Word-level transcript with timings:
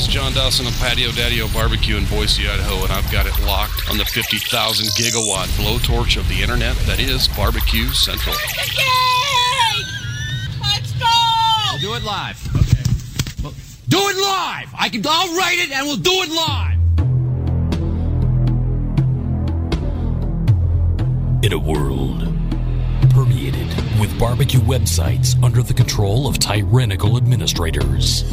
This 0.00 0.08
is 0.08 0.14
John 0.14 0.32
Dawson 0.32 0.66
of 0.66 0.72
Patio 0.78 1.12
Daddy 1.12 1.46
Barbecue 1.52 1.98
in 1.98 2.06
Boise, 2.06 2.48
Idaho, 2.48 2.84
and 2.84 2.90
I've 2.90 3.12
got 3.12 3.26
it 3.26 3.38
locked 3.44 3.90
on 3.90 3.98
the 3.98 4.04
50,000 4.06 4.86
gigawatt 4.96 5.44
blowtorch 5.60 6.16
of 6.16 6.26
the 6.26 6.40
internet 6.40 6.74
that 6.86 6.98
is 6.98 7.28
Barbecue 7.28 7.86
Central. 7.88 8.34
Yay! 8.34 9.84
Let's 10.62 10.92
go! 10.92 11.04
We'll 11.72 11.80
do 11.80 11.94
it 11.96 12.02
live. 12.02 12.40
Okay. 12.56 12.82
Well, 13.42 13.52
do 13.90 13.98
it 13.98 14.16
live. 14.16 14.68
I 14.78 14.88
can. 14.88 15.02
I'll 15.06 15.36
write 15.36 15.58
it, 15.58 15.70
and 15.70 15.86
we'll 15.86 15.98
do 15.98 16.22
it 16.22 16.30
live. 16.30 16.78
In 21.44 21.52
a 21.52 21.58
world 21.58 22.26
permeated 23.10 23.68
with 24.00 24.18
barbecue 24.18 24.60
websites 24.60 25.36
under 25.44 25.62
the 25.62 25.74
control 25.74 26.26
of 26.26 26.38
tyrannical 26.38 27.18
administrators, 27.18 28.24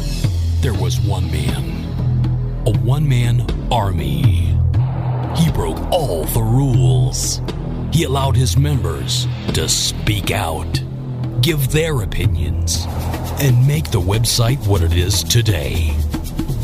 there 0.60 0.74
was 0.74 1.00
one 1.00 1.30
man, 1.30 2.64
a 2.66 2.76
one 2.78 3.08
man 3.08 3.46
army. 3.70 4.56
He 5.36 5.50
broke 5.52 5.78
all 5.92 6.24
the 6.24 6.42
rules. 6.42 7.40
He 7.92 8.04
allowed 8.04 8.36
his 8.36 8.56
members 8.56 9.28
to 9.54 9.68
speak 9.68 10.30
out, 10.30 10.82
give 11.42 11.70
their 11.70 12.02
opinions, 12.02 12.86
and 13.40 13.66
make 13.68 13.90
the 13.90 14.00
website 14.00 14.58
what 14.66 14.82
it 14.82 14.94
is 14.94 15.22
today. 15.22 15.94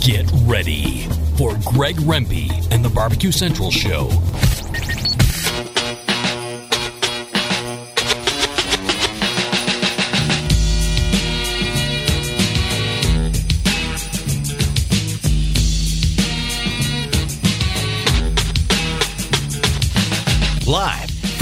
Get 0.00 0.28
ready 0.42 1.06
for 1.36 1.56
Greg 1.64 1.96
Rempe 1.96 2.50
and 2.72 2.84
the 2.84 2.90
Barbecue 2.90 3.32
Central 3.32 3.70
Show. 3.70 4.10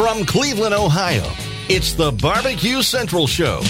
From 0.03 0.25
Cleveland, 0.27 0.75
Ohio, 0.75 1.23
it's 1.69 1.93
the 1.93 2.11
Barbecue 2.11 2.83
Central 2.83 3.29
Show. 3.29 3.61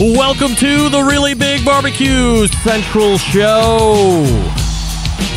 Welcome 0.00 0.54
to 0.54 0.88
the 0.88 1.02
Really 1.04 1.34
Big 1.34 1.64
Barbecue 1.64 2.46
Central 2.62 3.18
Show. 3.18 4.22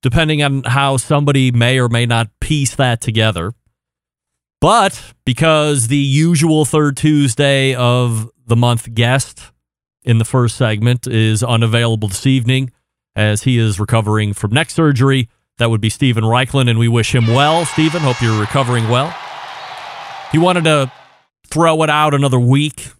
depending 0.00 0.44
on 0.44 0.62
how 0.62 0.96
somebody 0.96 1.50
may 1.50 1.80
or 1.80 1.88
may 1.88 2.06
not 2.06 2.30
piece 2.38 2.76
that 2.76 3.00
together. 3.00 3.52
But 4.60 5.12
because 5.24 5.88
the 5.88 5.96
usual 5.96 6.64
third 6.64 6.96
Tuesday 6.96 7.74
of 7.74 8.30
the 8.46 8.56
month 8.56 8.94
guest 8.94 9.50
in 10.04 10.18
the 10.18 10.24
first 10.24 10.56
segment 10.56 11.06
is 11.06 11.42
unavailable 11.42 12.08
this 12.08 12.26
evening 12.26 12.70
as 13.16 13.42
he 13.42 13.58
is 13.58 13.80
recovering 13.80 14.32
from 14.32 14.52
neck 14.52 14.70
surgery, 14.70 15.28
that 15.58 15.70
would 15.70 15.80
be 15.80 15.90
Steven 15.90 16.24
Raichlen, 16.24 16.70
and 16.70 16.78
we 16.78 16.88
wish 16.88 17.14
him 17.14 17.26
well. 17.26 17.64
Steven, 17.64 18.02
hope 18.02 18.20
you're 18.22 18.40
recovering 18.40 18.88
well. 18.88 19.14
He 20.30 20.38
wanted 20.38 20.64
to 20.64 20.92
throw 21.48 21.82
it 21.82 21.90
out 21.90 22.14
another 22.14 22.38
week 22.38 22.92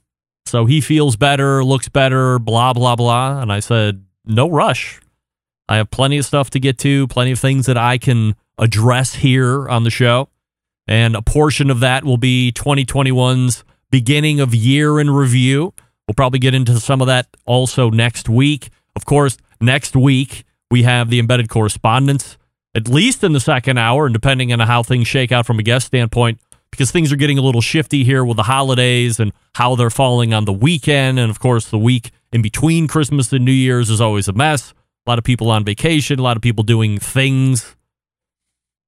so 0.49 0.65
he 0.65 0.81
feels 0.81 1.17
better, 1.17 1.63
looks 1.63 1.91
better, 1.91 2.39
blah, 2.39 2.73
blah, 2.73 2.97
blah. 2.97 3.43
And 3.43 3.53
I 3.53 3.61
said, 3.61 4.05
no 4.25 4.49
rush. 4.49 4.99
I 5.69 5.77
have 5.77 5.91
plenty 5.91 6.17
of 6.17 6.25
stuff 6.25 6.49
to 6.51 6.59
get 6.59 6.79
to, 6.79 7.07
plenty 7.09 7.33
of 7.33 7.39
things 7.39 7.67
that 7.67 7.77
I 7.77 7.99
can 7.99 8.35
address 8.57 9.17
here 9.17 9.69
on 9.69 9.85
the 9.85 9.91
show. 9.91 10.31
And 10.87 11.15
a 11.15 11.21
portion 11.21 11.71
of 11.71 11.81
that 11.81 12.03
will 12.03 12.17
be 12.17 12.51
2021's 12.53 13.63
beginning 13.91 14.41
of 14.41 14.55
year 14.55 14.99
in 14.99 15.11
review. 15.11 15.75
We'll 16.09 16.15
probably 16.15 16.39
get 16.39 16.55
into 16.55 16.81
some 16.81 17.03
of 17.03 17.07
that 17.07 17.29
also 17.45 17.91
next 17.91 18.31
week. 18.31 18.71
Of 18.97 19.05
course, 19.05 19.37
next 19.61 19.95
week 19.95 20.45
we 20.71 20.83
have 20.85 21.11
the 21.11 21.19
embedded 21.19 21.51
correspondence, 21.51 22.39
at 22.75 22.89
least 22.89 23.23
in 23.23 23.35
the 23.35 23.41
second 23.41 23.77
hour, 23.77 24.07
and 24.07 24.15
depending 24.15 24.51
on 24.53 24.61
how 24.61 24.83
things 24.83 25.07
shake 25.07 25.33
out 25.33 25.45
from 25.45 25.59
a 25.59 25.63
guest 25.63 25.87
standpoint, 25.87 26.41
because 26.71 26.91
things 26.91 27.13
are 27.13 27.17
getting 27.17 27.37
a 27.37 27.43
little 27.43 27.61
shifty 27.61 28.05
here 28.05 28.25
with 28.25 28.39
the 28.39 28.45
holidays 28.45 29.21
and 29.21 29.33
how 29.55 29.75
they're 29.75 29.91
falling 29.91 30.33
on 30.33 30.47
the 30.47 30.53
weekend. 30.53 31.19
And 31.19 31.31
of 31.31 31.41
course, 31.41 31.69
the 31.69 31.79
week 31.79 32.11
in 32.33 32.41
between 32.41 32.89
Christmas 32.89 33.31
and 33.33 33.45
New 33.45 33.53
Year's 33.53 33.91
is 33.91 34.01
always 34.01 34.29
a 34.29 34.33
mess. 34.33 34.73
A 35.07 35.11
lot 35.11 35.19
of 35.19 35.25
people 35.25 35.51
on 35.51 35.63
vacation, 35.63 36.19
a 36.19 36.23
lot 36.23 36.37
of 36.37 36.43
people 36.43 36.65
doing 36.65 36.99
things 36.99 37.77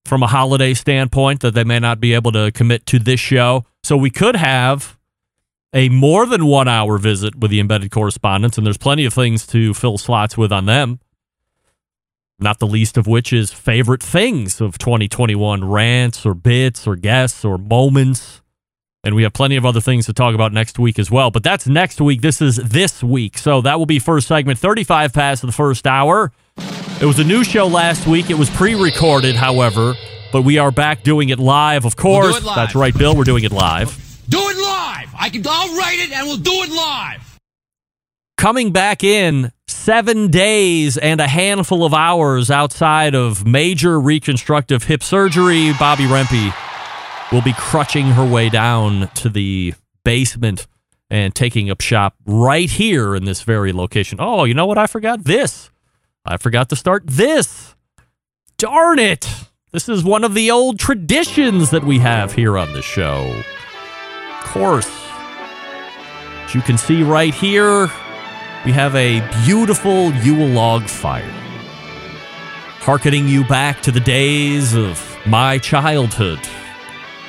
from 0.06 0.22
a 0.22 0.26
holiday 0.26 0.72
standpoint 0.72 1.40
that 1.40 1.52
they 1.52 1.64
may 1.64 1.78
not 1.78 2.00
be 2.00 2.14
able 2.14 2.32
to 2.32 2.50
commit 2.52 2.86
to 2.86 2.98
this 2.98 3.20
show. 3.20 3.66
So 3.82 3.96
we 3.96 4.10
could 4.10 4.36
have 4.36 4.98
a 5.72 5.88
more 5.88 6.26
than 6.26 6.46
one 6.46 6.68
hour 6.68 6.98
visit 6.98 7.36
with 7.36 7.50
the 7.50 7.60
embedded 7.60 7.90
correspondence, 7.90 8.56
and 8.58 8.66
there's 8.66 8.78
plenty 8.78 9.04
of 9.04 9.14
things 9.14 9.46
to 9.48 9.72
fill 9.74 9.98
slots 9.98 10.36
with 10.36 10.52
on 10.52 10.66
them. 10.66 11.00
Not 12.38 12.58
the 12.58 12.66
least 12.66 12.96
of 12.96 13.06
which 13.06 13.32
is 13.32 13.52
favorite 13.52 14.02
things 14.02 14.60
of 14.60 14.78
2021 14.78 15.62
rants 15.68 16.24
or 16.24 16.32
bits 16.34 16.86
or 16.86 16.96
guests 16.96 17.44
or 17.44 17.58
moments. 17.58 18.40
And 19.04 19.14
we 19.14 19.22
have 19.22 19.32
plenty 19.32 19.56
of 19.56 19.64
other 19.64 19.80
things 19.80 20.06
to 20.06 20.12
talk 20.12 20.34
about 20.34 20.52
next 20.52 20.78
week 20.78 20.98
as 20.98 21.10
well. 21.10 21.30
But 21.30 21.42
that's 21.42 21.66
next 21.66 22.00
week. 22.00 22.20
This 22.22 22.40
is 22.42 22.56
this 22.56 23.02
week. 23.02 23.38
So 23.38 23.60
that 23.62 23.78
will 23.78 23.86
be 23.86 23.98
first 23.98 24.26
segment, 24.26 24.58
35 24.58 25.12
past 25.12 25.42
the 25.42 25.52
first 25.52 25.86
hour. 25.86 26.32
It 27.00 27.06
was 27.06 27.18
a 27.18 27.24
new 27.24 27.44
show 27.44 27.66
last 27.66 28.06
week. 28.06 28.28
It 28.30 28.34
was 28.38 28.50
pre 28.50 28.74
recorded, 28.74 29.36
however, 29.36 29.94
but 30.32 30.42
we 30.42 30.58
are 30.58 30.70
back 30.70 31.02
doing 31.02 31.30
it 31.30 31.38
live, 31.38 31.84
of 31.86 31.94
We'll 32.02 32.20
do 32.20 32.20
course. 32.26 32.36
it 32.38 32.44
live. 32.44 32.56
That's 32.56 32.74
right, 32.74 32.96
Bill. 32.96 33.16
We're 33.16 33.24
doing 33.24 33.44
it 33.44 33.52
live. 33.52 33.96
Do 34.28 34.38
it 34.38 34.56
live. 34.56 34.59
I 35.18 35.30
can. 35.30 35.42
I'll 35.46 35.76
write 35.76 35.98
it, 35.98 36.12
and 36.12 36.26
we'll 36.26 36.36
do 36.36 36.52
it 36.52 36.70
live. 36.70 37.38
coming 38.36 38.72
back 38.72 39.04
in 39.04 39.52
seven 39.66 40.28
days 40.30 40.96
and 40.96 41.20
a 41.20 41.26
handful 41.28 41.84
of 41.84 41.92
hours 41.92 42.50
outside 42.50 43.14
of 43.14 43.46
major 43.46 44.00
reconstructive 44.00 44.84
hip 44.84 45.02
surgery, 45.02 45.72
Bobbi 45.74 46.06
Rempe 46.08 47.32
will 47.32 47.42
be 47.42 47.52
crutching 47.52 48.06
her 48.06 48.24
way 48.26 48.48
down 48.48 49.08
to 49.16 49.28
the 49.28 49.74
basement 50.04 50.66
and 51.10 51.34
taking 51.34 51.70
up 51.70 51.82
shop 51.82 52.14
right 52.24 52.70
here 52.70 53.14
in 53.14 53.26
this 53.26 53.42
very 53.42 53.72
location. 53.72 54.18
Oh, 54.20 54.44
you 54.44 54.54
know 54.54 54.64
what? 54.66 54.78
I 54.78 54.86
forgot 54.86 55.24
this. 55.24 55.70
I 56.24 56.38
forgot 56.38 56.70
to 56.70 56.76
start 56.76 57.02
this. 57.06 57.74
Darn 58.56 58.98
it. 58.98 59.28
This 59.72 59.88
is 59.88 60.02
one 60.02 60.24
of 60.24 60.32
the 60.32 60.50
old 60.50 60.78
traditions 60.78 61.70
that 61.70 61.84
we 61.84 61.98
have 61.98 62.32
here 62.32 62.56
on 62.56 62.72
the 62.72 62.82
show. 62.82 63.42
Course. 64.40 64.90
As 66.44 66.54
you 66.54 66.60
can 66.62 66.76
see 66.76 67.02
right 67.02 67.34
here, 67.34 67.88
we 68.64 68.72
have 68.72 68.94
a 68.94 69.20
beautiful 69.44 70.12
Yule 70.12 70.48
log 70.48 70.84
fire. 70.84 71.30
Harkening 72.80 73.28
you 73.28 73.44
back 73.44 73.80
to 73.82 73.92
the 73.92 74.00
days 74.00 74.74
of 74.74 75.18
my 75.26 75.58
childhood 75.58 76.40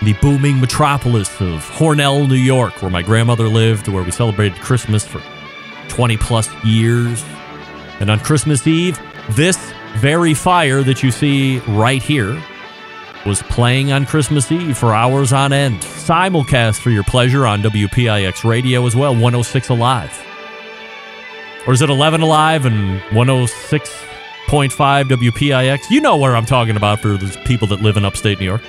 the 0.01 0.13
booming 0.13 0.59
metropolis 0.59 1.29
of 1.39 1.63
Hornell, 1.69 2.27
New 2.27 2.33
York, 2.35 2.81
where 2.81 2.89
my 2.89 3.03
grandmother 3.03 3.47
lived, 3.47 3.87
where 3.87 4.01
we 4.01 4.09
celebrated 4.09 4.59
Christmas 4.59 5.05
for 5.05 5.21
20 5.89 6.17
plus 6.17 6.49
years. 6.63 7.23
And 7.99 8.09
on 8.09 8.19
Christmas 8.19 8.65
Eve, 8.65 8.99
this 9.31 9.57
very 9.97 10.33
fire 10.33 10.81
that 10.81 11.03
you 11.03 11.11
see 11.11 11.59
right 11.67 12.01
here 12.01 12.41
was 13.25 13.41
playing 13.43 13.91
on 13.91 14.05
Christmas 14.05 14.51
Eve 14.51 14.77
for 14.77 14.93
hours 14.93 15.31
on 15.33 15.53
end. 15.53 15.81
Simulcast 15.81 16.79
for 16.79 16.89
your 16.89 17.03
pleasure 17.03 17.45
on 17.45 17.61
WPIX 17.61 18.43
radio 18.43 18.85
as 18.85 18.95
well, 18.95 19.13
106 19.13 19.69
Alive. 19.69 20.25
Or 21.67 21.73
is 21.73 21.81
it 21.81 21.89
11 21.89 22.21
Alive 22.21 22.65
and 22.65 22.99
106.5 23.11 25.03
WPIX? 25.03 25.89
You 25.89 26.01
know 26.01 26.17
where 26.17 26.35
I'm 26.35 26.45
talking 26.45 26.75
about 26.75 26.99
for 26.99 27.17
those 27.17 27.37
people 27.37 27.67
that 27.67 27.81
live 27.81 27.97
in 27.97 28.05
upstate 28.05 28.39
New 28.39 28.45
York 28.45 28.63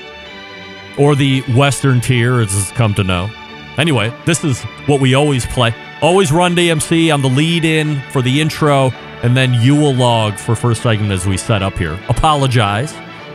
or 0.98 1.14
the 1.14 1.40
Western 1.54 2.00
tier, 2.00 2.40
as 2.40 2.54
it's 2.54 2.70
come 2.72 2.92
to 2.94 3.04
know. 3.04 3.30
Anyway, 3.78 4.12
this 4.26 4.44
is 4.44 4.60
what 4.86 5.00
we 5.00 5.14
always 5.14 5.46
play. 5.46 5.74
Always 6.02 6.30
run 6.30 6.54
DMC 6.54 7.12
on 7.12 7.22
the 7.22 7.30
lead 7.30 7.64
in 7.64 8.02
for 8.10 8.20
the 8.20 8.42
intro, 8.42 8.90
and 9.22 9.34
then 9.34 9.54
you 9.54 9.74
will 9.74 9.94
log 9.94 10.34
for 10.34 10.54
first 10.54 10.82
segment 10.82 11.10
as 11.10 11.26
we 11.26 11.38
set 11.38 11.62
up 11.62 11.78
here. 11.78 11.98
Apologize 12.10 12.92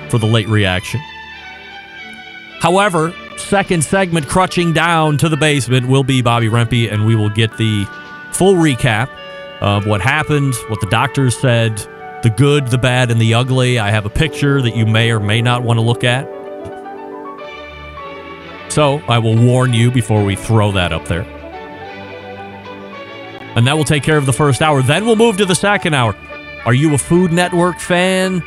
for 0.10 0.18
the 0.18 0.26
late 0.26 0.48
reaction. 0.48 1.00
However, 2.60 3.14
second 3.38 3.84
segment, 3.84 4.28
crutching 4.28 4.74
down 4.74 5.18
to 5.18 5.30
the 5.30 5.38
basement, 5.38 5.88
will 5.88 6.04
be 6.04 6.24
Bobbi 6.24 6.50
Rempe, 6.50 6.92
and 6.92 7.06
we 7.06 7.16
will 7.16 7.30
get 7.30 7.56
the 7.58 7.86
full 8.32 8.56
recap 8.56 9.10
of 9.62 9.86
what 9.86 10.02
happened, 10.02 10.56
what 10.70 10.82
the 10.82 10.88
doctors 10.88 11.38
said, 11.38 11.78
the 12.24 12.34
good, 12.36 12.68
the 12.68 12.78
bad, 12.78 13.12
and 13.12 13.22
the 13.22 13.34
ugly. 13.34 13.80
I 13.80 13.92
have 13.92 14.06
a 14.06 14.10
picture 14.10 14.62
that 14.62 14.76
you 14.76 14.86
may 14.86 15.12
or 15.12 15.20
may 15.20 15.42
not 15.42 15.64
want 15.64 15.78
to 15.78 15.82
look 15.82 16.04
at. 16.04 16.28
So 18.72 19.02
I 19.08 19.20
will 19.20 19.38
warn 19.38 19.74
you 19.74 19.92
before 19.92 20.24
we 20.24 20.36
throw 20.36 20.72
that 20.74 20.92
up 20.92 21.08
there. 21.08 21.24
And 23.56 23.66
that 23.66 23.76
will 23.76 23.86
take 23.86 24.04
care 24.04 24.18
of 24.18 24.26
the 24.26 24.34
first 24.34 24.62
hour. 24.62 24.84
Then 24.84 25.06
we'll 25.06 25.16
move 25.16 25.38
to 25.38 25.46
the 25.46 25.56
second 25.56 25.96
hour. 25.96 26.16
Are 26.66 26.74
you 26.74 26.94
a 26.94 26.98
Food 26.98 27.32
Network 27.32 27.80
fan? 27.80 28.44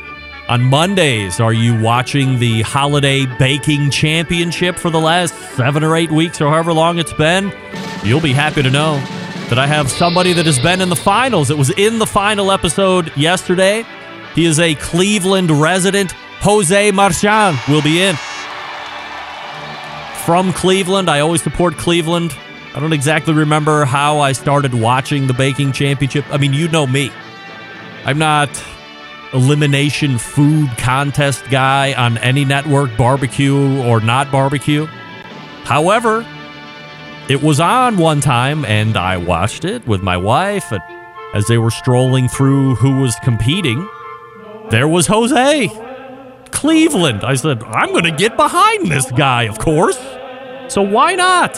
On 0.51 0.61
Mondays, 0.61 1.39
are 1.39 1.53
you 1.53 1.79
watching 1.79 2.37
the 2.37 2.61
Holiday 2.63 3.25
Baking 3.25 3.89
Championship 3.89 4.75
for 4.75 4.89
the 4.89 4.99
last 4.99 5.33
seven 5.55 5.81
or 5.81 5.95
eight 5.95 6.11
weeks 6.11 6.41
or 6.41 6.49
however 6.49 6.73
long 6.73 6.99
it's 6.99 7.13
been? 7.13 7.53
You'll 8.03 8.19
be 8.19 8.33
happy 8.33 8.61
to 8.61 8.69
know 8.69 8.95
that 9.47 9.57
I 9.57 9.65
have 9.65 9.89
somebody 9.89 10.33
that 10.33 10.45
has 10.45 10.59
been 10.59 10.81
in 10.81 10.89
the 10.89 10.95
finals. 10.97 11.51
It 11.51 11.57
was 11.57 11.69
in 11.69 11.99
the 11.99 12.05
final 12.05 12.51
episode 12.51 13.15
yesterday. 13.15 13.85
He 14.35 14.43
is 14.43 14.59
a 14.59 14.75
Cleveland 14.75 15.51
resident. 15.51 16.11
Jose 16.41 16.91
Marchand 16.91 17.57
will 17.69 17.81
be 17.81 18.01
in 18.01 18.17
from 20.25 20.51
Cleveland. 20.51 21.09
I 21.09 21.21
always 21.21 21.41
support 21.41 21.77
Cleveland. 21.77 22.35
I 22.75 22.81
don't 22.81 22.91
exactly 22.91 23.33
remember 23.33 23.85
how 23.85 24.19
I 24.19 24.33
started 24.33 24.73
watching 24.73 25.27
the 25.27 25.33
baking 25.33 25.71
championship. 25.71 26.25
I 26.29 26.37
mean, 26.37 26.51
you 26.51 26.67
know 26.67 26.85
me. 26.85 27.09
I'm 28.03 28.17
not 28.17 28.49
elimination 29.33 30.17
food 30.17 30.69
contest 30.77 31.43
guy 31.49 31.93
on 31.93 32.17
any 32.19 32.45
network, 32.45 32.95
barbecue 32.97 33.81
or 33.83 33.99
not 34.01 34.31
barbecue. 34.31 34.85
However, 35.63 36.25
it 37.29 37.41
was 37.41 37.59
on 37.59 37.97
one 37.97 38.19
time 38.19 38.65
and 38.65 38.97
I 38.97 39.17
watched 39.17 39.63
it 39.63 39.87
with 39.87 40.01
my 40.01 40.17
wife 40.17 40.71
and 40.71 40.81
as 41.33 41.47
they 41.47 41.57
were 41.57 41.71
strolling 41.71 42.27
through 42.27 42.75
who 42.75 42.99
was 42.99 43.15
competing. 43.23 43.87
There 44.69 44.87
was 44.87 45.07
Jose. 45.07 45.69
Cleveland. 46.51 47.23
I 47.23 47.35
said, 47.35 47.63
I'm 47.63 47.91
going 47.91 48.03
to 48.03 48.11
get 48.11 48.35
behind 48.35 48.91
this 48.91 49.09
guy, 49.11 49.43
of 49.43 49.57
course. 49.57 49.97
So 50.67 50.81
why 50.81 51.15
not? 51.15 51.57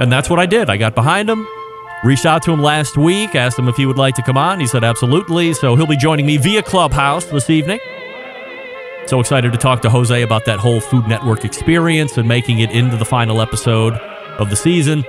And 0.00 0.12
that's 0.12 0.28
what 0.28 0.38
I 0.38 0.46
did. 0.46 0.68
I 0.68 0.76
got 0.76 0.94
behind 0.94 1.28
him, 1.30 1.46
reached 2.04 2.26
out 2.26 2.42
to 2.42 2.52
him 2.52 2.60
last 2.60 2.96
week, 2.96 3.34
asked 3.34 3.58
him 3.58 3.68
if 3.68 3.76
he 3.76 3.86
would 3.86 3.98
like 3.98 4.14
to 4.16 4.22
come 4.22 4.36
on. 4.36 4.60
He 4.60 4.66
said 4.66 4.84
absolutely. 4.84 5.54
So 5.54 5.76
he'll 5.76 5.86
be 5.86 5.96
joining 5.96 6.26
me 6.26 6.36
via 6.36 6.62
Clubhouse 6.62 7.26
this 7.26 7.50
evening. 7.50 7.80
So 9.06 9.20
excited 9.20 9.52
to 9.52 9.58
talk 9.58 9.82
to 9.82 9.90
Jose 9.90 10.22
about 10.22 10.44
that 10.44 10.60
whole 10.60 10.80
Food 10.80 11.08
Network 11.08 11.44
experience 11.44 12.16
and 12.16 12.28
making 12.28 12.60
it 12.60 12.70
into 12.70 12.96
the 12.96 13.04
final 13.04 13.40
episode 13.40 13.94
of 14.38 14.50
the 14.50 14.56
season. 14.56 15.04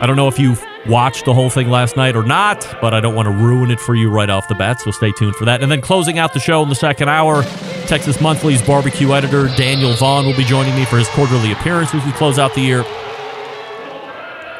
I 0.00 0.06
don't 0.06 0.16
know 0.16 0.28
if 0.28 0.38
you 0.38 0.56
watched 0.86 1.24
the 1.24 1.32
whole 1.32 1.48
thing 1.48 1.70
last 1.70 1.96
night 1.96 2.16
or 2.16 2.22
not, 2.22 2.66
but 2.82 2.92
I 2.92 3.00
don't 3.00 3.14
want 3.14 3.26
to 3.26 3.32
ruin 3.32 3.70
it 3.70 3.80
for 3.80 3.94
you 3.94 4.10
right 4.10 4.28
off 4.28 4.46
the 4.48 4.54
bat, 4.54 4.80
so 4.80 4.90
stay 4.90 5.10
tuned 5.12 5.34
for 5.36 5.46
that. 5.46 5.62
And 5.62 5.72
then 5.72 5.80
closing 5.80 6.18
out 6.18 6.34
the 6.34 6.40
show 6.40 6.62
in 6.62 6.68
the 6.68 6.74
second 6.74 7.08
hour, 7.08 7.44
Texas 7.86 8.20
Monthly's 8.20 8.60
barbecue 8.60 9.12
editor 9.14 9.46
Daniel 9.56 9.94
Vaughn 9.94 10.26
will 10.26 10.36
be 10.36 10.44
joining 10.44 10.74
me 10.74 10.84
for 10.84 10.98
his 10.98 11.08
quarterly 11.08 11.52
appearance 11.52 11.94
as 11.94 12.04
we 12.04 12.12
close 12.12 12.38
out 12.38 12.54
the 12.54 12.60
year. 12.60 12.84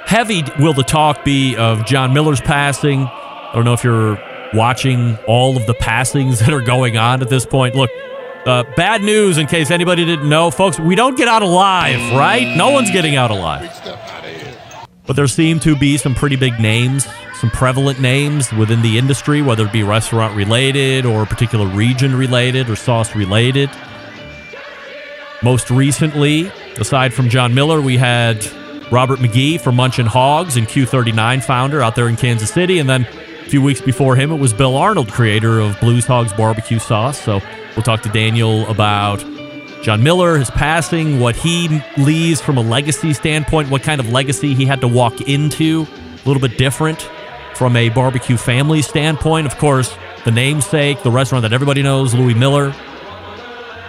Heavy 0.07 0.45
will 0.61 0.73
the 0.73 0.85
talk 0.85 1.25
be 1.25 1.57
of 1.57 1.85
John 1.85 2.13
Mueller's 2.13 2.41
passing. 2.41 3.03
I 3.03 3.51
don't 3.55 3.65
know 3.65 3.73
if 3.73 3.83
you're 3.83 4.23
watching 4.55 5.19
all 5.27 5.57
of 5.57 5.67
the 5.67 5.75
passings 5.75 6.39
that 6.41 6.51
are 6.53 6.61
going 6.61 6.97
on 6.97 7.23
at 7.23 7.29
this 7.29 7.45
point. 7.45 7.75
Look, 7.75 7.91
uh, 8.47 8.63
bad 8.77 9.03
news 9.03 9.37
in 9.37 9.49
case 9.49 9.73
anybody 9.73 10.05
didn't 10.05 10.29
know, 10.29 10.53
folks, 10.53 10.79
we 10.79 10.95
don't 10.95 11.17
get 11.19 11.27
out 11.27 11.43
alive, 11.43 11.99
right? 12.13 12.57
No 12.57 12.71
one's 12.71 12.93
getting 12.93 13.17
out 13.17 13.33
alive. 13.33 13.69
But 15.07 15.17
there 15.17 15.27
seem 15.27 15.59
to 15.61 15.75
be 15.75 15.97
some 15.97 16.15
pretty 16.15 16.37
big 16.37 16.61
names, 16.61 17.09
some 17.41 17.51
prevalent 17.51 18.01
names 18.01 18.53
within 18.53 18.83
the 18.83 18.99
industry, 18.99 19.43
whether 19.43 19.67
it 19.67 19.73
be 19.73 19.83
restaurant 19.83 20.37
related 20.37 21.05
or 21.05 21.27
particular 21.27 21.67
region 21.67 22.15
related 22.15 22.71
or 22.71 22.77
sauce 22.77 23.17
related. 23.17 23.71
Most 25.43 25.69
recently, 25.69 26.47
aside 26.79 27.13
from 27.13 27.29
John 27.29 27.55
Mueller, 27.55 27.81
we 27.81 27.97
had 27.97 28.47
Robert 28.91 29.21
Magee 29.21 29.59
from 29.59 29.77
Munchin 29.77 30.07
Hogs 30.07 30.57
and 30.57 30.67
Q39 30.67 31.43
founder 31.43 31.83
out 31.83 31.97
there 31.97 32.09
in 32.09 32.17
Kansas 32.17 32.51
City. 32.51 32.79
And 32.79 32.89
then 32.89 33.03
a 33.03 33.49
few 33.49 33.61
weeks 33.61 33.81
before 33.81 34.17
him, 34.17 34.31
it 34.31 34.37
was 34.37 34.53
Bill 34.53 34.77
Arnold, 34.77 35.11
creator 35.11 35.59
of 35.61 35.79
Blues 35.81 36.07
Hogs 36.07 36.33
barbecue 36.33 36.79
sauce. 36.79 37.21
So 37.21 37.41
we'll 37.75 37.83
talk 37.83 38.03
to 38.03 38.09
Daniel 38.09 38.67
about 38.69 39.25
John 39.83 40.03
Mueller, 40.03 40.39
his 40.39 40.51
passing, 40.51 41.21
what 41.21 41.37
he 41.37 41.81
leaves 41.97 42.41
from 42.41 42.59
a 42.59 42.63
legacy 42.63 43.13
standpoint, 43.13 43.71
what 43.71 43.83
kind 43.83 44.01
of 44.01 44.11
legacy 44.11 44.55
he 44.55 44.67
had 44.67 44.81
to 44.81 44.89
walk 44.89 45.21
into, 45.21 45.87
a 46.25 46.29
little 46.29 46.41
bit 46.41 46.59
different 46.59 47.09
from 47.55 47.77
a 47.77 47.89
barbecue 47.89 48.37
family 48.37 48.83
standpoint. 48.83 49.47
Of 49.47 49.59
course, 49.59 49.97
the 50.25 50.31
namesake, 50.31 51.03
the 51.03 51.11
restaurant 51.11 51.43
that 51.43 51.53
everybody 51.53 51.83
knows, 51.83 52.15
Louie 52.15 52.35
Mueller. 52.35 52.75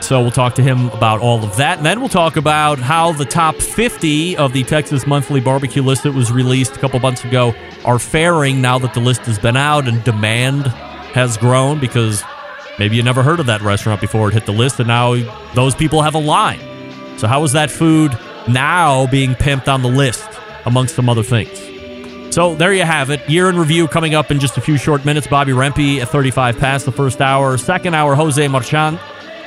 So 0.01 0.21
we'll 0.21 0.31
talk 0.31 0.55
to 0.55 0.63
him 0.63 0.89
about 0.89 1.19
all 1.19 1.43
of 1.43 1.57
that. 1.57 1.77
And 1.77 1.85
then 1.85 1.99
we'll 1.99 2.09
talk 2.09 2.37
about 2.37 2.79
how 2.79 3.11
the 3.11 3.25
top 3.25 3.55
50 3.55 4.37
of 4.37 4.53
the 4.53 4.63
Texas 4.63 5.05
Monthly 5.05 5.41
Barbecue 5.41 5.81
list 5.81 6.03
that 6.03 6.13
was 6.13 6.31
released 6.31 6.75
a 6.75 6.79
couple 6.79 6.99
months 6.99 7.23
ago 7.25 7.53
are 7.83 7.99
faring 7.99 8.61
now 8.61 8.77
that 8.79 8.93
the 8.93 8.99
list 8.99 9.21
has 9.21 9.39
been 9.39 9.57
out 9.57 9.87
and 9.87 10.03
demand 10.03 10.67
has 11.13 11.35
grown 11.37 11.79
because 11.79 12.23
maybe 12.79 12.95
you 12.95 13.03
never 13.03 13.23
heard 13.23 13.39
of 13.39 13.47
that 13.47 13.61
restaurant 13.61 13.99
before 13.99 14.29
it 14.29 14.33
hit 14.33 14.45
the 14.45 14.53
list 14.53 14.79
and 14.79 14.87
now 14.87 15.15
those 15.55 15.75
people 15.75 16.01
have 16.01 16.15
a 16.15 16.19
line. 16.19 16.59
So 17.17 17.27
how 17.27 17.43
is 17.43 17.51
that 17.53 17.71
food 17.71 18.17
now 18.47 19.07
being 19.07 19.33
pimped 19.33 19.67
on 19.67 19.81
the 19.81 19.89
list 19.89 20.27
amongst 20.65 20.95
some 20.95 21.09
other 21.09 21.23
things? 21.23 21.59
So 22.33 22.53
there 22.55 22.71
you 22.71 22.83
have 22.83 23.09
it. 23.09 23.27
Year 23.27 23.49
in 23.49 23.57
review 23.57 23.87
coming 23.87 24.13
up 24.13 24.29
in 24.29 24.39
just 24.39 24.57
a 24.57 24.61
few 24.61 24.77
short 24.77 25.03
minutes. 25.05 25.25
Bobbi 25.25 25.55
Rempe 25.55 25.99
at 25.99 26.09
35 26.09 26.59
past 26.59 26.85
the 26.85 26.91
first 26.91 27.19
hour. 27.19 27.57
Second 27.57 27.95
hour, 27.95 28.13
Jose 28.15 28.47
Marchand 28.47 28.99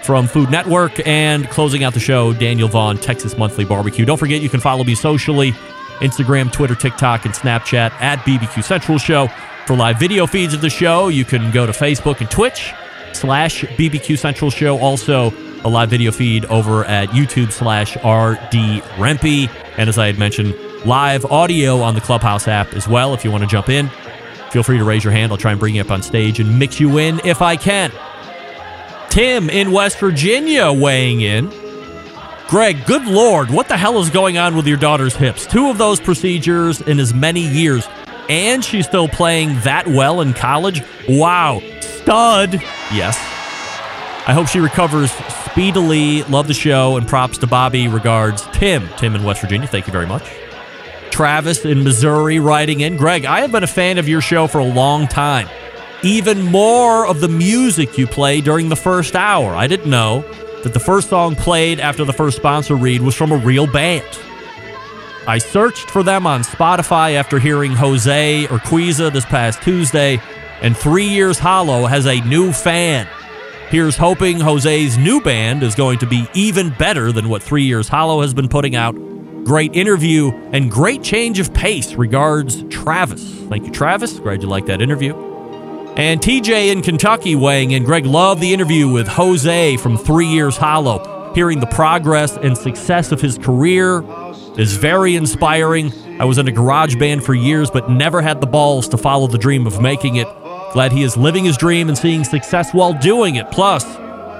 from 0.04 0.26
Food 0.26 0.50
Network. 0.50 1.06
And 1.06 1.48
closing 1.48 1.84
out 1.84 1.94
the 1.94 2.00
show, 2.00 2.32
Daniel 2.32 2.68
Vaughn, 2.68 2.98
Texas 2.98 3.36
Monthly 3.36 3.64
Barbecue. 3.64 4.04
Don't 4.04 4.18
forget, 4.18 4.40
you 4.42 4.48
can 4.48 4.60
follow 4.60 4.84
me 4.84 4.94
socially 4.94 5.52
Instagram, 6.00 6.50
Twitter, 6.50 6.74
TikTok, 6.74 7.26
and 7.26 7.34
Snapchat 7.34 7.90
at 8.00 8.18
BBQ 8.20 8.64
Central 8.64 8.98
Show. 8.98 9.28
For 9.66 9.76
live 9.76 9.98
video 10.00 10.26
feeds 10.26 10.54
of 10.54 10.62
the 10.62 10.70
show, 10.70 11.08
you 11.08 11.24
can 11.24 11.50
go 11.50 11.66
to 11.66 11.72
Facebook 11.72 12.20
and 12.20 12.30
Twitch 12.30 12.72
slash 13.12 13.62
BBQ 13.62 14.18
Central 14.18 14.50
Show. 14.50 14.78
Also, 14.78 15.32
a 15.62 15.68
live 15.68 15.90
video 15.90 16.10
feed 16.10 16.46
over 16.46 16.84
at 16.86 17.10
YouTube 17.10 17.52
slash 17.52 17.96
RD 17.96 18.82
Rempe. 18.96 19.50
And 19.76 19.88
as 19.88 19.98
I 19.98 20.06
had 20.06 20.18
mentioned, 20.18 20.54
live 20.86 21.24
audio 21.26 21.82
on 21.82 21.94
the 21.94 22.00
Clubhouse 22.00 22.48
app 22.48 22.72
as 22.74 22.88
well 22.88 23.12
if 23.12 23.24
you 23.24 23.30
want 23.30 23.42
to 23.42 23.48
jump 23.48 23.68
in 23.68 23.90
Feel 24.50 24.64
free 24.64 24.78
to 24.78 24.84
raise 24.84 25.04
your 25.04 25.12
hand. 25.12 25.30
I'll 25.30 25.38
try 25.38 25.52
and 25.52 25.60
bring 25.60 25.76
you 25.76 25.80
up 25.80 25.90
on 25.90 26.02
stage 26.02 26.40
and 26.40 26.58
mix 26.58 26.80
you 26.80 26.98
in 26.98 27.20
if 27.24 27.40
I 27.40 27.56
can. 27.56 27.92
Tim 29.10 29.50
in 29.50 29.72
West 29.72 29.98
Virginia 29.98 30.72
weighing 30.72 31.20
in. 31.20 31.52
Greg, 32.46 32.86
good 32.86 33.04
lord, 33.06 33.50
what 33.50 33.66
the 33.66 33.76
hell 33.76 33.98
is 34.00 34.08
going 34.08 34.38
on 34.38 34.54
with 34.54 34.68
your 34.68 34.76
daughter's 34.76 35.16
hips? 35.16 35.46
Two 35.46 35.68
of 35.68 35.78
those 35.78 35.98
procedures 35.98 36.80
in 36.80 37.00
as 37.00 37.12
many 37.12 37.40
years, 37.40 37.88
and 38.28 38.64
she's 38.64 38.86
still 38.86 39.08
playing 39.08 39.58
that 39.60 39.88
well 39.88 40.20
in 40.20 40.32
college? 40.32 40.82
Wow. 41.08 41.60
Stud. 41.80 42.54
Yes. 42.92 43.18
I 44.28 44.32
hope 44.32 44.46
she 44.46 44.60
recovers 44.60 45.10
speedily. 45.50 46.22
Love 46.24 46.46
the 46.46 46.54
show, 46.54 46.96
and 46.96 47.06
props 47.08 47.38
to 47.38 47.48
Bobbi. 47.48 47.92
Regards, 47.92 48.46
Tim. 48.52 48.88
Tim 48.96 49.16
in 49.16 49.24
West 49.24 49.40
Virginia. 49.40 49.66
Thank 49.66 49.88
you 49.88 49.92
very 49.92 50.06
much. 50.06 50.22
Travis 51.10 51.64
in 51.64 51.82
Missouri 51.82 52.38
writing 52.38 52.80
in. 52.80 52.96
Greg, 52.96 53.24
I 53.24 53.40
have 53.40 53.50
been 53.50 53.64
a 53.64 53.68
fan 53.68 53.98
of 53.98 54.08
your 54.08 54.20
show 54.20 54.46
for 54.46 54.58
a 54.58 54.64
long 54.64 55.08
time. 55.08 55.48
Even 56.02 56.42
more 56.42 57.06
of 57.06 57.20
the 57.20 57.28
music 57.28 57.98
you 57.98 58.06
play 58.06 58.40
during 58.40 58.70
the 58.70 58.76
first 58.76 59.14
hour. 59.14 59.54
I 59.54 59.66
didn't 59.66 59.90
know 59.90 60.22
that 60.62 60.72
the 60.72 60.80
first 60.80 61.10
song 61.10 61.36
played 61.36 61.78
after 61.78 62.04
the 62.06 62.12
first 62.12 62.38
sponsor 62.38 62.74
read 62.74 63.02
was 63.02 63.14
from 63.14 63.32
a 63.32 63.36
real 63.36 63.66
band. 63.66 64.06
I 65.26 65.36
searched 65.36 65.90
for 65.90 66.02
them 66.02 66.26
on 66.26 66.42
Spotify 66.42 67.12
after 67.14 67.38
hearing 67.38 67.72
Jose 67.72 68.44
or 68.46 68.58
Urquiza 68.58 69.12
this 69.12 69.26
past 69.26 69.60
Tuesday, 69.62 70.20
and 70.62 70.74
Three 70.74 71.06
Years 71.06 71.38
Hollow 71.38 71.84
has 71.84 72.06
a 72.06 72.20
new 72.22 72.52
fan. 72.52 73.06
Here's 73.68 73.96
hoping 73.96 74.40
Jose's 74.40 74.96
new 74.96 75.20
band 75.20 75.62
is 75.62 75.74
going 75.74 75.98
to 75.98 76.06
be 76.06 76.26
even 76.34 76.70
better 76.70 77.12
than 77.12 77.28
what 77.28 77.42
Three 77.42 77.64
Years 77.64 77.88
Hollow 77.88 78.22
has 78.22 78.32
been 78.32 78.48
putting 78.48 78.74
out. 78.74 78.94
Great 79.44 79.74
interview 79.76 80.32
and 80.52 80.70
great 80.70 81.02
change 81.02 81.38
of 81.38 81.52
pace. 81.52 81.94
Regards, 81.94 82.62
Travis. 82.64 83.22
Thank 83.48 83.66
you, 83.66 83.72
Travis. 83.72 84.18
Glad 84.18 84.42
you 84.42 84.48
liked 84.48 84.66
that 84.66 84.80
interview. 84.82 85.29
And 86.00 86.18
TJ 86.18 86.72
in 86.72 86.80
Kentucky 86.80 87.36
weighing 87.36 87.72
in. 87.72 87.84
Greg 87.84 88.06
loved 88.06 88.40
the 88.40 88.54
interview 88.54 88.88
with 88.88 89.06
Jose 89.06 89.76
from 89.76 89.98
Three 89.98 90.28
Years 90.28 90.56
Hollow. 90.56 91.34
Hearing 91.34 91.60
the 91.60 91.66
progress 91.66 92.38
and 92.38 92.56
success 92.56 93.12
of 93.12 93.20
his 93.20 93.36
career 93.36 94.02
is 94.56 94.78
very 94.78 95.14
inspiring. 95.14 95.92
I 96.18 96.24
was 96.24 96.38
in 96.38 96.48
a 96.48 96.52
garage 96.52 96.96
band 96.96 97.22
for 97.22 97.34
years, 97.34 97.70
but 97.70 97.90
never 97.90 98.22
had 98.22 98.40
the 98.40 98.46
balls 98.46 98.88
to 98.88 98.96
follow 98.96 99.26
the 99.26 99.36
dream 99.36 99.66
of 99.66 99.82
making 99.82 100.16
it. 100.16 100.26
Glad 100.72 100.92
he 100.92 101.02
is 101.02 101.18
living 101.18 101.44
his 101.44 101.58
dream 101.58 101.90
and 101.90 101.98
seeing 101.98 102.24
success 102.24 102.72
while 102.72 102.94
doing 102.94 103.34
it. 103.34 103.50
Plus, 103.50 103.84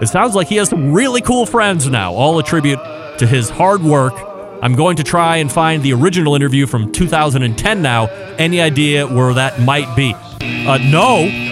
it 0.00 0.08
sounds 0.08 0.34
like 0.34 0.48
he 0.48 0.56
has 0.56 0.70
some 0.70 0.94
really 0.94 1.20
cool 1.20 1.44
friends 1.44 1.86
now, 1.90 2.14
all 2.14 2.38
a 2.38 2.42
tribute 2.42 2.80
to 3.18 3.26
his 3.26 3.50
hard 3.50 3.82
work. 3.82 4.14
I'm 4.62 4.76
going 4.76 4.96
to 4.96 5.04
try 5.04 5.36
and 5.36 5.52
find 5.52 5.82
the 5.82 5.92
original 5.92 6.34
interview 6.34 6.66
from 6.66 6.90
2010 6.90 7.82
now. 7.82 8.06
Any 8.38 8.62
idea 8.62 9.06
where 9.06 9.34
that 9.34 9.60
might 9.60 9.94
be? 9.94 10.14
Uh, 10.40 10.78
no. 10.78 11.49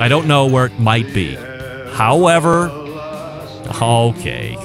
I 0.00 0.08
don't 0.08 0.28
know 0.28 0.46
where 0.46 0.66
it 0.66 0.78
might 0.78 1.12
be. 1.12 1.34
However, 1.92 2.68
okay. 3.82 4.56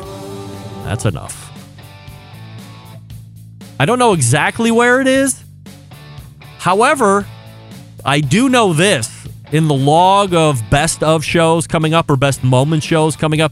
That's 0.84 1.06
enough. 1.06 1.52
I 3.80 3.86
don't 3.86 4.00
know 4.00 4.14
exactly 4.14 4.72
where 4.72 5.02
it 5.02 5.08
is. 5.08 5.44
However, 6.60 7.26
I 8.06 8.20
do 8.20 8.48
know 8.48 8.74
this 8.74 9.28
in 9.52 9.68
the 9.68 9.74
log 9.74 10.34
of 10.34 10.62
best 10.70 11.04
of 11.04 11.24
shows 11.24 11.68
coming 11.68 11.94
up 11.94 12.10
or 12.10 12.16
best 12.16 12.44
moment 12.44 12.84
shows 12.84 13.16
coming 13.16 13.42
up. 13.42 13.52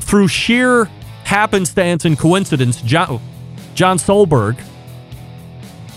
Through 0.00 0.28
sheer 0.28 0.84
happenstance 1.24 2.04
and 2.04 2.18
coincidence, 2.18 2.80
John, 2.82 3.20
John 3.74 3.98
Solberg 3.98 4.58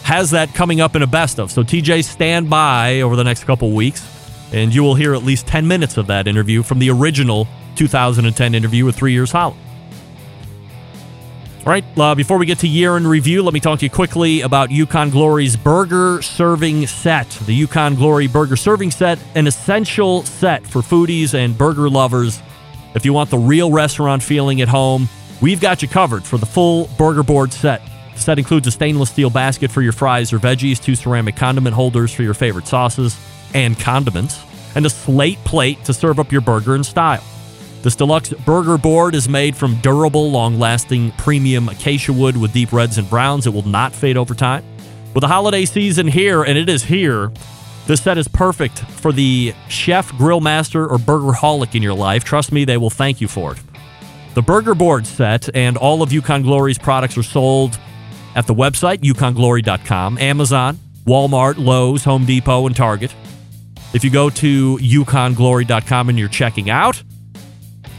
has 0.04 0.32
that 0.32 0.54
coming 0.54 0.82
up 0.82 0.96
in 0.96 1.01
a 1.01 1.08
best 1.08 1.39
of. 1.39 1.51
So 1.51 1.63
TJ, 1.63 2.04
stand 2.04 2.50
by 2.50 3.01
over 3.01 3.16
the 3.16 3.24
next 3.24 3.44
couple 3.44 3.72
weeks, 3.72 4.01
and 4.51 4.74
you 4.74 4.84
will 4.84 4.96
hear 4.96 5.13
at 5.13 5.24
least 5.24 5.48
10 5.48 5.68
minutes 5.68 5.98
of 5.98 6.08
that 6.08 6.27
interview 6.27 6.63
from 6.63 6.80
the 6.80 6.89
original 6.89 7.48
2010 7.75 8.56
interview 8.56 8.86
with 8.86 8.96
Three 8.96 9.13
Years 9.13 9.32
Hollow. 9.32 9.56
All 11.66 11.74
right, 11.74 11.84
uh, 11.98 12.16
before 12.16 12.38
we 12.38 12.46
get 12.46 12.60
to 12.60 12.68
year 12.68 12.96
in 12.96 13.06
review, 13.06 13.44
let 13.44 13.54
me 13.54 13.60
talk 13.60 13.80
to 13.80 13.86
you 13.86 13.89
quickly 13.89 14.39
about 14.39 14.72
Yukon 14.72 15.10
Glory's 15.10 15.58
burger 15.58 16.22
serving 16.22 16.88
set. 16.88 17.30
The 17.46 17.54
Yukon 17.54 17.96
Glory 17.96 18.27
burger 18.27 18.56
serving 18.56 18.92
set, 18.92 19.20
an 19.36 19.48
essential 19.48 20.24
set 20.24 20.66
for 20.66 20.82
foodies 20.82 21.34
and 21.34 21.58
burger 21.58 21.89
lovers. 21.89 22.42
If 22.96 23.04
you 23.04 23.12
want 23.12 23.30
the 23.30 23.38
real 23.38 23.70
restaurant 23.70 24.24
feeling 24.24 24.62
at 24.62 24.70
home, 24.70 25.10
we've 25.42 25.60
got 25.60 25.82
you 25.82 25.89
covered 25.89 26.24
for 26.24 26.38
the 26.38 26.46
full 26.46 26.89
burger 26.98 27.22
board 27.22 27.51
set. 27.51 27.82
The 28.13 28.22
set 28.22 28.39
includes 28.39 28.66
a 28.68 28.72
stainless 28.72 29.10
steel 29.10 29.30
basket 29.30 29.70
for 29.70 29.82
your 29.82 29.92
fries 29.92 30.32
or 30.32 30.39
veggies, 30.39 30.82
two 30.82 30.96
ceramic 30.96 31.36
condiment 31.36 31.75
holders 31.75 32.13
for 32.13 32.24
your 32.24 32.34
favorite 32.34 32.68
sauces 32.68 33.18
and 33.54 33.80
condiments, 33.80 34.39
and 34.75 34.86
a 34.86 34.89
slate 34.89 35.39
plate 35.46 35.84
to 35.86 35.94
serve 35.94 36.20
up 36.20 36.32
your 36.32 36.42
burger 36.42 36.75
in 36.75 36.84
style. 36.84 37.24
This 37.84 37.96
deluxe 37.96 38.34
burger 38.46 38.77
board 38.77 39.16
is 39.16 39.30
made 39.30 39.56
from 39.56 39.75
durable, 39.82 40.32
long 40.32 40.60
lasting 40.60 41.12
premium 41.12 41.70
acacia 41.70 42.12
wood 42.12 42.36
with 42.36 42.54
deep 42.54 42.74
reds 42.74 42.98
and 42.98 43.10
browns. 43.10 43.48
It 43.48 43.54
will 43.54 43.68
not 43.68 43.94
fade 43.94 44.18
over 44.18 44.34
time. 44.34 44.63
With 45.13 45.22
the 45.22 45.27
holiday 45.27 45.66
season 45.66 46.08
here, 46.08 46.44
and 46.44 46.58
it 46.58 46.70
is 46.70 46.84
here, 46.84 47.32
this 47.88 48.01
set 48.01 48.18
is 48.18 48.27
perfect 48.27 48.80
for 48.80 49.13
the 49.13 49.54
chef, 49.70 50.12
grill 50.18 50.42
master, 50.42 50.86
or 50.86 50.98
burger 50.98 51.32
holic 51.32 51.74
in 51.75 51.82
your 51.82 51.94
life. 51.94 52.24
Trust 52.24 52.51
me, 52.51 52.66
they 52.66 52.77
will 52.77 52.89
thank 52.89 53.22
you 53.22 53.27
for 53.27 53.54
it. 53.54 53.60
The 54.34 54.42
burger 54.42 54.75
board 54.75 55.08
set 55.08 55.56
and 55.56 55.77
all 55.77 56.04
of 56.04 56.12
Yukon 56.12 56.44
Glory's 56.44 56.77
products 56.77 57.18
are 57.18 57.24
sold 57.24 57.80
at 58.36 58.46
the 58.46 58.54
website, 58.54 58.98
yukonglory.com, 58.98 60.18
Amazon, 60.18 60.77
Walmart, 61.06 61.58
Lowe's, 61.58 62.04
Home 62.04 62.25
Depot, 62.25 62.68
and 62.68 62.75
Target. 62.75 63.16
If 63.94 64.03
you 64.03 64.10
go 64.10 64.29
to 64.29 64.77
yukonglory.com 64.77 66.10
and 66.10 66.20
you're 66.20 66.27
checking 66.27 66.70
out, 66.70 67.01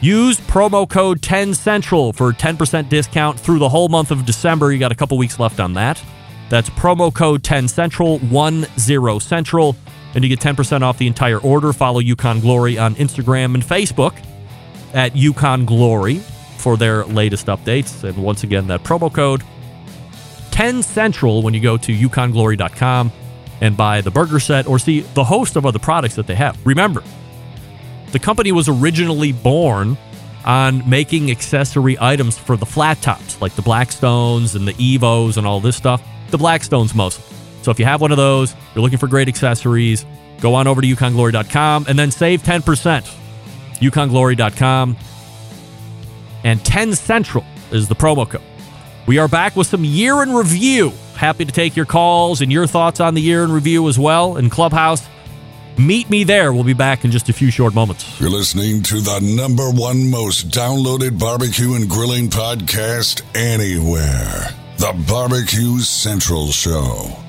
use 0.01 0.39
promo 0.41 0.89
code 0.89 1.21
10central 1.21 2.15
for 2.15 2.33
10% 2.33 2.89
discount 2.89 3.41
through 3.41 3.59
the 3.59 3.69
whole 3.69 3.89
month 3.89 4.11
of 4.11 4.27
December. 4.27 4.73
You 4.73 4.79
got 4.79 4.93
a 4.93 4.95
couple 4.95 5.17
weeks 5.19 5.41
left 5.41 5.61
on 5.61 5.75
that. 5.75 6.03
That's 6.51 6.71
promo 6.71 7.13
code 7.13 7.43
10central, 7.43 8.19
10 8.21 9.21
central, 9.21 9.77
and 10.15 10.25
you 10.25 10.31
get 10.35 10.41
10% 10.41 10.83
off 10.83 10.99
the 10.99 11.07
entire 11.07 11.39
order. 11.39 11.73
Follow 11.73 12.01
Yukon 12.01 12.41
Glory 12.41 12.79
on 12.79 12.95
Instagram 12.95 13.55
and 13.55 13.63
Facebook 13.63 14.17
at 14.95 15.15
Yukon 15.17 15.65
Glory 15.65 16.17
for 16.59 16.77
their 16.77 17.05
latest 17.05 17.47
updates. 17.47 18.05
And 18.05 18.17
once 18.19 18.45
again, 18.45 18.67
that 18.69 18.83
promo 18.83 19.13
code 19.13 19.43
10 20.51 20.83
Central 20.83 21.43
when 21.43 21.55
you 21.55 21.61
go 21.61 21.77
to 21.77 21.93
yukonglory.com 21.93 23.13
and 23.61 23.77
buy 23.77 24.01
the 24.01 24.11
burger 24.11 24.41
set 24.41 24.67
or 24.67 24.79
see 24.79 25.01
the 25.01 25.25
host 25.25 25.57
of 25.57 25.67
other 25.67 25.79
products 25.79 26.15
that 26.17 26.27
they 26.27 26.35
have. 26.35 26.59
Remember, 26.67 27.03
the 28.13 28.19
company 28.19 28.53
was 28.53 28.69
originally 28.69 29.33
born 29.33 29.97
on 30.45 30.89
making 30.89 31.31
accessory 31.31 31.97
items 32.01 32.39
for 32.39 32.57
the 32.57 32.67
flat 32.67 33.01
tops, 33.03 33.41
like 33.41 33.55
the 33.55 33.63
Blackstones 33.63 34.55
and 34.55 34.67
the 34.67 34.73
Evos 34.75 35.37
and 35.37 35.47
all 35.47 35.61
this 35.61 35.77
stuff. 35.77 36.03
The 36.31 36.39
Blackstones 36.39 36.95
mostly. 36.95 37.25
So 37.63 37.71
if 37.71 37.79
you 37.79 37.85
have 37.85 38.01
one 38.01 38.13
of 38.13 38.17
those, 38.17 38.55
you're 38.75 38.83
looking 38.83 38.99
for 38.99 39.09
great 39.09 39.29
accessories, 39.29 40.07
go 40.41 40.55
on 40.55 40.67
over 40.67 40.81
to 40.81 40.87
yukonglory.com 40.87 41.87
and 41.89 41.99
then 41.99 42.11
save 42.11 42.43
10%. 42.43 42.63
yukonglory.com 43.75 44.97
and 46.45 46.65
10 46.65 46.95
Central 46.95 47.45
is 47.71 47.89
the 47.89 47.95
promo 47.95 48.29
code. 48.29 48.41
We 49.07 49.19
are 49.19 49.29
back 49.29 49.57
with 49.57 49.67
some 49.67 49.85
year 49.85 50.23
in 50.23 50.35
review. 50.35 50.93
Happy 51.19 51.45
to 51.45 51.51
take 51.51 51.75
your 51.75 51.85
calls 51.85 52.41
and 52.43 52.53
your 52.53 52.69
thoughts 52.69 53.01
on 53.01 53.15
the 53.15 53.21
year 53.21 53.43
in 53.43 53.51
review 53.51 53.89
as 53.89 53.99
well 53.99 54.37
in 54.37 54.49
Clubhouse. 54.51 55.05
Meet 55.77 56.09
me 56.09 56.23
there. 56.23 56.53
We'll 56.53 56.63
be 56.63 56.75
back 56.75 57.05
in 57.05 57.11
just 57.11 57.29
a 57.29 57.33
few 57.33 57.51
short 57.51 57.75
moments. 57.75 58.21
You're 58.21 58.31
listening 58.31 58.85
to 58.85 59.01
the 59.01 59.19
number 59.21 59.69
one 59.69 60.13
most 60.13 60.51
downloaded 60.51 61.19
barbecue 61.19 61.75
and 61.75 61.91
grilling 61.91 62.29
podcast 62.29 63.23
anywhere 63.35 64.55
The 64.77 64.95
Barbecue 65.09 65.81
Central 65.81 66.53
Show. 66.53 67.28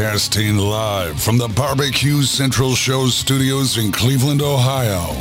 Broadcasting 0.00 0.56
live 0.56 1.22
from 1.22 1.36
the 1.36 1.48
Barbecue 1.48 2.22
Central 2.22 2.74
Show 2.74 3.08
studios 3.08 3.76
in 3.76 3.92
Cleveland, 3.92 4.40
Ohio. 4.40 5.14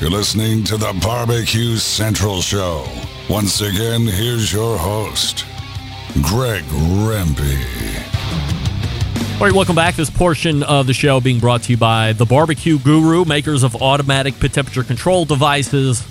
You're 0.00 0.10
listening 0.10 0.64
to 0.64 0.76
the 0.76 0.92
Barbecue 1.00 1.76
Central 1.76 2.40
Show. 2.40 2.84
Once 3.30 3.60
again, 3.60 4.00
here's 4.08 4.52
your 4.52 4.76
host, 4.76 5.46
Greg 6.20 6.64
Rempe. 6.64 7.62
All 9.34 9.46
right, 9.46 9.54
welcome 9.54 9.76
back. 9.76 9.94
This 9.94 10.10
portion 10.10 10.64
of 10.64 10.88
the 10.88 10.94
show 10.94 11.20
being 11.20 11.38
brought 11.38 11.62
to 11.62 11.70
you 11.70 11.78
by 11.78 12.12
the 12.12 12.26
Barbecue 12.26 12.80
Guru, 12.80 13.24
makers 13.24 13.62
of 13.62 13.76
automatic 13.76 14.40
pit 14.40 14.52
temperature 14.52 14.82
control 14.82 15.26
devices. 15.26 16.02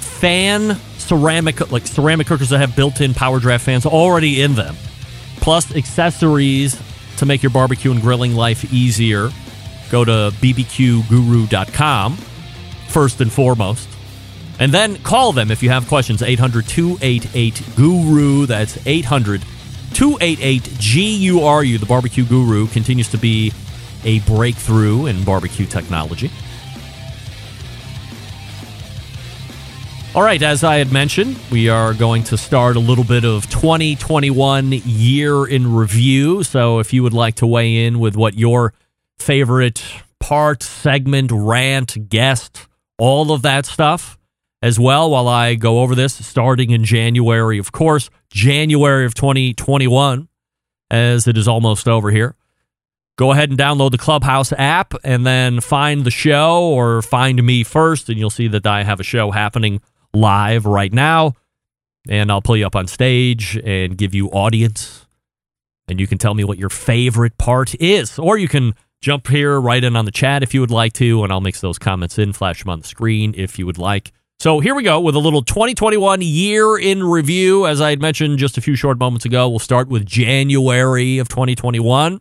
Fan 0.00 0.76
ceramic, 0.96 1.70
like 1.70 1.86
ceramic 1.86 2.26
cookers 2.26 2.48
that 2.48 2.58
have 2.58 2.74
built-in 2.74 3.12
power 3.12 3.38
draft 3.38 3.66
fans 3.66 3.84
already 3.84 4.40
in 4.40 4.54
them, 4.54 4.74
plus 5.40 5.74
accessories 5.74 6.80
to 7.18 7.26
make 7.26 7.42
your 7.42 7.50
barbecue 7.50 7.90
and 7.90 8.00
grilling 8.00 8.34
life 8.34 8.72
easier. 8.72 9.30
Go 9.90 10.04
to 10.04 10.32
bbqguru.com 10.40 12.16
first 12.88 13.20
and 13.20 13.32
foremost. 13.32 13.88
And 14.60 14.72
then 14.72 14.96
call 14.96 15.32
them 15.32 15.50
if 15.50 15.62
you 15.62 15.70
have 15.70 15.88
questions. 15.88 16.22
800 16.22 16.66
288 16.66 17.62
Guru. 17.76 18.46
That's 18.46 18.78
800 18.86 19.42
288 19.94 20.62
GURU. 20.78 21.78
The 21.78 21.86
Barbecue 21.86 22.24
Guru 22.24 22.66
continues 22.66 23.08
to 23.10 23.18
be 23.18 23.52
a 24.04 24.20
breakthrough 24.20 25.06
in 25.06 25.24
barbecue 25.24 25.66
technology. 25.66 26.30
All 30.18 30.24
right, 30.24 30.42
as 30.42 30.64
I 30.64 30.78
had 30.78 30.92
mentioned, 30.92 31.38
we 31.48 31.68
are 31.68 31.94
going 31.94 32.24
to 32.24 32.36
start 32.36 32.74
a 32.74 32.80
little 32.80 33.04
bit 33.04 33.24
of 33.24 33.48
2021 33.50 34.72
year 34.72 35.46
in 35.46 35.72
review. 35.72 36.42
So 36.42 36.80
if 36.80 36.92
you 36.92 37.04
would 37.04 37.12
like 37.12 37.36
to 37.36 37.46
weigh 37.46 37.86
in 37.86 38.00
with 38.00 38.16
what 38.16 38.34
your 38.34 38.74
favorite 39.20 39.80
part, 40.18 40.64
segment, 40.64 41.30
rant, 41.30 42.08
guest, 42.08 42.66
all 42.98 43.30
of 43.30 43.42
that 43.42 43.64
stuff 43.64 44.18
as 44.60 44.76
well 44.76 45.08
while 45.08 45.28
I 45.28 45.54
go 45.54 45.82
over 45.82 45.94
this 45.94 46.14
starting 46.26 46.72
in 46.72 46.82
January, 46.82 47.58
of 47.58 47.70
course, 47.70 48.10
January 48.28 49.06
of 49.06 49.14
2021, 49.14 50.26
as 50.90 51.28
it 51.28 51.38
is 51.38 51.46
almost 51.46 51.86
over 51.86 52.10
here. 52.10 52.34
Go 53.16 53.30
ahead 53.30 53.50
and 53.50 53.58
download 53.58 53.92
the 53.92 53.98
Clubhouse 53.98 54.52
app 54.54 54.94
and 55.04 55.24
then 55.24 55.60
find 55.60 56.04
the 56.04 56.10
show 56.10 56.64
or 56.64 57.02
find 57.02 57.40
me 57.40 57.62
first, 57.62 58.08
and 58.08 58.18
you'll 58.18 58.30
see 58.30 58.48
that 58.48 58.66
I 58.66 58.82
have 58.82 58.98
a 58.98 59.04
show 59.04 59.30
happening 59.30 59.80
live 60.14 60.66
right 60.66 60.92
now. 60.92 61.34
And 62.08 62.30
I'll 62.30 62.42
pull 62.42 62.56
you 62.56 62.66
up 62.66 62.76
on 62.76 62.86
stage 62.86 63.58
and 63.64 63.96
give 63.96 64.14
you 64.14 64.28
audience. 64.28 65.06
And 65.88 66.00
you 66.00 66.06
can 66.06 66.18
tell 66.18 66.34
me 66.34 66.44
what 66.44 66.58
your 66.58 66.70
favorite 66.70 67.36
part 67.38 67.74
is. 67.76 68.18
Or 68.18 68.38
you 68.38 68.48
can 68.48 68.74
jump 69.00 69.28
here, 69.28 69.60
write 69.60 69.84
in 69.84 69.96
on 69.96 70.04
the 70.04 70.10
chat 70.10 70.42
if 70.42 70.54
you 70.54 70.60
would 70.60 70.70
like 70.70 70.92
to, 70.94 71.22
and 71.22 71.32
I'll 71.32 71.40
mix 71.40 71.60
those 71.60 71.78
comments 71.78 72.18
in, 72.18 72.32
flash 72.32 72.62
them 72.62 72.70
on 72.70 72.80
the 72.80 72.86
screen 72.86 73.34
if 73.36 73.58
you 73.58 73.66
would 73.66 73.78
like. 73.78 74.12
So 74.40 74.60
here 74.60 74.74
we 74.74 74.84
go 74.84 75.00
with 75.00 75.16
a 75.16 75.18
little 75.18 75.42
2021 75.42 76.20
year 76.22 76.78
in 76.78 77.02
review. 77.02 77.66
As 77.66 77.80
I 77.80 77.90
had 77.90 78.00
mentioned 78.00 78.38
just 78.38 78.56
a 78.56 78.60
few 78.60 78.76
short 78.76 78.98
moments 78.98 79.24
ago, 79.24 79.48
we'll 79.48 79.58
start 79.58 79.88
with 79.88 80.06
January 80.06 81.18
of 81.18 81.28
2021. 81.28 82.20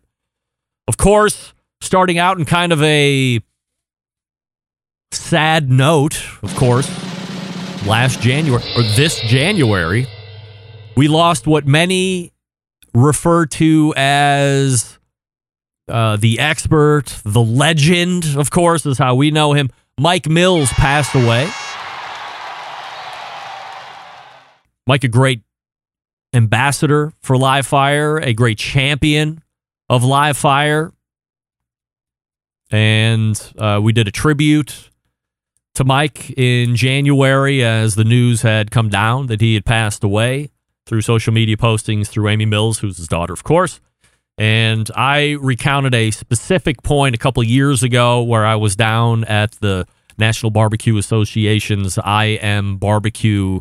Of 0.88 0.98
course, 0.98 1.54
starting 1.80 2.18
out 2.18 2.40
in 2.40 2.46
kind 2.46 2.72
of 2.72 2.82
a 2.82 3.40
sad 5.12 5.70
note, 5.70 6.24
of 6.42 6.56
course, 6.56 6.88
last 7.88 8.20
January 8.22 8.64
or 8.76 8.84
this 8.84 9.20
January, 9.22 10.08
we 10.96 11.08
lost 11.08 11.48
what 11.48 11.66
many 11.66 12.34
refer 12.94 13.46
to 13.46 13.94
as 13.96 15.00
uh, 15.88 16.18
the 16.18 16.40
expert, 16.40 17.06
the 17.24 17.42
legend, 17.42 18.36
of 18.36 18.52
course, 18.52 18.86
is 18.86 18.98
how 18.98 19.16
we 19.16 19.32
know 19.32 19.54
him. 19.54 19.70
Mike 19.98 20.28
Mills 20.28 20.70
passed 20.74 21.16
away. 21.16 21.50
Mike, 24.86 25.04
a 25.04 25.08
great 25.08 25.42
ambassador 26.34 27.14
for 27.22 27.38
Live 27.38 27.66
Fire, 27.66 28.18
a 28.18 28.34
great 28.34 28.58
champion 28.58 29.42
of 29.90 30.04
Live 30.04 30.38
Fire. 30.38 30.92
And 32.70 33.40
uh, 33.58 33.80
we 33.82 33.94
did 33.94 34.08
a 34.10 34.12
tribute 34.12 34.90
to 35.78 35.84
Mike 35.84 36.32
in 36.32 36.76
January 36.76 37.64
as 37.64 37.94
the 37.94 38.04
news 38.04 38.42
had 38.42 38.72
come 38.72 38.90
down 38.90 39.28
that 39.28 39.42
he 39.42 39.54
had 39.54 39.64
passed 39.64 40.04
away 40.04 40.50
through 40.88 41.02
social 41.02 41.32
media 41.32 41.56
postings 41.56 42.08
through 42.08 42.30
Amy 42.30 42.48
Mills, 42.48 42.80
who's 42.80 42.98
his 42.98 43.08
daughter, 43.08 43.32
of 43.32 43.44
course. 43.44 43.80
And 44.40 44.90
I 44.96 45.38
recounted 45.40 45.94
a 45.94 46.10
specific 46.10 46.82
point 46.82 47.14
a 47.14 47.20
couple 47.20 47.44
years 47.44 47.84
ago 47.84 48.24
where 48.24 48.44
I 48.44 48.56
was 48.56 48.76
down 48.76 49.24
at 49.26 49.52
the 49.52 49.86
National 50.18 50.50
Barbecue 50.50 50.98
Association's 50.98 52.00
I 52.00 52.26
Am 52.42 52.78
Barbecue 52.78 53.60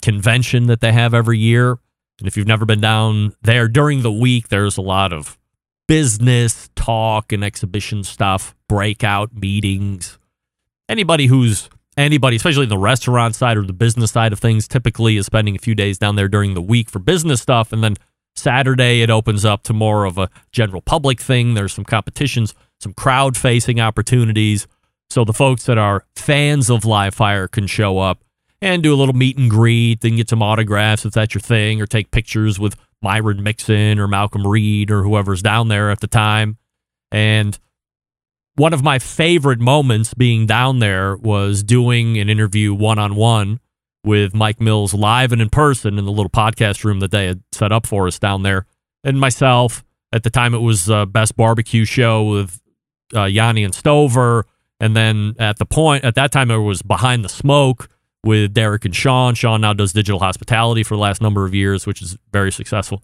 convention 0.00 0.68
that 0.68 0.80
they 0.80 0.92
have 0.92 1.12
every 1.12 1.38
year. 1.38 1.72
And 2.20 2.28
if 2.28 2.36
you've 2.36 2.46
never 2.46 2.66
been 2.66 2.80
down 2.80 3.34
there 3.42 3.66
during 3.66 4.02
the 4.02 4.12
week, 4.12 4.48
there's 4.48 4.76
a 4.76 4.82
lot 4.82 5.12
of 5.12 5.36
business 5.88 6.70
talk 6.76 7.32
and 7.32 7.42
exhibition 7.42 8.04
stuff, 8.04 8.54
breakout 8.68 9.34
meetings. 9.34 10.20
Anybody 10.92 11.26
who's 11.26 11.70
anybody, 11.96 12.36
especially 12.36 12.66
the 12.66 12.76
restaurant 12.76 13.34
side 13.34 13.56
or 13.56 13.62
the 13.62 13.72
business 13.72 14.10
side 14.10 14.30
of 14.30 14.38
things, 14.38 14.68
typically 14.68 15.16
is 15.16 15.24
spending 15.24 15.56
a 15.56 15.58
few 15.58 15.74
days 15.74 15.96
down 15.96 16.16
there 16.16 16.28
during 16.28 16.52
the 16.52 16.60
week 16.60 16.90
for 16.90 16.98
business 16.98 17.40
stuff. 17.40 17.72
And 17.72 17.82
then 17.82 17.96
Saturday, 18.36 19.00
it 19.00 19.08
opens 19.08 19.46
up 19.46 19.62
to 19.62 19.72
more 19.72 20.04
of 20.04 20.18
a 20.18 20.28
general 20.52 20.82
public 20.82 21.18
thing. 21.18 21.54
There's 21.54 21.72
some 21.72 21.86
competitions, 21.86 22.54
some 22.78 22.92
crowd 22.92 23.38
facing 23.38 23.80
opportunities. 23.80 24.66
So 25.08 25.24
the 25.24 25.32
folks 25.32 25.64
that 25.64 25.78
are 25.78 26.04
fans 26.14 26.68
of 26.68 26.84
Live 26.84 27.14
Fire 27.14 27.48
can 27.48 27.66
show 27.66 27.98
up 27.98 28.22
and 28.60 28.82
do 28.82 28.92
a 28.92 28.96
little 28.96 29.14
meet 29.14 29.38
and 29.38 29.48
greet, 29.48 30.02
then 30.02 30.16
get 30.16 30.28
some 30.28 30.42
autographs 30.42 31.06
if 31.06 31.14
that's 31.14 31.32
your 31.32 31.40
thing, 31.40 31.80
or 31.80 31.86
take 31.86 32.10
pictures 32.10 32.58
with 32.58 32.76
Myron 33.00 33.42
Mixon 33.42 33.98
or 33.98 34.08
Malcolm 34.08 34.46
Reed 34.46 34.90
or 34.90 35.04
whoever's 35.04 35.40
down 35.40 35.68
there 35.68 35.90
at 35.90 36.00
the 36.00 36.06
time. 36.06 36.58
And 37.10 37.58
one 38.56 38.72
of 38.72 38.82
my 38.82 38.98
favorite 38.98 39.60
moments 39.60 40.14
being 40.14 40.46
down 40.46 40.78
there 40.78 41.16
was 41.16 41.62
doing 41.62 42.18
an 42.18 42.28
interview 42.28 42.74
one 42.74 42.98
on 42.98 43.14
one 43.14 43.60
with 44.04 44.34
Mike 44.34 44.60
Mills 44.60 44.92
live 44.94 45.32
and 45.32 45.40
in 45.40 45.48
person 45.48 45.98
in 45.98 46.04
the 46.04 46.10
little 46.10 46.30
podcast 46.30 46.84
room 46.84 47.00
that 47.00 47.10
they 47.10 47.26
had 47.26 47.42
set 47.52 47.72
up 47.72 47.86
for 47.86 48.06
us 48.06 48.18
down 48.18 48.42
there. 48.42 48.66
And 49.04 49.18
myself, 49.18 49.84
at 50.12 50.22
the 50.22 50.30
time, 50.30 50.54
it 50.54 50.58
was 50.58 50.90
uh, 50.90 51.06
Best 51.06 51.36
Barbecue 51.36 51.84
Show 51.84 52.24
with 52.24 52.60
uh, 53.14 53.24
Yanni 53.24 53.64
and 53.64 53.74
Stover. 53.74 54.46
And 54.80 54.96
then 54.96 55.34
at 55.38 55.58
the 55.58 55.64
point, 55.64 56.04
at 56.04 56.14
that 56.16 56.32
time, 56.32 56.50
it 56.50 56.56
was 56.58 56.82
Behind 56.82 57.24
the 57.24 57.28
Smoke 57.28 57.88
with 58.24 58.52
Derek 58.52 58.84
and 58.84 58.94
Sean. 58.94 59.34
Sean 59.34 59.60
now 59.60 59.72
does 59.72 59.92
digital 59.92 60.20
hospitality 60.20 60.82
for 60.82 60.96
the 60.96 61.00
last 61.00 61.22
number 61.22 61.44
of 61.46 61.54
years, 61.54 61.86
which 61.86 62.02
is 62.02 62.16
very 62.32 62.52
successful. 62.52 63.02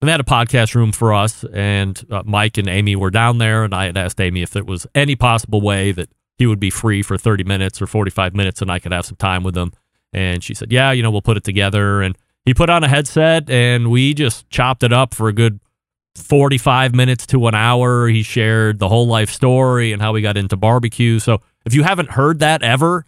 And 0.00 0.08
they 0.08 0.12
had 0.12 0.20
a 0.20 0.24
podcast 0.24 0.74
room 0.74 0.92
for 0.92 1.12
us, 1.12 1.44
and 1.52 2.02
uh, 2.10 2.22
Mike 2.24 2.56
and 2.56 2.68
Amy 2.68 2.96
were 2.96 3.10
down 3.10 3.36
there. 3.36 3.64
And 3.64 3.74
I 3.74 3.84
had 3.84 3.98
asked 3.98 4.20
Amy 4.20 4.40
if 4.40 4.50
there 4.50 4.64
was 4.64 4.86
any 4.94 5.14
possible 5.14 5.60
way 5.60 5.92
that 5.92 6.08
he 6.40 6.46
would 6.46 6.58
be 6.58 6.70
free 6.70 7.02
for 7.02 7.18
30 7.18 7.44
minutes 7.44 7.82
or 7.82 7.86
45 7.86 8.34
minutes 8.34 8.62
and 8.62 8.70
I 8.70 8.78
could 8.78 8.92
have 8.92 9.04
some 9.04 9.16
time 9.16 9.42
with 9.42 9.54
him. 9.54 9.74
And 10.10 10.42
she 10.42 10.54
said, 10.54 10.72
Yeah, 10.72 10.90
you 10.90 11.02
know, 11.02 11.10
we'll 11.10 11.20
put 11.20 11.36
it 11.36 11.44
together. 11.44 12.00
And 12.00 12.16
he 12.46 12.54
put 12.54 12.70
on 12.70 12.82
a 12.82 12.88
headset 12.88 13.50
and 13.50 13.90
we 13.90 14.14
just 14.14 14.48
chopped 14.48 14.82
it 14.82 14.90
up 14.90 15.12
for 15.12 15.28
a 15.28 15.34
good 15.34 15.60
45 16.14 16.94
minutes 16.94 17.26
to 17.26 17.46
an 17.46 17.54
hour. 17.54 18.08
He 18.08 18.22
shared 18.22 18.78
the 18.78 18.88
whole 18.88 19.06
life 19.06 19.28
story 19.28 19.92
and 19.92 20.00
how 20.00 20.14
we 20.14 20.22
got 20.22 20.38
into 20.38 20.56
barbecue. 20.56 21.18
So 21.18 21.42
if 21.66 21.74
you 21.74 21.82
haven't 21.82 22.12
heard 22.12 22.38
that 22.38 22.62
ever, 22.62 23.04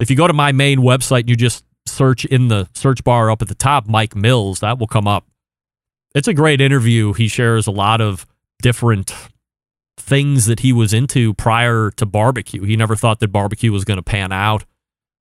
if 0.00 0.10
you 0.10 0.16
go 0.16 0.26
to 0.26 0.34
my 0.34 0.50
main 0.50 0.80
website 0.80 1.28
you 1.28 1.36
just 1.36 1.64
search 1.86 2.24
in 2.24 2.48
the 2.48 2.68
search 2.74 3.04
bar 3.04 3.30
up 3.30 3.42
at 3.42 3.48
the 3.48 3.54
top, 3.54 3.86
Mike 3.86 4.16
Mills, 4.16 4.58
that 4.58 4.80
will 4.80 4.88
come 4.88 5.06
up. 5.06 5.24
It's 6.16 6.28
a 6.28 6.32
great 6.32 6.62
interview. 6.62 7.12
He 7.12 7.28
shares 7.28 7.66
a 7.66 7.70
lot 7.70 8.00
of 8.00 8.26
different 8.62 9.12
things 9.98 10.46
that 10.46 10.60
he 10.60 10.72
was 10.72 10.94
into 10.94 11.34
prior 11.34 11.90
to 11.90 12.06
barbecue. 12.06 12.62
He 12.62 12.74
never 12.74 12.96
thought 12.96 13.20
that 13.20 13.28
barbecue 13.28 13.70
was 13.70 13.84
going 13.84 13.98
to 13.98 14.02
pan 14.02 14.32
out. 14.32 14.64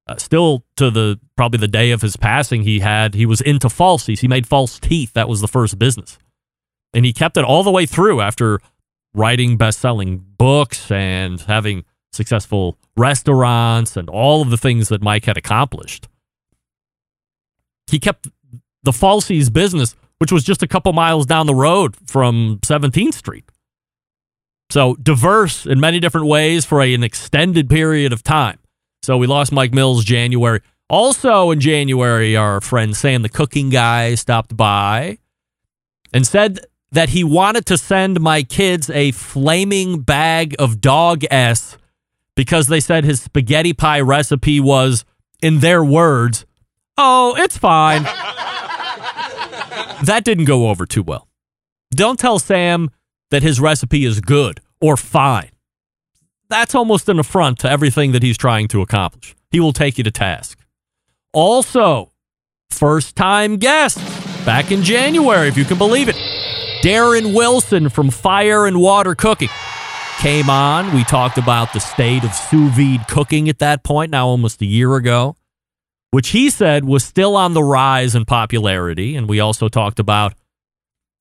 Uh, 0.08 0.16
still 0.16 0.64
to 0.78 0.90
the 0.90 1.20
probably 1.36 1.58
the 1.58 1.68
day 1.68 1.92
of 1.92 2.02
his 2.02 2.16
passing, 2.16 2.62
he 2.62 2.80
had 2.80 3.14
he 3.14 3.26
was 3.26 3.42
into 3.42 3.68
falsies. 3.68 4.20
He 4.20 4.30
made 4.30 4.48
false 4.48 4.80
teeth. 4.80 5.12
That 5.12 5.28
was 5.28 5.42
the 5.42 5.50
first 5.50 5.78
business, 5.78 6.18
and 6.94 7.04
he 7.04 7.12
kept 7.12 7.36
it 7.36 7.44
all 7.44 7.64
the 7.64 7.72
way 7.72 7.86
through 7.86 8.22
after 8.22 8.62
writing 9.14 9.58
best-selling 9.58 10.24
books 10.38 10.90
and 10.92 11.42
having 11.42 11.84
successful 12.14 12.78
restaurants 12.96 13.98
and 13.98 14.10
all 14.10 14.42
of 14.42 14.50
the 14.50 14.58
things 14.58 14.88
that 14.88 15.02
Mike 15.02 15.26
had 15.26 15.36
accomplished. 15.38 16.08
He 17.88 18.00
kept 18.00 18.30
the 18.84 18.92
falsies 18.92 19.52
business, 19.52 19.96
which 20.20 20.32
was 20.32 20.44
just 20.44 20.64
a 20.64 20.68
couple 20.68 20.94
miles 20.94 21.26
down 21.26 21.46
the 21.46 21.56
road 21.56 21.96
from 22.06 22.60
17th 22.64 23.14
Street. 23.14 23.46
So 24.70 24.96
diverse 24.96 25.66
in 25.66 25.80
many 25.80 26.00
different 26.00 26.28
ways 26.28 26.66
for 26.66 26.82
a, 26.82 26.94
an 26.94 27.04
extended 27.04 27.70
period 27.70 28.12
of 28.14 28.24
time. 28.24 28.60
So 29.04 29.18
we 29.18 29.28
lost 29.28 29.52
Mike 29.52 29.74
Mills 29.74 30.04
January. 30.04 30.62
Also 30.90 31.52
in 31.52 31.60
January, 31.60 32.36
our 32.36 32.62
friend 32.62 32.96
Sam 32.96 33.22
the 33.22 33.30
cooking 33.30 33.70
guy 33.70 34.16
stopped 34.16 34.56
by 34.58 35.20
and 36.14 36.26
said 36.26 36.60
that 36.92 37.10
he 37.10 37.24
wanted 37.24 37.66
to 37.68 37.78
send 37.78 38.22
my 38.22 38.42
kids 38.42 38.90
a 38.90 39.12
flaming 39.12 40.02
bag 40.02 40.56
of 40.58 40.82
dog 40.82 41.24
S 41.30 41.78
because 42.36 42.68
they 42.68 42.80
said 42.80 43.04
his 43.04 43.22
spaghetti 43.22 43.74
pie 43.74 44.02
recipe 44.02 44.60
was, 44.60 45.06
in 45.42 45.60
their 45.60 45.84
words, 45.84 46.46
oh, 46.98 47.36
it's 47.38 47.58
fine. 47.58 48.06
That 50.04 50.24
didn't 50.24 50.46
go 50.46 50.70
over 50.70 50.86
too 50.86 51.04
well. 51.04 51.28
Don't 51.92 52.20
tell 52.20 52.40
Sam 52.40 52.90
that 53.32 53.44
his 53.44 53.60
recipe 53.60 54.06
is 54.06 54.20
good 54.20 54.60
or 54.82 54.98
fine. 54.98 55.52
That's 56.50 56.76
almost 56.76 57.10
an 57.10 57.20
affront 57.20 57.60
to 57.60 57.70
everything 57.70 58.12
that 58.12 58.22
he's 58.22 58.38
trying 58.38 58.68
to 58.70 58.82
accomplish. 58.82 59.36
He 59.50 59.60
will 59.60 59.74
take 59.74 59.98
you 59.98 60.04
to 60.04 60.12
task. 60.12 60.60
Also, 61.34 62.12
first 62.70 63.16
time 63.16 63.58
guest 63.58 63.98
back 64.46 64.72
in 64.72 64.84
January, 64.84 65.48
if 65.48 65.58
you 65.58 65.66
can 65.66 65.78
believe 65.78 66.08
it. 66.10 66.16
Darren 66.84 67.36
Wilson 67.36 67.90
from 67.90 68.12
Fire 68.12 68.68
and 68.68 68.80
Water 68.80 69.16
Cooking 69.16 69.50
came 70.20 70.50
on. 70.50 70.94
We 70.94 71.04
talked 71.04 71.38
about 71.38 71.74
the 71.74 71.80
state 71.80 72.24
of 72.24 72.34
sous 72.34 72.72
vide 72.72 73.08
cooking 73.08 73.50
at 73.50 73.60
that 73.60 73.84
point, 73.84 74.12
now 74.12 74.28
almost 74.28 74.62
a 74.62 74.66
year 74.66 74.96
ago, 74.96 75.36
which 76.16 76.30
he 76.30 76.50
said 76.50 76.86
was 76.86 77.04
still 77.04 77.36
on 77.36 77.54
the 77.54 77.62
rise 77.62 78.16
in 78.16 78.24
popularity. 78.24 79.18
And 79.18 79.28
we 79.28 79.42
also 79.42 79.68
talked 79.68 80.00
about, 80.00 80.34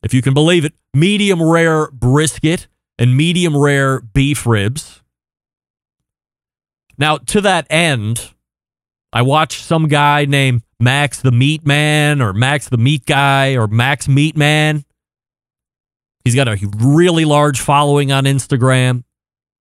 if 0.04 0.14
you 0.14 0.22
can 0.22 0.35
believe 0.35 0.64
it, 0.64 0.72
medium 0.94 1.42
rare 1.42 1.90
brisket 1.90 2.68
and 2.96 3.16
medium 3.16 3.57
rare 3.57 4.00
beef 4.00 4.46
ribs. 4.46 5.02
Now, 6.96 7.16
to 7.16 7.40
that 7.40 7.66
end, 7.68 8.35
I 9.12 9.22
watched 9.22 9.64
some 9.64 9.88
guy 9.88 10.26
named 10.26 10.62
Max 10.78 11.20
the 11.20 11.33
Meat 11.33 11.66
Man 11.66 12.22
or 12.22 12.33
Max 12.33 12.68
the 12.68 12.78
Meat 12.78 13.04
Guy 13.04 13.57
or 13.57 13.66
Max 13.66 14.07
Meat 14.07 14.37
Man. 14.37 14.85
He's 16.24 16.37
got 16.37 16.46
a 16.46 16.57
really 16.78 17.24
large 17.24 17.61
following 17.61 18.12
on 18.12 18.26
Instagram. 18.26 19.02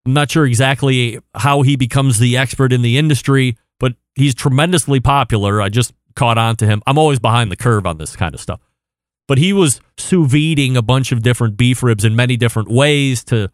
I'm 0.06 0.14
not 0.14 0.30
sure 0.30 0.46
exactly 0.46 1.18
how 1.34 1.64
he 1.64 1.76
becomes 1.76 2.20
the 2.20 2.38
expert 2.38 2.72
in 2.72 2.84
the 2.84 3.00
industry, 3.00 3.58
he's 4.16 4.36
tremendously 4.36 5.00
popular. 5.00 5.62
I 5.62 5.70
just 5.70 5.94
caught 6.16 6.38
on 6.38 6.56
to 6.58 6.66
him. 6.66 6.82
I'm 6.86 6.98
always 6.98 7.20
behind 7.20 7.52
the 7.52 7.56
curve 7.56 7.86
on 7.86 7.98
this 7.98 8.16
kind 8.16 8.34
of 8.34 8.42
stuff. 8.42 8.60
But 9.28 9.38
he 9.38 9.54
was 9.54 9.82
sous 9.98 10.32
videing 10.32 10.76
a 10.76 10.82
bunch 10.82 11.12
of 11.12 11.24
different 11.24 11.58
beef 11.58 11.82
ribs 11.82 12.04
in 12.04 12.16
many 12.16 12.38
different 12.38 12.70
ways 12.70 13.24
to 13.26 13.50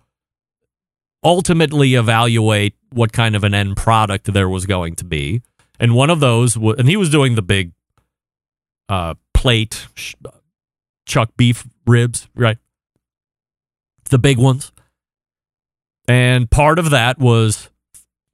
ultimately 1.24 1.94
evaluate 1.96 2.76
what 2.92 3.14
kind 3.14 3.36
of 3.36 3.44
an 3.44 3.54
end 3.54 3.78
product 3.78 4.34
there 4.34 4.50
was 4.50 4.66
going 4.66 4.96
to 4.96 5.06
be. 5.06 5.42
And 5.80 5.94
one 5.94 6.10
of 6.10 6.20
those, 6.20 6.58
was, 6.58 6.78
and 6.80 6.90
he 6.90 6.98
was 6.98 7.10
doing 7.10 7.36
the 7.36 7.42
big 7.42 7.72
uh, 8.90 9.14
plate 9.34 9.88
chuck 11.06 11.30
beef 11.38 11.66
ribs, 11.86 12.28
right? 12.36 12.58
The 14.10 14.18
big 14.18 14.38
ones. 14.38 14.72
And 16.08 16.50
part 16.50 16.80
of 16.80 16.90
that 16.90 17.20
was 17.20 17.70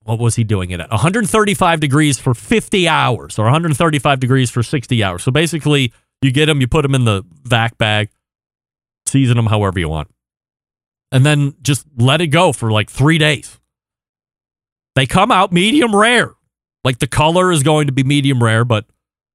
what 0.06 0.20
was 0.20 0.36
he 0.36 0.44
doing 0.44 0.70
it 0.70 0.80
at? 0.80 0.90
135 0.92 1.80
degrees 1.80 2.20
for 2.20 2.34
50 2.36 2.88
hours 2.88 3.40
or 3.40 3.46
135 3.46 4.20
degrees 4.20 4.52
for 4.52 4.62
60 4.62 5.04
hours. 5.04 5.24
So 5.24 5.32
basically, 5.32 5.92
you 6.22 6.32
get 6.32 6.46
them, 6.46 6.62
you 6.62 6.68
put 6.68 6.84
them 6.84 6.94
in 6.94 7.06
the 7.06 7.24
vac 7.44 7.78
bag, 7.80 8.10
season 9.08 9.36
them 9.36 9.48
however 9.48 9.80
you 9.80 9.90
want, 9.90 10.10
and 11.12 11.26
then 11.26 11.56
just 11.62 11.88
let 11.98 12.22
it 12.22 12.28
go 12.28 12.54
for 12.54 12.72
like 12.72 12.90
three 12.90 13.18
days. 13.18 13.60
They 14.94 15.08
come 15.08 15.32
out 15.32 15.52
medium 15.52 15.96
rare. 15.96 16.34
Like 16.84 17.00
the 17.00 17.08
color 17.08 17.52
is 17.52 17.64
going 17.64 17.88
to 17.88 17.94
be 17.94 18.04
medium 18.04 18.44
rare, 18.44 18.64
but 18.64 18.86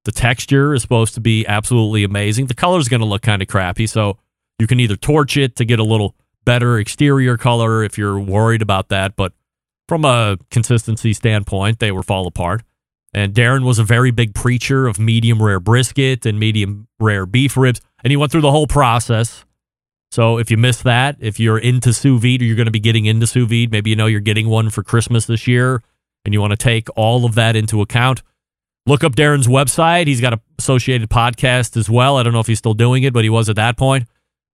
the 0.05 0.11
texture 0.13 0.73
is 0.73 0.81
supposed 0.81 1.13
to 1.15 1.21
be 1.21 1.45
absolutely 1.45 2.05
amazing. 2.05 2.47
The 2.47 2.53
color 2.53 2.79
is 2.79 2.87
going 2.87 3.01
to 3.01 3.05
look 3.05 3.23
kind 3.23 3.41
of 3.41 3.49
crappy. 3.49 3.87
So 3.87 4.17
you 4.57 4.67
can 4.67 4.79
either 4.79 4.95
torch 4.95 5.35
it 5.35 5.57
to 5.57 5.65
get 5.65 5.79
a 5.79 5.83
little 5.83 6.15
better 6.45 6.79
exterior 6.79 7.35
color 7.35 7.83
if 7.83 7.97
you're 7.97 8.19
worried 8.19 8.61
about 8.61 8.87
that. 8.89 9.17
But 9.17 9.33
from 9.91 10.05
a 10.05 10.37
consistency 10.49 11.11
standpoint, 11.11 11.79
they 11.79 11.91
were 11.91 12.01
fall 12.01 12.25
apart. 12.25 12.63
And 13.13 13.33
Darren 13.33 13.65
was 13.65 13.77
a 13.77 13.83
very 13.83 14.09
big 14.09 14.33
preacher 14.33 14.87
of 14.87 14.97
medium 14.97 15.43
rare 15.43 15.59
brisket 15.59 16.25
and 16.25 16.39
medium 16.39 16.87
rare 16.97 17.25
beef 17.25 17.57
ribs. 17.57 17.81
And 18.01 18.09
he 18.09 18.15
went 18.15 18.31
through 18.31 18.39
the 18.39 18.51
whole 18.51 18.67
process. 18.67 19.43
So 20.09 20.37
if 20.37 20.49
you 20.49 20.55
miss 20.55 20.81
that, 20.83 21.17
if 21.19 21.41
you're 21.41 21.57
into 21.57 21.91
sous 21.91 22.21
vide 22.21 22.41
or 22.41 22.45
you're 22.45 22.55
going 22.55 22.67
to 22.67 22.71
be 22.71 22.79
getting 22.79 23.05
into 23.05 23.27
sous 23.27 23.49
vide, 23.49 23.73
maybe 23.73 23.89
you 23.89 23.97
know 23.97 24.05
you're 24.05 24.21
getting 24.21 24.47
one 24.47 24.69
for 24.69 24.81
Christmas 24.81 25.25
this 25.25 25.45
year 25.45 25.83
and 26.23 26.33
you 26.33 26.39
want 26.39 26.51
to 26.51 26.57
take 26.57 26.87
all 26.95 27.25
of 27.25 27.35
that 27.35 27.57
into 27.57 27.81
account, 27.81 28.21
look 28.85 29.03
up 29.03 29.13
Darren's 29.13 29.49
website. 29.49 30.07
He's 30.07 30.21
got 30.21 30.31
an 30.31 30.39
associated 30.57 31.09
podcast 31.09 31.75
as 31.75 31.89
well. 31.89 32.15
I 32.15 32.23
don't 32.23 32.31
know 32.31 32.39
if 32.39 32.47
he's 32.47 32.59
still 32.59 32.75
doing 32.75 33.03
it, 33.03 33.11
but 33.11 33.25
he 33.25 33.29
was 33.29 33.49
at 33.49 33.57
that 33.57 33.75
point. 33.75 34.07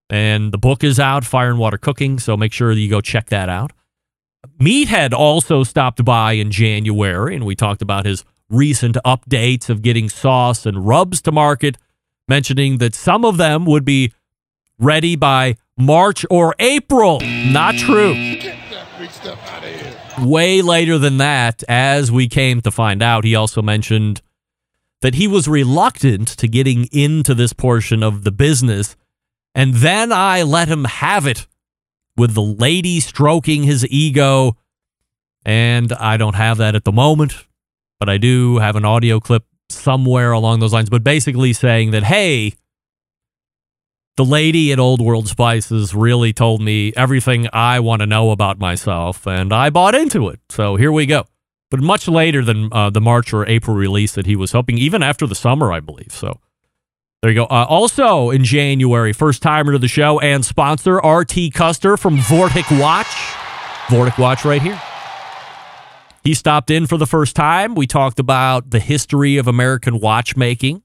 And 0.10 0.52
the 0.52 0.58
book 0.58 0.84
is 0.84 1.00
out, 1.00 1.24
Fire 1.26 1.52
and 1.52 1.60
Water 1.60 1.78
Cooking. 1.78 2.18
So 2.18 2.36
make 2.36 2.54
sure 2.54 2.74
that 2.74 2.82
you 2.82 2.90
go 2.90 3.02
check 3.02 3.28
that 3.28 3.50
out. 3.50 3.72
Meathead 4.60 5.14
also 5.14 5.64
stopped 5.64 6.04
by 6.04 6.34
in 6.34 6.52
January, 6.52 7.36
and 7.36 7.46
we 7.46 7.56
talked 7.56 7.82
about 7.82 8.06
his 8.06 8.24
recent 8.50 8.98
updates 9.06 9.70
of 9.70 9.82
getting 9.82 10.10
sauce 10.10 10.66
and 10.66 10.88
rubs 10.88 11.22
to 11.22 11.32
market, 11.32 11.78
mentioning 12.28 12.78
that 12.78 12.96
some 12.96 13.26
of 13.26 13.38
them 13.38 13.66
would 13.66 13.86
be 13.86 14.14
ready 14.80 15.16
by 15.16 15.56
March 15.78 16.26
or 16.30 16.56
April. 16.60 17.20
Not 17.22 17.76
true. 17.76 18.14
Way 20.20 20.62
later 20.62 20.98
than 20.98 21.18
that, 21.18 21.64
as 21.68 22.12
we 22.12 22.28
came 22.28 22.62
to 22.62 22.72
find 22.72 23.04
out, 23.04 23.24
he 23.24 23.36
also 23.36 23.62
mentioned 23.62 24.22
that 25.02 25.16
he 25.16 25.28
was 25.28 25.48
reluctant 25.48 26.28
to 26.28 26.48
getting 26.48 26.86
into 26.92 27.36
this 27.36 27.54
portion 27.54 28.02
of 28.02 28.24
the 28.24 28.32
business. 28.32 28.96
And 29.54 29.76
then 29.76 30.12
I 30.12 30.44
let 30.44 30.68
him 30.68 30.86
have 30.86 31.28
it 31.28 31.48
with 32.18 32.34
the 32.34 32.42
lady 32.42 33.00
stroking 33.00 33.64
his 33.64 33.86
ego. 33.88 34.58
And 35.46 35.94
I 35.94 36.18
don't 36.18 36.36
have 36.36 36.58
that 36.58 36.76
at 36.76 36.84
the 36.84 36.92
moment, 36.92 37.34
but 38.00 38.10
I 38.10 38.18
do 38.18 38.58
have 38.58 38.76
an 38.76 38.84
audio 38.84 39.20
clip 39.20 39.46
somewhere 39.70 40.32
along 40.32 40.60
those 40.60 40.74
lines. 40.74 40.90
But 40.90 41.04
basically 41.04 41.54
saying 41.54 41.92
that, 41.92 42.04
hey, 42.04 42.54
the 44.18 44.26
lady 44.26 44.72
at 44.74 44.80
Old 44.80 45.00
World 45.00 45.28
Spices 45.28 45.94
really 45.94 46.34
told 46.34 46.60
me 46.60 46.92
everything 46.98 47.48
I 47.54 47.80
want 47.80 48.02
to 48.02 48.08
know 48.08 48.32
about 48.32 48.60
myself, 48.60 49.28
and 49.28 49.54
I 49.54 49.70
bought 49.70 49.96
into 49.96 50.28
it. 50.30 50.40
So 50.50 50.76
here 50.76 50.92
we 50.92 51.06
go. 51.06 51.26
But 51.70 51.82
much 51.82 52.08
later 52.08 52.44
than 52.44 52.70
uh, 52.72 52.90
the 52.90 53.02
March 53.02 53.34
or 53.34 53.48
April 53.48 53.76
release 53.76 54.14
that 54.14 54.26
he 54.26 54.36
was 54.36 54.54
hoping, 54.54 54.78
even 54.78 55.04
after 55.04 55.28
the 55.28 55.36
summer, 55.36 55.72
I 55.72 55.82
believe. 55.82 56.12
So 56.12 56.40
there 57.22 57.32
you 57.32 57.36
go. 57.36 57.46
Uh, 57.46 57.66
also 57.68 58.30
in 58.30 58.44
January, 58.44 59.14
first 59.14 59.42
timer 59.42 59.72
to 59.72 59.80
the 59.80 59.88
show 59.88 60.20
and 60.20 60.46
sponsor 60.46 60.98
RT 60.98 61.54
Custer 61.54 61.98
from 61.98 62.18
Vortic 62.18 62.80
Watch. 62.80 63.08
Vortic 63.88 64.18
Watch 64.18 64.46
right 64.46 64.62
here. 64.62 64.80
He 66.24 66.34
stopped 66.34 66.70
in 66.70 66.88
for 66.88 66.98
the 66.98 67.08
first 67.08 67.36
time. 67.36 67.74
We 67.74 67.88
talked 67.88 68.20
about 68.20 68.72
the 68.72 68.80
history 68.80 69.38
of 69.38 69.48
American 69.48 70.00
watchmaking. 70.00 70.84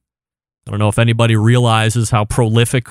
I 0.67 0.71
don't 0.71 0.79
know 0.79 0.89
if 0.89 0.99
anybody 0.99 1.35
realizes 1.35 2.11
how 2.11 2.25
prolific 2.25 2.87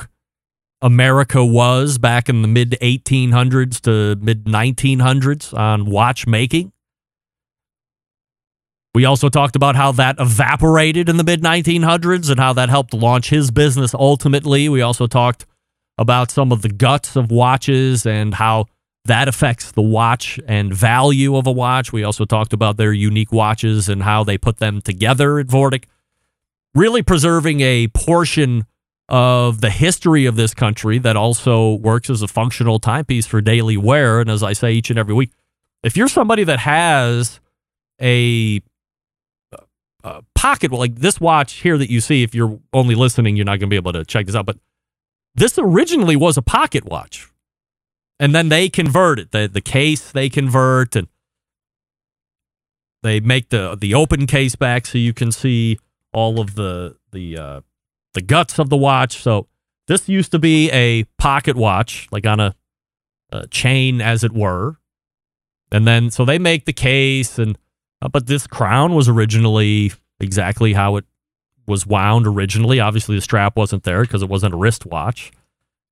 America 0.82 1.46
was 1.46 1.98
back 1.98 2.28
in 2.28 2.42
the 2.42 2.48
mid 2.48 2.72
1800s 2.82 3.80
to 3.82 4.22
mid 4.22 4.46
1900s 4.46 5.58
on 5.58 5.86
watchmaking. 5.86 6.74
We 8.94 9.06
also 9.06 9.30
talked 9.30 9.56
about 9.56 9.76
how 9.76 9.94
that 9.94 10.18
evaporated 10.20 11.08
in 11.08 11.18
the 11.18 11.24
mid 11.24 11.42
1900s 11.42 12.30
and 12.30 12.40
how 12.40 12.54
that 12.54 12.70
helped 12.70 12.94
launch 12.94 13.30
his 13.30 13.50
business 13.50 13.94
ultimately. 13.94 14.68
We 14.68 14.82
also 14.82 15.08
talked 15.08 15.46
about 15.98 16.32
some 16.32 16.52
of 16.52 16.62
the 16.62 16.70
guts 16.70 17.16
of 17.16 17.32
watches 17.32 18.06
and 18.06 18.34
how 18.34 18.66
that 19.06 19.28
affects 19.28 19.72
the 19.72 19.82
watch 19.82 20.40
and 20.48 20.74
value 20.74 21.36
of 21.36 21.48
a 21.48 21.52
watch. 21.52 21.94
We 21.94 22.04
also 22.04 22.26
talked 22.26 22.54
about 22.54 22.78
their 22.78 22.94
unique 22.94 23.32
watches 23.32 23.90
and 23.90 24.04
how 24.04 24.24
they 24.24 24.38
put 24.38 24.58
them 24.58 24.82
together 24.82 25.40
at 25.40 25.48
Vortic, 25.48 25.86
really 26.76 27.02
preserving 27.02 27.62
a 27.62 27.88
portion 27.90 28.66
of 29.10 29.62
the 29.62 29.70
history 29.70 30.26
of 30.26 30.36
this 30.36 30.54
country 30.54 30.98
that 31.00 31.18
also 31.18 31.76
works 31.76 32.10
as 32.10 32.22
a 32.22 32.28
functional 32.28 32.80
timepiece 32.80 33.26
for 33.26 33.42
daily 33.42 33.76
wear. 33.76 34.22
And 34.22 34.30
as 34.30 34.44
I 34.44 34.54
say 34.54 34.72
each 34.74 34.90
and 34.90 35.00
every 35.00 35.14
week, 35.14 35.32
if 35.84 35.98
you're 35.98 36.08
somebody 36.08 36.44
that 36.44 36.60
has 36.60 37.40
a, 38.00 38.58
a 38.58 38.62
pocket, 40.42 40.72
like 40.72 40.96
this 40.96 41.22
watch 41.22 41.54
here 41.54 41.78
that 41.78 41.92
you 41.92 42.02
see, 42.02 42.24
if 42.24 42.34
you're 42.34 42.60
only 42.74 42.96
listening, 42.96 43.36
you're 43.36 43.46
not 43.46 43.60
going 43.60 43.62
to 43.62 43.68
be 43.68 43.76
able 43.76 43.94
to 43.94 44.04
check 44.04 44.26
this 44.26 44.36
out. 44.36 44.48
But 44.48 44.58
this 45.36 45.60
originally 45.60 46.16
was 46.16 46.36
a 46.36 46.42
pocket 46.42 46.84
watch. 46.84 47.30
And 48.20 48.34
then 48.34 48.50
they 48.50 48.68
convert 48.68 49.20
it. 49.20 49.32
The, 49.32 49.48
the 49.48 49.62
case 49.62 50.12
they 50.12 50.30
convert 50.30 50.96
and 50.96 51.08
they 53.04 53.20
make 53.20 53.50
the 53.50 53.76
the 53.80 53.94
open 53.94 54.28
case 54.28 54.56
back 54.56 54.86
so 54.86 54.98
you 54.98 55.14
can 55.14 55.32
see 55.32 55.80
all 56.12 56.40
of 56.40 56.56
the 56.56 56.98
the 57.12 57.38
uh, 57.38 57.62
the 58.16 58.22
guts 58.22 58.60
of 58.60 58.70
the 58.70 58.78
watch. 58.78 59.18
So 59.18 59.48
this 59.88 60.10
used 60.10 60.32
to 60.32 60.40
be 60.40 60.72
a 60.72 61.04
pocket 61.20 61.56
watch, 61.56 62.08
like 62.12 62.26
on 62.26 62.40
a, 62.40 62.56
a 63.32 63.48
chain, 63.48 64.02
as 64.02 64.24
it 64.24 64.32
were. 64.32 64.78
And 65.72 65.88
then 65.88 66.10
so 66.10 66.26
they 66.26 66.40
make 66.40 66.66
the 66.66 66.74
case, 66.74 67.38
and 67.40 67.58
uh, 68.02 68.10
but 68.10 68.26
this 68.28 68.48
crown 68.48 68.94
was 68.94 69.08
originally 69.08 69.92
exactly 70.22 70.74
how 70.74 70.96
it 70.96 71.06
was 71.68 71.86
wound 71.86 72.28
originally. 72.28 72.80
Obviously, 72.80 73.16
the 73.16 73.22
strap 73.22 73.56
wasn't 73.56 73.84
there 73.84 74.02
because 74.02 74.22
it 74.22 74.30
wasn't 74.30 74.54
a 74.54 74.58
wristwatch. 74.58 75.32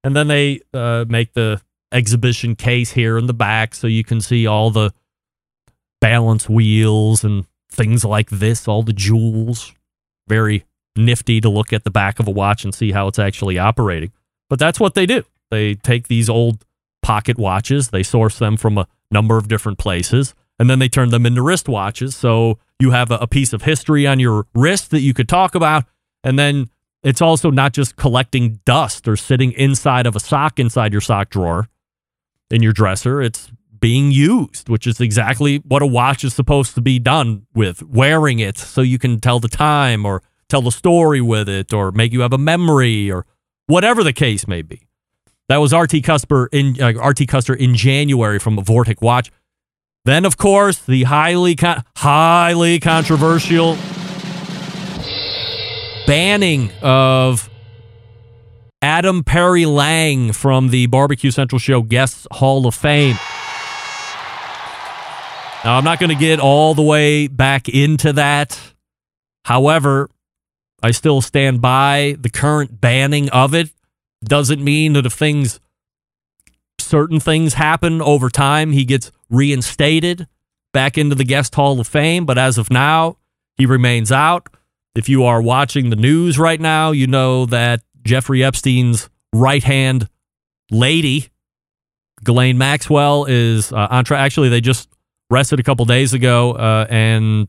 And 0.04 0.15
then 0.15 0.28
they 0.28 0.62
uh, 0.74 1.06
make 1.08 1.34
the 1.34 1.62
exhibition 1.92 2.56
case 2.56 2.92
here 2.92 3.18
in 3.18 3.26
the 3.26 3.34
back 3.34 3.76
so 3.76 3.88
you 3.88 4.04
can 4.04 4.22
see 4.22 4.48
all 4.48 4.72
the 4.72 4.94
balance 6.00 6.48
wheels 6.48 7.24
and 7.24 7.46
things 7.70 8.06
like 8.06 8.30
this, 8.30 8.68
all 8.68 8.84
the 8.84 8.94
jewels. 8.94 9.74
Very 10.28 10.65
nifty 10.96 11.42
to 11.42 11.50
look 11.50 11.74
at 11.74 11.84
the 11.84 11.92
back 11.92 12.20
of 12.20 12.28
a 12.28 12.32
watch 12.32 12.63
and 12.63 12.74
see 12.74 12.92
how 12.92 13.08
it's 13.08 13.20
actually 13.20 13.58
operating. 13.58 14.12
But 14.50 14.60
that's 14.60 14.80
what 14.80 14.94
they 14.94 15.06
do. 15.06 15.24
They 15.50 15.76
take 15.76 16.08
these 16.08 16.30
old 16.30 16.65
pocket 17.02 17.38
watches, 17.38 17.89
they 17.89 18.04
source 18.04 18.38
them 18.38 18.58
from 18.58 18.78
a 18.78 18.88
number 19.10 19.38
of 19.38 19.48
different 19.48 19.78
places, 19.78 20.36
and 20.60 20.70
then 20.70 20.80
they 20.80 20.89
turn 20.89 21.10
them 21.10 21.26
into 21.26 21.42
wristwatches. 21.42 22.13
So 22.13 22.60
you 22.80 22.92
have 22.92 23.12
a, 23.12 23.15
a 23.15 23.28
piece 23.28 23.54
of 23.54 23.63
history 23.63 24.08
on 24.08 24.20
your 24.20 24.46
wrist 24.56 24.92
that 24.92 25.02
you 25.02 25.13
could 25.13 25.30
talk 25.30 25.56
about. 25.56 25.86
And 26.24 26.39
then 26.39 26.70
it's 27.04 27.22
also 27.22 27.52
not 27.52 27.74
just 27.74 27.96
collecting 27.96 28.60
dust 28.65 29.08
or 29.08 29.15
sitting 29.15 29.52
inside 29.54 30.06
of 30.06 30.15
a 30.15 30.20
sock 30.20 30.60
inside 30.60 30.92
your 30.92 31.02
sock 31.02 31.30
drawer 31.30 31.68
in 32.50 32.62
your 32.62 32.74
dresser. 32.74 33.22
It's 33.22 33.52
being 33.80 34.12
used, 34.12 34.68
which 34.68 34.86
is 34.86 35.00
exactly 35.00 35.58
what 35.58 35.82
a 35.82 35.88
watch 35.88 36.24
is 36.24 36.34
supposed 36.34 36.76
to 36.76 36.82
be 36.82 37.00
done 37.00 37.46
with 37.54 37.84
wearing 37.84 38.39
it 38.39 38.58
so 38.58 38.82
you 38.82 39.00
can 39.00 39.20
tell 39.20 39.39
the 39.39 39.48
time 39.48 40.06
or 40.06 40.22
tell 40.50 40.62
the 40.62 40.72
story 40.72 41.22
with 41.22 41.48
it 41.48 41.74
or 41.74 41.92
make 41.92 42.12
you 42.12 42.22
have 42.22 42.34
a 42.34 42.38
memory 42.38 43.10
or 43.12 43.26
whatever 43.68 44.04
the 44.04 44.13
case 44.13 44.48
may 44.48 44.62
be. 44.62 44.82
That 45.48 45.58
was 45.58 45.74
RT 45.74 46.04
Cusper 46.04 46.48
in 46.52 46.82
uh, 46.82 46.92
RT 47.02 47.28
Custer 47.28 47.54
in 47.54 47.76
January 47.76 48.39
from 48.39 48.58
a 48.58 48.62
Vortic 48.62 49.02
watch. 49.02 49.32
Then, 50.10 50.26
of 50.26 50.38
course, 50.38 50.80
the 50.80 51.04
highly 51.04 51.56
con- 51.56 51.84
highly 51.95 52.80
controversial 52.80 53.78
banning 56.08 56.72
of 56.82 57.48
Adam 58.82 59.24
Perry 59.24 59.67
Lang 59.67 60.32
from 60.32 60.69
the 60.69 60.88
Barbecue 60.88 61.30
Central 61.30 61.60
Show 61.60 61.84
Guests 61.84 62.26
Hall 62.32 62.65
of 62.65 62.74
Fame. 62.74 63.17
Now, 65.63 65.78
I'm 65.78 65.84
not 65.84 66.00
going 66.00 66.10
to 66.10 66.15
get 66.15 66.39
all 66.39 66.74
the 66.74 66.82
way 66.82 67.28
back 67.28 67.69
into 67.69 68.12
that. 68.13 68.60
However, 69.45 70.10
I 70.82 70.89
still 70.89 71.22
stand 71.22 71.62
by 71.62 72.15
the 72.19 72.32
current 72.32 72.82
banning 72.82 73.30
of 73.30 73.54
it. 73.54 73.69
Doesn't 74.24 74.63
mean 74.63 74.93
that 74.93 75.06
if 75.06 75.13
things, 75.13 75.60
certain 76.80 77.19
things 77.19 77.54
happen 77.54 78.02
over 78.02 78.32
time, 78.32 78.72
he 78.72 78.86
gets 78.86 79.12
reinstated 79.30 80.28
back 80.74 80.98
into 80.98 81.15
the 81.15 81.24
Guest 81.24 81.56
Hall 81.56 81.80
of 81.80 81.88
Fame. 81.88 82.26
But 82.26 82.38
as 82.38 82.58
of 82.58 82.70
now, 82.72 83.18
he 83.56 83.65
remains 83.65 84.12
out. 84.12 84.50
If 84.96 85.08
you 85.08 85.24
are 85.24 85.42
watching 85.42 85.89
the 85.89 85.96
news 85.96 86.39
right 86.39 86.60
now, 86.60 86.92
you 86.92 87.08
know 87.08 87.46
that 87.48 87.82
Jeffrey 88.04 88.44
Epstein's 88.44 89.10
right 89.34 89.63
hand 89.63 90.10
lady, 90.72 91.30
Ghislaine 92.24 92.58
Maxwell, 92.58 93.26
is 93.26 93.72
uh, 93.72 93.88
on 93.89 94.04
track. 94.06 94.20
Actually, 94.20 94.50
they 94.50 94.62
just 94.62 94.89
rested 95.30 95.60
a 95.60 95.63
couple 95.63 95.86
days 95.86 96.13
ago, 96.13 96.54
uh, 96.54 96.88
and 96.89 97.48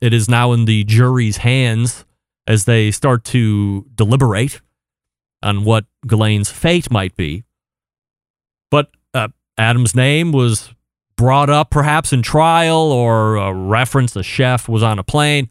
it 0.00 0.12
is 0.12 0.28
now 0.28 0.52
in 0.52 0.64
the 0.64 0.84
jury's 0.84 1.38
hands 1.38 2.04
as 2.46 2.64
they 2.64 2.90
start 2.90 3.24
to 3.24 3.86
deliberate 3.94 4.60
on 5.42 5.64
what 5.64 5.84
Ghislaine's 6.06 6.50
fate 6.50 6.90
might 6.90 7.16
be. 7.16 7.44
But 8.70 8.90
uh, 9.14 9.28
Adam's 9.56 9.94
name 9.94 10.32
was 10.32 10.70
brought 11.22 11.48
up 11.48 11.70
perhaps 11.70 12.12
in 12.12 12.20
trial 12.20 12.90
or 12.90 13.36
a 13.36 13.54
reference 13.54 14.12
the 14.12 14.24
chef 14.24 14.68
was 14.68 14.82
on 14.82 14.98
a 14.98 15.04
plane. 15.04 15.48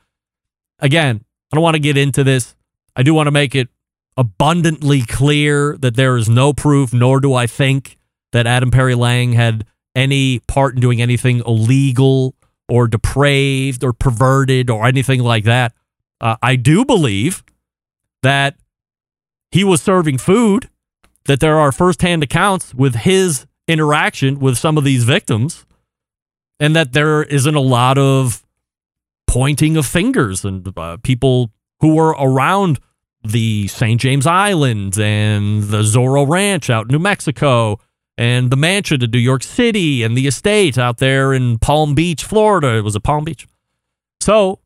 Again, 0.79 1.23
I 1.49 1.55
don't 1.55 1.63
want 1.63 1.75
to 1.75 1.79
get 1.79 1.95
into 1.95 2.25
this. 2.25 2.57
I 2.93 3.03
do 3.03 3.13
want 3.13 3.27
to 3.27 3.31
make 3.31 3.55
it 3.55 3.69
abundantly 4.17 5.03
clear 5.03 5.77
that 5.77 5.95
there 5.95 6.17
is 6.17 6.27
no 6.27 6.51
proof, 6.51 6.91
nor 6.91 7.21
do 7.21 7.33
I 7.33 7.47
think 7.47 7.97
that 8.33 8.45
Adam 8.45 8.69
Perry 8.69 8.95
Lang 8.95 9.31
had 9.31 9.65
any 9.95 10.39
part 10.39 10.75
in 10.75 10.81
doing 10.81 11.01
anything 11.01 11.41
illegal 11.47 12.35
or 12.67 12.89
depraved 12.89 13.81
or 13.81 13.93
perverted 13.93 14.69
or 14.69 14.85
anything 14.85 15.21
like 15.21 15.45
that. 15.45 15.71
Uh, 16.19 16.35
I 16.41 16.57
do 16.57 16.83
believe 16.83 17.45
that 18.23 18.57
he 19.51 19.63
was 19.63 19.81
serving 19.81 20.17
food, 20.17 20.69
that 21.27 21.39
there 21.39 21.57
are 21.57 21.71
firsthand 21.71 22.23
accounts 22.23 22.73
with 22.75 22.95
his 22.95 23.45
interaction 23.71 24.39
with 24.39 24.57
some 24.57 24.77
of 24.77 24.83
these 24.83 25.03
victims, 25.03 25.65
and 26.59 26.75
that 26.75 26.93
there 26.93 27.23
isn't 27.23 27.55
a 27.55 27.61
lot 27.61 27.97
of 27.97 28.43
pointing 29.27 29.77
of 29.77 29.85
fingers 29.85 30.43
and 30.43 30.77
uh, 30.77 30.97
people 31.03 31.51
who 31.79 31.95
were 31.95 32.15
around 32.19 32.79
the 33.23 33.67
St. 33.67 33.99
James 33.99 34.27
Islands 34.27 34.99
and 34.99 35.63
the 35.63 35.81
Zorro 35.81 36.27
Ranch 36.27 36.69
out 36.69 36.85
in 36.85 36.91
New 36.91 36.99
Mexico 36.99 37.79
and 38.17 38.51
the 38.51 38.57
mansion 38.57 39.03
in 39.03 39.11
New 39.11 39.19
York 39.19 39.43
City 39.43 40.03
and 40.03 40.17
the 40.17 40.27
estate 40.27 40.77
out 40.77 40.97
there 40.97 41.33
in 41.33 41.59
Palm 41.59 41.95
Beach, 41.95 42.23
Florida. 42.23 42.77
It 42.77 42.83
was 42.83 42.95
a 42.95 42.99
Palm 42.99 43.23
Beach. 43.23 43.47
So, 44.19 44.59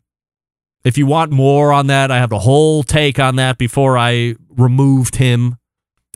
if 0.83 0.97
you 0.97 1.05
want 1.05 1.31
more 1.31 1.71
on 1.71 1.87
that, 1.87 2.11
I 2.11 2.17
have 2.17 2.31
a 2.31 2.39
whole 2.39 2.83
take 2.83 3.19
on 3.19 3.37
that 3.37 3.57
before 3.57 3.97
I 3.97 4.35
removed 4.49 5.15
him 5.15 5.57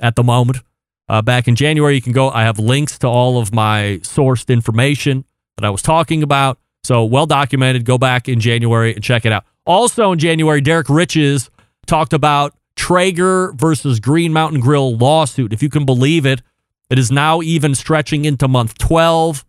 at 0.02 0.16
the 0.16 0.24
moment. 0.24 0.60
Uh, 1.10 1.24
back 1.24 1.48
in 1.48 1.56
January, 1.56 1.96
you 1.96 2.02
can 2.02 2.14
go. 2.14 2.30
I 2.30 2.44
have 2.44 2.60
links 2.60 3.00
to 3.00 3.08
all 3.08 3.40
of 3.40 3.52
my 3.52 4.00
sourced 4.04 4.48
information 4.48 5.26
that 5.58 5.66
I 5.66 5.72
was 5.72 5.82
talking 5.82 6.22
about. 6.22 6.60
So, 6.84 7.04
well 7.04 7.26
documented. 7.26 7.84
Go 7.84 7.98
back 7.98 8.30
in 8.30 8.40
January 8.40 8.94
and 8.94 9.04
check 9.04 9.26
it 9.26 9.32
out. 9.32 9.44
Also, 9.66 10.12
in 10.12 10.20
January, 10.20 10.62
Derrick 10.62 10.88
Riches 10.88 11.50
talked 11.88 12.14
about 12.14 12.54
Traeger 12.76 13.52
versus 13.54 14.00
Green 14.00 14.32
Mountain 14.32 14.62
Grill 14.62 14.96
lawsuit. 14.96 15.52
If 15.52 15.62
you 15.64 15.70
can 15.70 15.86
believe 15.86 16.26
it, 16.26 16.42
it 16.90 16.98
is 16.98 17.12
now 17.12 17.42
even 17.42 17.76
stretching 17.76 18.26
into 18.26 18.48
month 18.48 18.78
12, 18.78 19.46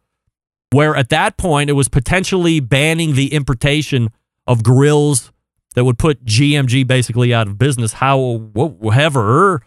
where 0.73 0.97
at 0.97 1.11
that 1.11 1.37
point 1.37 1.71
it 1.71 1.75
was 1.75 1.89
potentially 1.89 2.61
banning 2.61 3.15
the 3.15 3.33
importation 3.33 4.09
of 4.47 4.63
grills 4.63 5.31
that 5.75 5.85
would 5.85 5.99
put 5.99 6.25
GMG 6.25 6.87
basically 6.87 7.33
out 7.33 7.47
of 7.47 7.57
business. 7.59 7.95
However, 7.95 9.63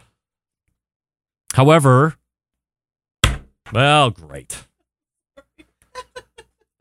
however, 1.53 2.15
well, 3.71 4.11
great. 4.11 4.67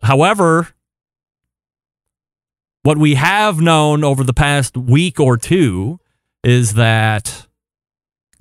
However, 0.03 0.69
what 2.83 2.99
we 2.99 3.15
have 3.15 3.61
known 3.61 4.03
over 4.03 4.25
the 4.25 4.35
past 4.35 4.77
week 4.77 5.21
or 5.21 5.37
two 5.37 6.01
is 6.43 6.75
that 6.75 7.47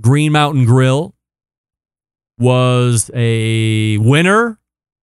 Green 0.02 0.32
Mountain 0.32 0.66
Grill 0.66 1.14
was 2.40 3.12
a 3.14 3.98
winner 4.00 4.60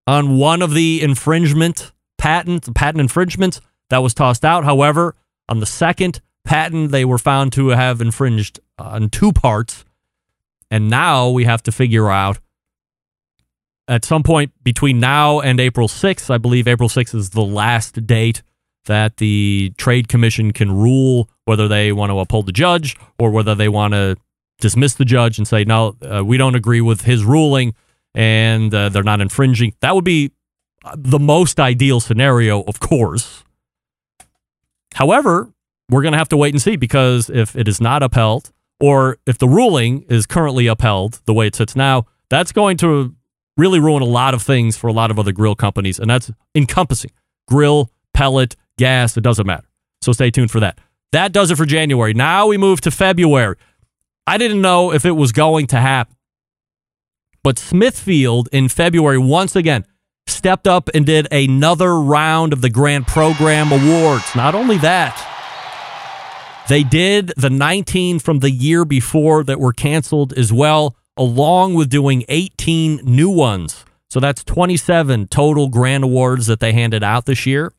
on 0.09 0.37
one 0.37 0.61
of 0.61 0.75
the 0.75 1.01
infringement 1.01 1.93
patent 2.19 2.75
patent 2.75 3.01
infringements 3.01 3.61
that 3.91 3.99
was 3.99 4.13
tossed 4.13 4.45
out. 4.45 4.65
However, 4.65 5.15
on 5.49 5.61
the 5.61 5.67
second 5.67 6.21
patent, 6.45 6.91
they 6.91 7.05
were 7.05 7.19
found 7.19 7.53
to 7.53 7.69
have 7.69 8.01
infringed 8.01 8.59
on 8.77 9.09
two 9.09 9.33
parts, 9.33 9.85
and 10.71 10.91
now 10.91 11.31
we 11.31 11.45
have 11.45 11.63
to 11.65 11.73
figure 11.73 12.11
out 12.11 12.39
at 13.89 14.05
some 14.05 14.23
point 14.23 14.53
between 14.63 15.01
now 15.01 15.41
and 15.41 15.59
April 15.59 15.89
6th. 15.89 16.31
I 16.31 16.39
believe 16.39 16.69
April 16.69 16.89
6th 16.89 17.15
is 17.15 17.31
the 17.31 17.43
last 17.43 18.07
date 18.07 18.43
that 18.85 19.17
the 19.17 19.73
Trade 19.77 20.09
Commission 20.09 20.53
can 20.53 20.71
rule 20.73 21.29
whether 21.47 21.69
they 21.69 21.93
want 21.93 22.11
to 22.11 22.19
uphold 22.19 22.47
the 22.47 22.53
judge 22.53 22.97
or 23.19 23.31
whether 23.31 23.55
they 23.55 23.69
want 23.69 23.95
to 23.95 24.17
dismiss 24.61 24.95
the 24.95 25.05
judge 25.05 25.39
and 25.39 25.47
say, 25.47 25.65
no, 25.65 25.97
uh, 26.03 26.25
we 26.25 26.37
don't 26.37 26.55
agree 26.55 26.81
with 26.81 27.03
his 27.03 27.25
ruling 27.25 27.75
and 28.15 28.75
uh, 28.75 28.89
they're 28.89 29.03
not 29.03 29.21
infringing. 29.21 29.75
That 29.81 29.95
would 29.95 30.05
be 30.05 30.33
the 30.97 31.19
most 31.19 31.61
ideal 31.61 32.01
scenario, 32.01 32.63
of 32.63 32.81
course. 32.81 33.45
However, 34.95 35.53
we're 35.91 36.03
going 36.03 36.13
to 36.13 36.19
have 36.19 36.29
to 36.31 36.37
wait 36.37 36.55
and 36.55 36.61
see 36.61 36.77
because 36.77 37.31
if 37.31 37.57
it 37.57 37.69
is 37.69 37.81
not 37.81 38.03
upheld 38.03 38.53
or 38.81 39.19
if 39.27 39.39
the 39.39 39.49
ruling 39.49 40.03
is 40.03 40.27
currently 40.27 40.67
upheld 40.67 41.21
the 41.25 41.35
way 41.35 41.47
it 41.47 41.55
sits 41.55 41.75
now, 41.75 42.07
that's 42.31 42.53
going 42.53 42.77
to 42.79 43.15
really 43.57 43.81
ruin 43.81 44.03
a 44.03 44.07
lot 44.07 44.35
of 44.35 44.43
things 44.43 44.77
for 44.77 44.87
a 44.87 44.93
lot 44.93 45.11
of 45.11 45.19
other 45.19 45.33
grill 45.33 45.55
companies. 45.55 45.99
And 45.99 46.09
that's 46.09 46.31
encompassing 46.55 47.11
grill, 47.49 47.91
pellet, 48.15 48.55
gas, 48.79 49.17
it 49.17 49.23
doesn't 49.23 49.47
matter. 49.47 49.67
So 50.03 50.13
stay 50.13 50.31
tuned 50.31 50.51
for 50.51 50.61
that. 50.61 50.79
That 51.13 51.33
does 51.33 51.51
it 51.51 51.57
for 51.57 51.67
January. 51.67 52.15
Now 52.15 52.47
we 52.47 52.57
move 52.57 52.81
to 52.83 52.91
February. 52.91 53.57
I 54.27 54.39
didn't 54.39 54.61
know 54.61 54.93
if 54.93 55.05
it 55.05 55.13
was 55.13 55.33
going 55.33 55.67
to 55.69 55.81
happen. 55.81 56.15
But 57.43 57.59
Smithfield 57.59 58.49
in 58.53 58.69
February 58.69 59.19
once 59.19 59.57
again 59.57 59.87
stepped 60.27 60.67
up 60.67 60.91
and 60.95 61.07
did 61.07 61.27
another 61.33 61.99
round 61.99 62.53
of 62.53 62.61
the 62.61 62.69
Grand 62.69 63.07
Program 63.07 63.73
Awards. 63.73 64.35
Not 64.37 64.55
only 64.55 64.77
that, 64.79 65.38
they 66.69 66.83
did 66.83 67.33
the 67.37 67.51
19 67.51 68.19
from 68.19 68.41
the 68.41 68.51
year 68.51 68.85
before 68.85 69.43
that 69.45 69.59
were 69.59 69.73
canceled 69.73 70.33
as 70.35 70.53
well, 70.53 70.97
along 71.17 71.75
with 71.75 71.89
doing 71.89 72.25
18 72.29 73.01
new 73.05 73.31
ones. 73.31 73.85
So 74.11 74.21
that's 74.21 74.45
27 74.45 75.29
total 75.29 75.69
Grand 75.69 76.05
Awards 76.05 76.47
that 76.47 76.61
they 76.61 76.73
handed 76.73 77.03
out 77.03 77.27
this 77.27 77.47
year. 77.47 77.73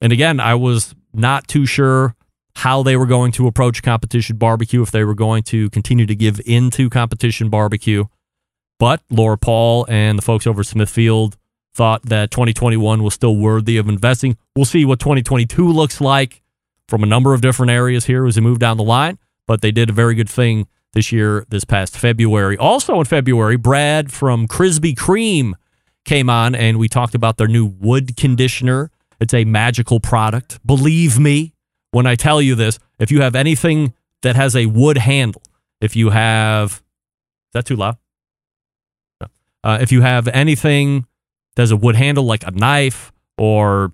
And 0.00 0.12
again, 0.12 0.40
I 0.40 0.54
was 0.54 0.94
not 1.12 1.48
too 1.48 1.66
sure 1.66 2.14
how 2.56 2.82
they 2.82 2.96
were 2.96 3.06
going 3.06 3.32
to 3.32 3.46
approach 3.46 3.82
competition 3.82 4.36
barbecue, 4.36 4.82
if 4.82 4.90
they 4.90 5.04
were 5.04 5.14
going 5.14 5.42
to 5.44 5.70
continue 5.70 6.06
to 6.06 6.14
give 6.14 6.40
into 6.46 6.90
competition 6.90 7.48
barbecue. 7.48 8.04
But 8.78 9.02
Laura 9.10 9.38
Paul 9.38 9.86
and 9.88 10.18
the 10.18 10.22
folks 10.22 10.46
over 10.46 10.64
Smithfield 10.64 11.36
thought 11.74 12.02
that 12.02 12.30
2021 12.30 13.02
was 13.02 13.14
still 13.14 13.36
worthy 13.36 13.76
of 13.76 13.88
investing. 13.88 14.36
We'll 14.56 14.64
see 14.64 14.84
what 14.84 15.00
2022 15.00 15.70
looks 15.70 16.00
like 16.00 16.42
from 16.90 17.04
a 17.04 17.06
number 17.06 17.32
of 17.32 17.40
different 17.40 17.70
areas 17.70 18.06
here 18.06 18.26
as 18.26 18.34
they 18.34 18.40
move 18.40 18.58
down 18.58 18.76
the 18.76 18.82
line, 18.82 19.16
but 19.46 19.62
they 19.62 19.70
did 19.70 19.88
a 19.88 19.92
very 19.92 20.14
good 20.14 20.28
thing 20.28 20.66
this 20.92 21.12
year, 21.12 21.46
this 21.48 21.64
past 21.64 21.96
February. 21.96 22.56
Also 22.58 22.98
in 22.98 23.04
February, 23.04 23.56
Brad 23.56 24.12
from 24.12 24.48
Krispy 24.48 24.94
Kreme 24.94 25.52
came 26.04 26.28
on 26.28 26.56
and 26.56 26.80
we 26.80 26.88
talked 26.88 27.14
about 27.14 27.36
their 27.36 27.46
new 27.46 27.64
wood 27.64 28.16
conditioner. 28.16 28.90
It's 29.20 29.32
a 29.32 29.44
magical 29.44 30.00
product. 30.00 30.58
Believe 30.66 31.16
me 31.16 31.54
when 31.92 32.06
I 32.06 32.16
tell 32.16 32.42
you 32.42 32.56
this. 32.56 32.80
If 32.98 33.12
you 33.12 33.22
have 33.22 33.36
anything 33.36 33.94
that 34.22 34.34
has 34.34 34.56
a 34.56 34.66
wood 34.66 34.98
handle, 34.98 35.42
if 35.80 35.94
you 35.94 36.10
have, 36.10 36.72
is 36.72 37.52
that 37.52 37.66
too 37.66 37.76
loud? 37.76 37.98
No. 39.20 39.28
Uh, 39.62 39.78
if 39.80 39.92
you 39.92 40.02
have 40.02 40.26
anything 40.28 41.06
that 41.54 41.62
has 41.62 41.70
a 41.70 41.76
wood 41.76 41.94
handle, 41.94 42.24
like 42.24 42.44
a 42.44 42.50
knife 42.50 43.12
or, 43.38 43.92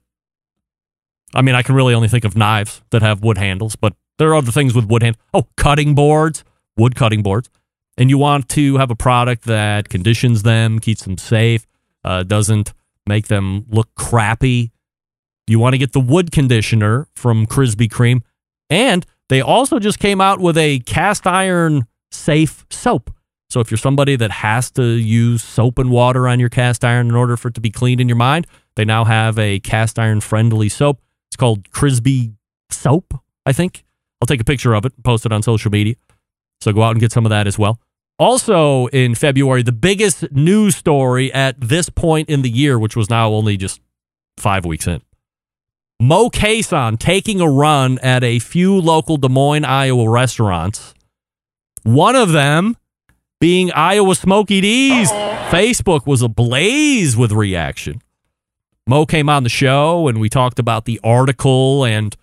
I 1.34 1.42
mean, 1.42 1.54
I 1.54 1.62
can 1.62 1.74
really 1.74 1.94
only 1.94 2.08
think 2.08 2.24
of 2.24 2.36
knives 2.36 2.82
that 2.90 3.02
have 3.02 3.22
wood 3.22 3.38
handles, 3.38 3.76
but 3.76 3.94
there 4.18 4.30
are 4.30 4.34
other 4.34 4.52
things 4.52 4.74
with 4.74 4.86
wood 4.86 5.02
handles. 5.02 5.22
Oh, 5.34 5.46
cutting 5.56 5.94
boards, 5.94 6.44
wood 6.76 6.94
cutting 6.94 7.22
boards. 7.22 7.50
And 7.98 8.10
you 8.10 8.18
want 8.18 8.48
to 8.50 8.76
have 8.76 8.90
a 8.90 8.96
product 8.96 9.44
that 9.44 9.88
conditions 9.88 10.42
them, 10.42 10.78
keeps 10.78 11.04
them 11.04 11.18
safe, 11.18 11.66
uh, 12.04 12.22
doesn't 12.22 12.72
make 13.06 13.28
them 13.28 13.66
look 13.68 13.88
crappy. 13.94 14.72
You 15.46 15.58
want 15.58 15.74
to 15.74 15.78
get 15.78 15.92
the 15.92 16.00
wood 16.00 16.32
conditioner 16.32 17.08
from 17.14 17.46
Krispy 17.46 17.88
Kreme. 17.88 18.22
And 18.68 19.06
they 19.28 19.40
also 19.40 19.78
just 19.78 19.98
came 19.98 20.20
out 20.20 20.40
with 20.40 20.58
a 20.58 20.80
cast 20.80 21.26
iron 21.26 21.86
safe 22.10 22.66
soap. 22.70 23.10
So 23.48 23.60
if 23.60 23.70
you're 23.70 23.78
somebody 23.78 24.16
that 24.16 24.30
has 24.30 24.70
to 24.72 24.82
use 24.82 25.42
soap 25.42 25.78
and 25.78 25.90
water 25.90 26.26
on 26.26 26.40
your 26.40 26.48
cast 26.48 26.84
iron 26.84 27.08
in 27.08 27.14
order 27.14 27.36
for 27.36 27.48
it 27.48 27.54
to 27.54 27.60
be 27.60 27.70
cleaned 27.70 28.00
in 28.00 28.08
your 28.08 28.16
mind, 28.16 28.46
they 28.74 28.84
now 28.84 29.04
have 29.04 29.38
a 29.38 29.60
cast 29.60 29.98
iron 29.98 30.20
friendly 30.20 30.68
soap. 30.68 31.00
It's 31.36 31.40
called 31.42 31.70
Crisbee 31.70 32.32
Soap, 32.70 33.12
I 33.44 33.52
think. 33.52 33.84
I'll 34.22 34.26
take 34.26 34.40
a 34.40 34.44
picture 34.44 34.72
of 34.72 34.86
it 34.86 34.94
and 34.94 35.04
post 35.04 35.26
it 35.26 35.32
on 35.32 35.42
social 35.42 35.70
media. 35.70 35.96
So 36.62 36.72
go 36.72 36.82
out 36.82 36.92
and 36.92 36.98
get 37.00 37.12
some 37.12 37.26
of 37.26 37.30
that 37.30 37.46
as 37.46 37.58
well. 37.58 37.78
Also 38.18 38.86
in 38.86 39.14
February, 39.14 39.62
the 39.62 39.70
biggest 39.70 40.32
news 40.32 40.76
story 40.76 41.30
at 41.34 41.60
this 41.60 41.90
point 41.90 42.30
in 42.30 42.40
the 42.40 42.48
year, 42.48 42.78
which 42.78 42.96
was 42.96 43.10
now 43.10 43.28
only 43.28 43.58
just 43.58 43.82
five 44.38 44.64
weeks 44.64 44.86
in. 44.86 45.02
Moe 46.00 46.30
Cason 46.30 46.98
taking 46.98 47.42
a 47.42 47.50
run 47.50 47.98
at 47.98 48.24
a 48.24 48.38
few 48.38 48.74
local 48.74 49.18
Des 49.18 49.28
Moines, 49.28 49.66
Iowa 49.66 50.08
restaurants. 50.08 50.94
One 51.82 52.16
of 52.16 52.32
them 52.32 52.78
being 53.42 53.70
Iowa 53.72 54.14
Smokey 54.14 54.62
D's. 54.62 55.10
Facebook 55.50 56.06
was 56.06 56.22
ablaze 56.22 57.14
with 57.14 57.30
reaction. 57.30 58.00
Moe 58.86 59.06
came 59.06 59.28
on 59.28 59.42
the 59.42 59.48
show 59.48 60.08
and 60.08 60.20
we 60.20 60.28
talked 60.28 60.58
about 60.58 60.84
the 60.84 61.00
article 61.02 61.84
and 61.84 62.16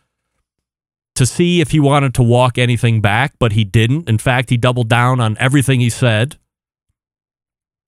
to 1.15 1.26
see 1.26 1.62
if 1.62 1.71
he 1.71 1.80
wanted 1.80 2.13
to 2.15 2.23
walk 2.23 2.58
anything 2.58 3.02
back, 3.02 3.34
but 3.38 3.52
he 3.52 3.63
didn't. 3.63 4.10
In 4.10 4.17
fact, 4.17 4.49
he 4.49 4.58
doubled 4.58 4.89
down 4.89 5.19
on 5.19 5.38
everything 5.39 5.80
he 5.80 5.89
said. 5.89 6.38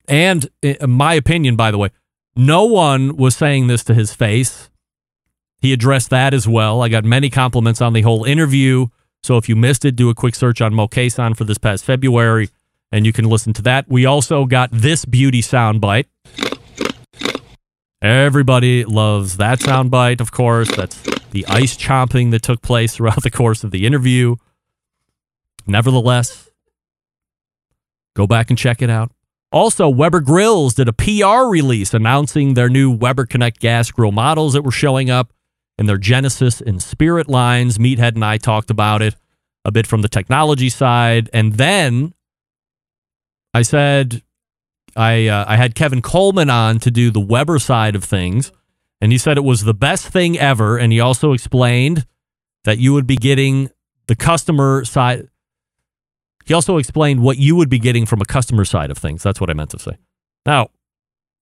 And 0.08 0.48
in 0.62 0.92
my 0.92 1.14
opinion, 1.16 1.56
by 1.56 1.72
the 1.72 1.78
way, 1.78 1.90
no 2.36 2.66
one 2.66 3.16
was 3.16 3.36
saying 3.36 3.68
this 3.68 3.84
to 3.86 3.94
his 3.94 4.14
face. 4.14 4.70
He 5.60 5.74
addressed 5.74 6.10
that 6.12 6.34
as 6.34 6.48
well. 6.48 6.82
I 6.82 6.90
got 6.90 7.06
many 7.06 7.30
compliments 7.30 7.82
on 7.82 7.94
the 7.94 8.02
whole 8.02 8.26
interview. 8.26 8.88
So 9.24 9.38
if 9.38 9.50
you 9.50 9.56
missed 9.56 9.86
it, 9.86 9.96
do 9.96 10.10
a 10.10 10.14
quick 10.14 10.36
search 10.36 10.62
on 10.62 10.76
Moe 10.76 10.88
Cason 10.88 11.36
for 11.36 11.46
this 11.46 11.58
past 11.58 11.84
February, 11.84 12.50
and 12.92 13.08
you 13.08 13.14
can 13.14 13.26
listen 13.26 13.54
to 13.54 13.64
that. 13.64 13.90
We 13.90 14.06
also 14.06 14.46
got 14.46 14.70
this 14.72 15.06
beauty 15.06 15.42
soundbite. 15.42 16.06
Everybody 18.06 18.86
loves 18.86 19.38
that 19.38 19.62
soundbite, 19.62 20.22
of 20.22 20.32
course. 20.32 20.70
That's 20.76 21.02
the 21.32 21.44
ice 21.48 21.76
chomping 21.76 22.30
that 22.32 22.44
took 22.44 22.62
place 22.62 22.96
throughout 22.96 23.24
the 23.24 23.32
course 23.32 23.64
of 23.64 23.72
the 23.72 23.88
interview. 23.88 24.36
Nevertheless, 25.66 26.48
go 28.16 28.28
back 28.28 28.52
and 28.52 28.60
check 28.60 28.84
it 28.84 28.92
out. 28.92 29.12
Also, 29.52 29.90
Weber 29.90 30.20
Grills 30.20 30.76
did 30.76 30.88
a 30.88 30.94
PR 30.94 31.50
release 31.50 31.96
announcing 31.96 32.54
their 32.54 32.70
new 32.70 32.92
Weber 32.92 33.26
Connect 33.26 33.60
gas 33.60 33.90
grill 33.90 34.12
models 34.12 34.54
that 34.54 34.62
were 34.62 34.70
showing 34.70 35.10
up 35.10 35.34
in 35.80 35.88
their 35.88 35.98
Genesis 35.98 36.62
and 36.62 36.84
Spirit 36.84 37.28
lines. 37.28 37.80
Meathead 37.80 38.14
and 38.14 38.24
I 38.24 38.38
talked 38.38 38.70
about 38.70 39.02
it 39.02 39.16
a 39.64 39.72
bit 39.72 39.88
from 39.88 40.04
the 40.04 40.10
technology 40.10 40.70
side. 40.70 41.28
And 41.34 41.54
then 41.54 42.14
I 43.52 43.64
said, 43.64 44.22
I, 44.96 45.28
uh, 45.28 45.46
I 45.48 45.58
had 45.58 45.76
Kevin 45.76 46.02
Coleman 46.02 46.50
on 46.50 46.80
to 46.80 46.92
do 46.92 47.12
the 47.12 47.20
Weber 47.20 47.60
side 47.60 47.96
of 47.96 48.04
things, 48.04 48.52
and 49.02 49.12
he 49.12 49.18
said 49.18 49.38
it 49.38 49.44
was 49.44 49.64
the 49.64 49.74
best 49.74 50.08
thing 50.08 50.38
ever. 50.38 50.78
And 50.78 50.94
he 50.94 51.00
also 51.00 51.34
explained 51.34 52.06
that 52.64 52.78
you 52.78 52.94
would 52.94 53.06
be 53.08 53.18
getting 53.18 53.70
the 54.08 54.16
customer 54.16 54.86
side. 54.86 55.28
He 56.46 56.54
also 56.54 56.78
explained 56.78 57.22
what 57.22 57.38
you 57.38 57.56
would 57.56 57.70
be 57.70 57.80
getting 57.80 58.06
from 58.06 58.22
a 58.22 58.26
customer 58.26 58.66
side 58.66 58.92
of 58.92 58.98
things. 58.98 59.24
That's 59.24 59.42
what 59.42 59.50
I 59.50 59.54
meant 59.54 59.72
to 59.72 59.80
say. 59.80 59.98
Now, 60.46 60.70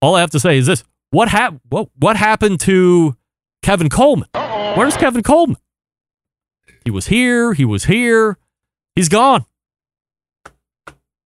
all 0.02 0.16
I 0.16 0.22
have 0.22 0.32
to 0.32 0.40
say 0.40 0.58
is 0.58 0.66
this: 0.66 0.84
what 1.12 1.30
hap- 1.30 1.60
what, 1.70 1.90
what 1.98 2.16
happened 2.16 2.60
to 2.62 3.16
Kevin 3.62 3.90
Coleman? 3.90 4.28
Where's 4.34 4.98
Kevin 4.98 5.24
Coleman? 5.24 5.58
He 6.84 6.92
was 6.92 7.08
here. 7.08 7.54
He 7.54 7.66
was 7.66 7.86
here. 7.86 8.38
He's 8.96 9.10
gone. 9.10 9.46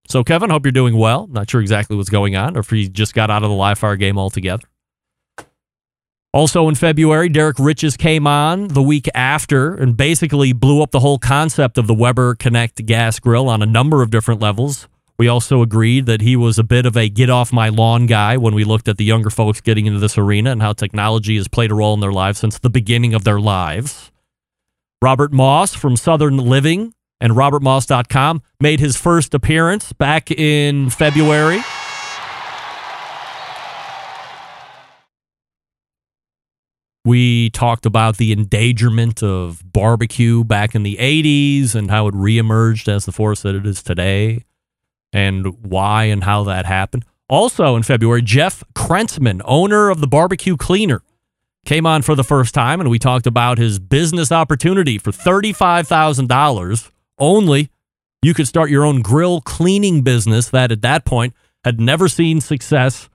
So, 0.08 0.24
Kevin, 0.24 0.50
hope 0.50 0.66
you're 0.66 0.72
doing 0.72 0.98
well. 0.98 1.28
Not 1.28 1.50
sure 1.50 1.60
exactly 1.60 1.98
what's 1.98 2.10
going 2.10 2.36
on, 2.36 2.56
or 2.56 2.62
if 2.62 2.70
he 2.70 2.88
just 2.88 3.14
got 3.14 3.30
out 3.30 3.44
of 3.44 3.50
the 3.50 3.56
live 3.56 3.78
fire 3.78 3.98
game 3.98 4.18
altogether. 4.18 4.68
Also 6.34 6.70
in 6.70 6.76
February, 6.76 7.30
Derrick 7.30 7.58
Riches 7.58 7.98
came 7.98 8.28
on 8.28 8.68
the 8.68 8.82
week 8.82 9.10
after 9.16 9.74
and 9.74 9.98
basically 9.98 10.54
blew 10.54 10.82
up 10.82 10.92
the 10.92 11.00
whole 11.00 11.18
concept 11.18 11.78
of 11.78 11.88
the 11.88 11.94
Weber 11.94 12.36
Connect 12.36 12.86
gas 12.86 13.20
grill 13.20 13.50
on 13.50 13.62
a 13.62 13.66
number 13.66 14.02
of 14.02 14.12
different 14.12 14.42
levels. 14.42 14.88
We 15.18 15.28
also 15.28 15.62
agreed 15.62 16.06
that 16.06 16.22
he 16.22 16.36
was 16.36 16.60
a 16.60 16.64
bit 16.64 16.86
of 16.86 16.96
a 16.96 17.10
get 17.10 17.30
off 17.30 17.52
my 17.52 17.70
lawn 17.70 18.06
guy 18.06 18.38
when 18.38 18.54
we 18.54 18.64
looked 18.64 18.88
at 18.88 18.98
the 18.98 19.04
younger 19.04 19.32
folks 19.32 19.62
getting 19.62 19.88
into 19.88 20.00
this 20.00 20.18
arena 20.18 20.52
and 20.52 20.62
how 20.62 20.74
technology 20.74 21.38
has 21.38 21.48
played 21.48 21.72
a 21.72 21.76
role 21.76 21.96
in 21.96 22.02
their 22.02 22.12
lives 22.12 22.40
since 22.40 22.60
the 22.60 22.70
beginning 22.70 23.16
of 23.16 23.24
their 23.24 23.40
lives. 23.40 24.12
Robert 25.02 25.34
Moss 25.34 25.74
from 25.74 25.98
Southern 25.98 26.38
Living 26.38 26.94
and 27.20 27.34
robertmoss.com 27.34 28.42
made 28.60 28.80
his 28.80 28.96
first 28.96 29.34
appearance 29.34 29.94
back 29.94 30.32
in 30.32 30.90
February. 30.90 31.62
We 37.06 37.52
talked 37.52 37.86
about 37.86 38.18
the 38.18 38.34
endangerment 38.34 39.24
of 39.24 39.62
barbecue 39.64 40.44
back 40.44 40.76
in 40.76 40.84
the 40.84 40.98
80s 40.98 41.74
and 41.74 41.90
how 41.90 42.08
it 42.08 42.14
reemerged 42.14 42.90
as 42.90 43.06
the 43.06 43.14
force 43.14 43.44
that 43.44 43.56
it 43.56 43.66
is 43.66 43.82
today 43.82 44.44
and 45.14 45.66
why 45.66 46.04
and 46.04 46.26
how 46.26 46.44
that 46.44 46.66
happened. 46.66 47.06
Also 47.30 47.78
in 47.78 47.84
February, 47.84 48.22
Jeff 48.22 48.62
Krentzman, 48.76 49.42
owner 49.46 49.90
of 49.90 50.02
the 50.02 50.08
Barbecue 50.08 50.58
Cleaner, 50.58 51.02
came 51.66 51.86
on 51.86 52.02
for 52.02 52.14
the 52.14 52.26
first 52.26 52.54
time 52.54 52.82
and 52.82 52.90
we 52.90 53.00
talked 53.00 53.26
about 53.26 53.58
his 53.58 53.80
business 53.80 54.30
opportunity 54.30 54.98
for 54.98 55.12
$35,000 55.12 56.92
only. 57.20 57.70
You 58.22 58.34
could 58.34 58.48
start 58.48 58.70
your 58.70 58.84
own 58.84 59.02
grill 59.02 59.42
cleaning 59.42 60.02
business 60.02 60.50
that 60.50 60.72
at 60.72 60.82
that 60.82 61.06
point 61.06 61.34
had 61.64 61.80
never 61.80 62.08
seen 62.08 62.42
success. 62.42 63.10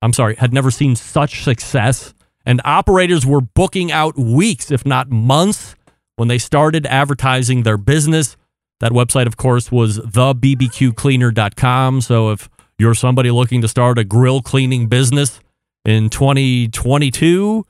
I'm 0.00 0.12
sorry, 0.12 0.36
had 0.36 0.52
never 0.52 0.70
seen 0.70 0.96
such 0.96 1.42
success. 1.42 2.14
And 2.46 2.60
operators 2.64 3.26
were 3.26 3.40
booking 3.40 3.92
out 3.92 4.18
weeks, 4.18 4.70
if 4.70 4.86
not 4.86 5.10
months, 5.10 5.74
when 6.16 6.28
they 6.28 6.38
started 6.38 6.86
advertising 6.86 7.62
their 7.62 7.76
business. 7.76 8.36
That 8.80 8.92
website, 8.92 9.26
of 9.26 9.36
course, 9.36 9.72
was 9.72 9.98
thebbqcleaner.com. 9.98 12.00
So 12.00 12.30
if 12.30 12.48
you're 12.78 12.94
somebody 12.94 13.30
looking 13.30 13.60
to 13.60 13.68
start 13.68 13.98
a 13.98 14.04
grill 14.04 14.40
cleaning 14.40 14.86
business 14.86 15.40
in 15.84 16.10
2022, 16.10 17.66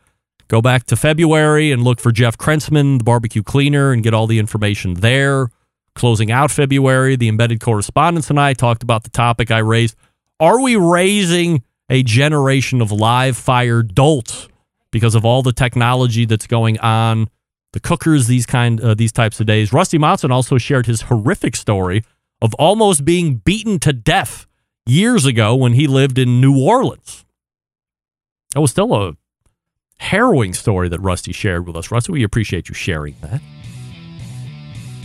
go 0.49 0.61
back 0.61 0.85
to 0.85 0.97
February 0.97 1.71
and 1.73 1.83
look 1.83 2.01
for 2.01 2.11
Jeff 2.11 2.37
Krentzman, 2.37 2.99
the 2.99 3.05
barbecue 3.05 3.43
cleaner, 3.43 3.93
and 3.93 4.03
get 4.03 4.15
all 4.15 4.27
the 4.27 4.39
information 4.39 4.95
there. 4.95 5.49
Closing 5.95 6.31
out 6.31 6.51
February, 6.51 7.17
the 7.17 7.29
embedded 7.29 7.61
correspondence 7.61 8.31
and 8.31 8.39
I 8.39 8.55
talked 8.55 8.83
about 8.83 9.05
the 9.05 9.11
topic 9.11 9.51
I 9.51 9.59
raised. 9.59 9.97
Are 10.41 10.61
we 10.61 10.77
raising 10.77 11.63
a 11.91 12.03
generation 12.03 12.81
of 12.81 12.93
live 12.93 13.37
fire 13.37 13.83
dolts 13.83 14.49
because 14.91 15.15
of 15.15 15.25
all 15.25 15.43
the 15.43 15.53
technology 15.53 16.25
that's 16.25 16.47
going 16.47 16.79
on? 16.81 17.29
The 17.73 17.81
cookers, 17.81 18.29
these 18.29 18.47
kind, 18.47 18.81
uh, 18.81 18.95
these 18.95 19.13
types 19.13 19.41
of 19.41 19.47
days. 19.47 19.73
Rusty 19.73 19.99
Monson 19.99 20.31
also 20.31 20.57
shared 20.57 20.87
his 20.87 21.03
horrific 21.03 21.55
story 21.55 22.03
of 22.41 22.55
almost 22.55 23.05
being 23.05 23.37
beaten 23.37 23.79
to 23.81 23.93
death 23.93 24.47
years 24.87 25.27
ago 25.27 25.55
when 25.55 25.75
he 25.75 25.87
lived 25.87 26.19
in 26.19 26.41
New 26.41 26.59
Orleans. 26.59 27.25
That 28.55 28.61
was 28.61 28.71
still 28.71 28.95
a 28.95 29.17
harrowing 30.01 30.55
story 30.55 30.89
that 30.89 31.01
Rusty 31.01 31.33
shared 31.33 31.67
with 31.67 31.77
us. 31.77 31.91
Rusty, 31.91 32.13
we 32.13 32.23
appreciate 32.23 32.69
you 32.69 32.75
sharing 32.75 33.15
that. 33.21 33.41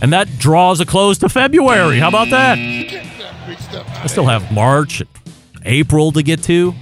And 0.00 0.12
that 0.12 0.38
draws 0.38 0.80
a 0.80 0.86
close 0.86 1.18
to 1.18 1.28
February. 1.28 1.98
How 1.98 2.08
about 2.08 2.30
that? 2.30 2.58
I 2.58 4.06
still 4.06 4.26
have 4.26 4.52
March, 4.52 5.00
and 5.00 5.08
April 5.64 6.12
to 6.12 6.22
get 6.22 6.42
to. 6.44 6.74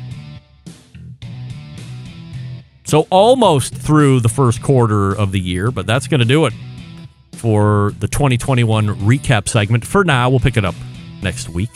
So 2.84 3.06
almost 3.10 3.74
through 3.74 4.20
the 4.20 4.28
first 4.28 4.62
quarter 4.62 5.12
of 5.16 5.32
the 5.32 5.40
year, 5.40 5.70
but 5.70 5.86
that's 5.86 6.08
going 6.08 6.20
to 6.20 6.26
do 6.26 6.46
it 6.46 6.52
for 7.32 7.92
the 7.98 8.08
2021 8.08 8.88
recap 9.00 9.48
segment. 9.48 9.86
For 9.86 10.04
now, 10.04 10.28
we'll 10.28 10.40
pick 10.40 10.56
it 10.56 10.64
up 10.64 10.74
next 11.22 11.48
week. 11.48 11.70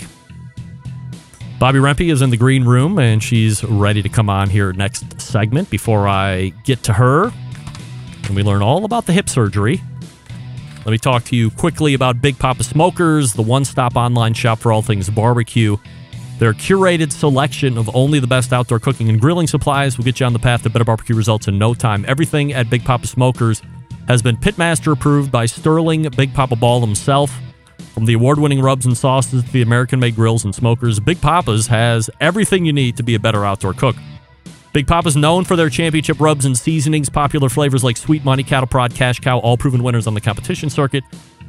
Bobbi 1.59 1.80
Rempe 1.80 2.12
is 2.12 2.20
in 2.20 2.28
the 2.28 2.36
green 2.36 2.64
room 2.64 2.98
and 2.98 3.22
she's 3.22 3.64
ready 3.64 4.02
to 4.02 4.11
come 4.11 4.28
on 4.28 4.50
here 4.50 4.74
next 4.74 5.18
segment. 5.18 5.70
Before 5.70 6.07
I 6.07 6.48
get 6.64 6.82
to 6.82 6.92
her 6.92 7.32
and 8.24 8.36
we 8.36 8.42
learn 8.42 8.61
all 8.61 8.84
about 8.84 9.07
the 9.07 9.14
hip 9.14 9.26
surgery, 9.30 9.80
let 10.84 10.88
me 10.92 10.98
talk 10.98 11.24
to 11.24 11.36
you 11.36 11.50
quickly 11.50 11.94
about 11.94 12.20
Big 12.20 12.38
Poppa 12.38 12.62
Smokers, 12.62 13.32
the 13.32 13.40
one 13.40 13.64
stop 13.64 13.96
online 13.96 14.34
shop 14.34 14.59
for 14.59 14.70
all 14.70 14.82
things 14.82 15.09
barbecue. 15.09 15.78
Their 16.38 16.52
curated 16.52 17.11
selection 17.11 17.78
of 17.78 17.88
only 17.96 18.20
the 18.20 18.26
best 18.26 18.52
outdoor 18.52 18.78
cooking 18.78 19.09
and 19.09 19.18
grilling 19.18 19.46
supplies 19.46 19.96
will 19.96 20.04
get 20.04 20.20
you 20.20 20.26
on 20.26 20.34
the 20.34 20.38
path 20.38 20.62
to 20.64 20.70
better 20.70 20.84
barbecue 20.84 21.16
results 21.16 21.48
in 21.48 21.59
no 21.59 21.72
time. 21.72 22.04
Everything 22.07 22.52
at 22.52 22.68
Big 22.68 22.84
Poppa 22.84 23.07
Smokers 23.07 23.62
has 24.09 24.20
been 24.20 24.36
Pitmaster 24.36 24.92
approved 24.92 25.32
by 25.32 25.46
Sterling 25.46 26.07
Big 26.18 26.34
Poppa 26.34 26.57
Ball 26.57 26.82
himself. 26.82 27.34
From 27.95 28.05
the 28.05 28.14
award 28.14 28.39
winning 28.39 28.61
rubs 28.61 28.87
and 28.87 28.97
sauces 28.97 29.43
to 29.45 29.51
the 29.51 29.62
American 29.62 30.01
made 30.01 30.14
grills 30.14 30.45
and 30.45 30.55
smokers, 30.55 31.01
Big 31.01 31.20
Poppa's 31.20 31.66
has 31.68 32.11
everything 32.20 32.64
you 32.64 32.72
need 32.72 32.97
to 32.97 33.03
be 33.03 33.14
a 33.14 33.18
better 33.18 33.45
outdoor 33.45 33.72
cook. 33.72 33.97
Big 34.72 34.87
Poppa's 34.87 35.16
known 35.16 35.45
for 35.45 35.57
their 35.57 35.70
championship 35.70 36.20
rubs 36.20 36.45
and 36.45 36.57
seasonings, 36.57 37.09
popular 37.09 37.49
flavors 37.49 37.83
like 37.83 37.97
Sweet 37.97 38.24
Money, 38.24 38.43
Cattle 38.43 38.66
Prod, 38.66 38.95
Cash 38.95 39.20
Cow, 39.20 39.39
all 39.39 39.57
proven 39.57 39.83
winners 39.83 40.07
on 40.07 40.12
the 40.12 40.20
competition 40.20 40.68
circuit. 40.68 41.03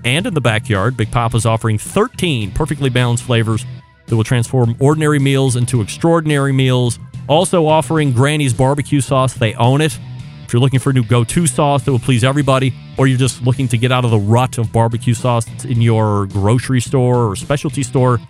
And 0.05 0.25
in 0.25 0.33
the 0.33 0.39
backyard, 0.39 0.95
Big 0.95 1.11
Poppa's 1.11 1.45
offering 1.45 1.77
13 1.77 2.51
perfectly 2.51 2.89
balanced 2.89 3.23
flavors 3.23 3.65
that 4.05 4.15
will 4.15 4.23
transform 4.23 4.77
ordinary 4.79 5.19
meals 5.19 5.57
into 5.57 5.81
extraordinary 5.81 6.53
meals. 6.53 6.99
Also 7.27 7.67
offering 7.67 8.13
Granny's 8.13 8.53
barbecue 8.53 9.01
sauce. 9.01 9.33
They 9.33 9.53
own 9.55 9.81
it. 9.81 9.99
If 10.47 10.53
you're 10.53 10.61
looking 10.61 10.79
for 10.79 10.91
a 10.91 10.93
new 10.93 11.03
go 11.03 11.25
to 11.25 11.45
sauce 11.45 11.83
that 11.83 11.91
will 11.91 11.99
please 11.99 12.23
everybody, 12.23 12.73
or 12.97 13.05
you're 13.05 13.17
just 13.17 13.41
looking 13.41 13.67
to 13.67 13.77
get 13.77 13.91
out 13.91 14.05
of 14.05 14.11
the 14.11 14.17
rut 14.17 14.57
of 14.57 14.71
barbecue 14.71 15.13
sauce 15.13 15.45
in 15.65 15.81
your 15.81 16.27
grocery 16.27 16.79
store 16.79 17.29
or 17.29 17.35
specialty 17.35 17.83
store, 17.83 18.21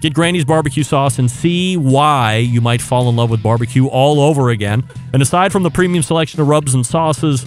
get 0.00 0.12
Granny's 0.12 0.44
barbecue 0.44 0.82
sauce 0.82 1.20
and 1.20 1.30
see 1.30 1.76
why 1.76 2.38
you 2.38 2.60
might 2.60 2.82
fall 2.82 3.08
in 3.08 3.14
love 3.14 3.30
with 3.30 3.44
barbecue 3.44 3.86
all 3.86 4.18
over 4.18 4.50
again. 4.50 4.82
And 5.12 5.22
aside 5.22 5.52
from 5.52 5.62
the 5.62 5.70
premium 5.70 6.02
selection 6.02 6.40
of 6.40 6.48
rubs 6.48 6.74
and 6.74 6.84
sauces, 6.84 7.46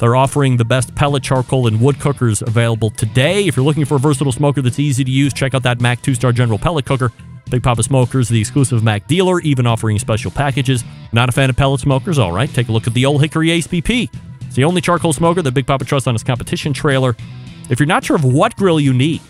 they're 0.00 0.16
offering 0.16 0.56
the 0.56 0.64
best 0.64 0.92
pellet, 0.96 1.22
charcoal, 1.22 1.68
and 1.68 1.80
wood 1.80 2.00
cookers 2.00 2.42
available 2.42 2.90
today. 2.90 3.46
If 3.46 3.54
you're 3.54 3.64
looking 3.64 3.84
for 3.84 3.94
a 3.94 4.00
versatile 4.00 4.32
smoker 4.32 4.60
that's 4.60 4.80
easy 4.80 5.04
to 5.04 5.10
use, 5.10 5.32
check 5.32 5.54
out 5.54 5.62
that 5.62 5.80
MAK 5.80 6.02
2 6.02 6.16
Star 6.16 6.32
General 6.32 6.58
pellet 6.58 6.84
cooker. 6.84 7.12
Big 7.50 7.62
Poppa 7.62 7.82
Smokers, 7.82 8.28
the 8.28 8.40
exclusive 8.40 8.82
MAK 8.82 9.06
dealer, 9.06 9.40
even 9.40 9.66
offering 9.66 9.98
special 9.98 10.30
packages. 10.30 10.84
Not 11.12 11.28
a 11.28 11.32
fan 11.32 11.50
of 11.50 11.56
pellet 11.56 11.80
smokers? 11.80 12.18
All 12.18 12.32
right, 12.32 12.48
take 12.48 12.68
a 12.68 12.72
look 12.72 12.86
at 12.86 12.94
the 12.94 13.06
Old 13.06 13.20
Hickory 13.20 13.48
BP. 13.48 14.08
It's 14.42 14.56
the 14.56 14.64
only 14.64 14.80
charcoal 14.80 15.12
smoker 15.12 15.42
that 15.42 15.52
Big 15.52 15.66
Poppa 15.66 15.84
trusts 15.84 16.06
on 16.06 16.14
his 16.14 16.24
competition 16.24 16.72
trailer. 16.72 17.16
If 17.68 17.78
you're 17.78 17.86
not 17.86 18.04
sure 18.04 18.16
of 18.16 18.24
what 18.24 18.56
grill 18.56 18.80
you 18.80 18.92
need, 18.92 19.20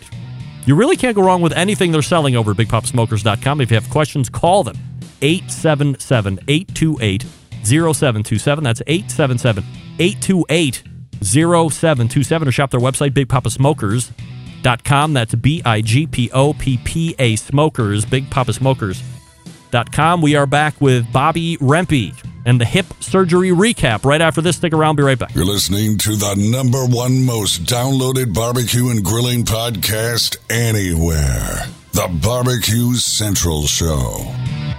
you 0.65 0.75
really 0.75 0.95
can't 0.95 1.15
go 1.15 1.23
wrong 1.23 1.41
with 1.41 1.53
anything 1.53 1.91
they're 1.91 2.01
selling 2.01 2.35
over 2.35 2.51
at 2.51 2.57
BigPoppaSmokers.com. 2.57 3.61
If 3.61 3.71
you 3.71 3.75
have 3.75 3.89
questions, 3.89 4.29
call 4.29 4.63
them 4.63 4.77
877 5.21 6.39
828 6.47 7.25
0727. 7.63 8.63
That's 8.63 8.81
877 8.87 9.63
828 9.99 10.83
0727 11.23 12.47
or 12.47 12.51
shop 12.51 12.71
their 12.71 12.79
website, 12.79 13.11
BigPoppaSmokers.com. 13.11 14.30
Dot 14.61 14.83
com 14.83 15.13
that's 15.13 15.33
B 15.35 15.61
I 15.65 15.81
G 15.81 16.05
P 16.07 16.29
O 16.31 16.53
P 16.53 16.77
P 16.83 17.15
A 17.17 17.35
Smokers, 17.35 18.05
Big 18.05 18.29
Poppa 18.29 18.51
BigPoppaSmokers.com. 18.51 20.21
We 20.21 20.35
are 20.35 20.45
back 20.45 20.79
with 20.81 21.05
Bobbi 21.07 21.57
Rempe 21.57 22.13
and 22.45 22.59
the 22.59 22.65
hip 22.65 22.85
surgery 22.99 23.49
recap 23.49 24.05
right 24.05 24.21
after 24.21 24.41
this. 24.41 24.57
Stick 24.57 24.73
around, 24.73 24.95
be 24.95 25.03
right 25.03 25.17
back. 25.17 25.33
You're 25.35 25.45
listening 25.45 25.97
to 25.99 26.15
the 26.15 26.35
number 26.35 26.85
one 26.85 27.25
most 27.25 27.63
downloaded 27.63 28.33
barbecue 28.33 28.89
and 28.89 29.03
grilling 29.03 29.43
podcast 29.43 30.37
anywhere 30.49 31.67
The 31.93 32.09
Barbecue 32.21 32.95
Central 32.95 33.63
Show. 33.63 34.70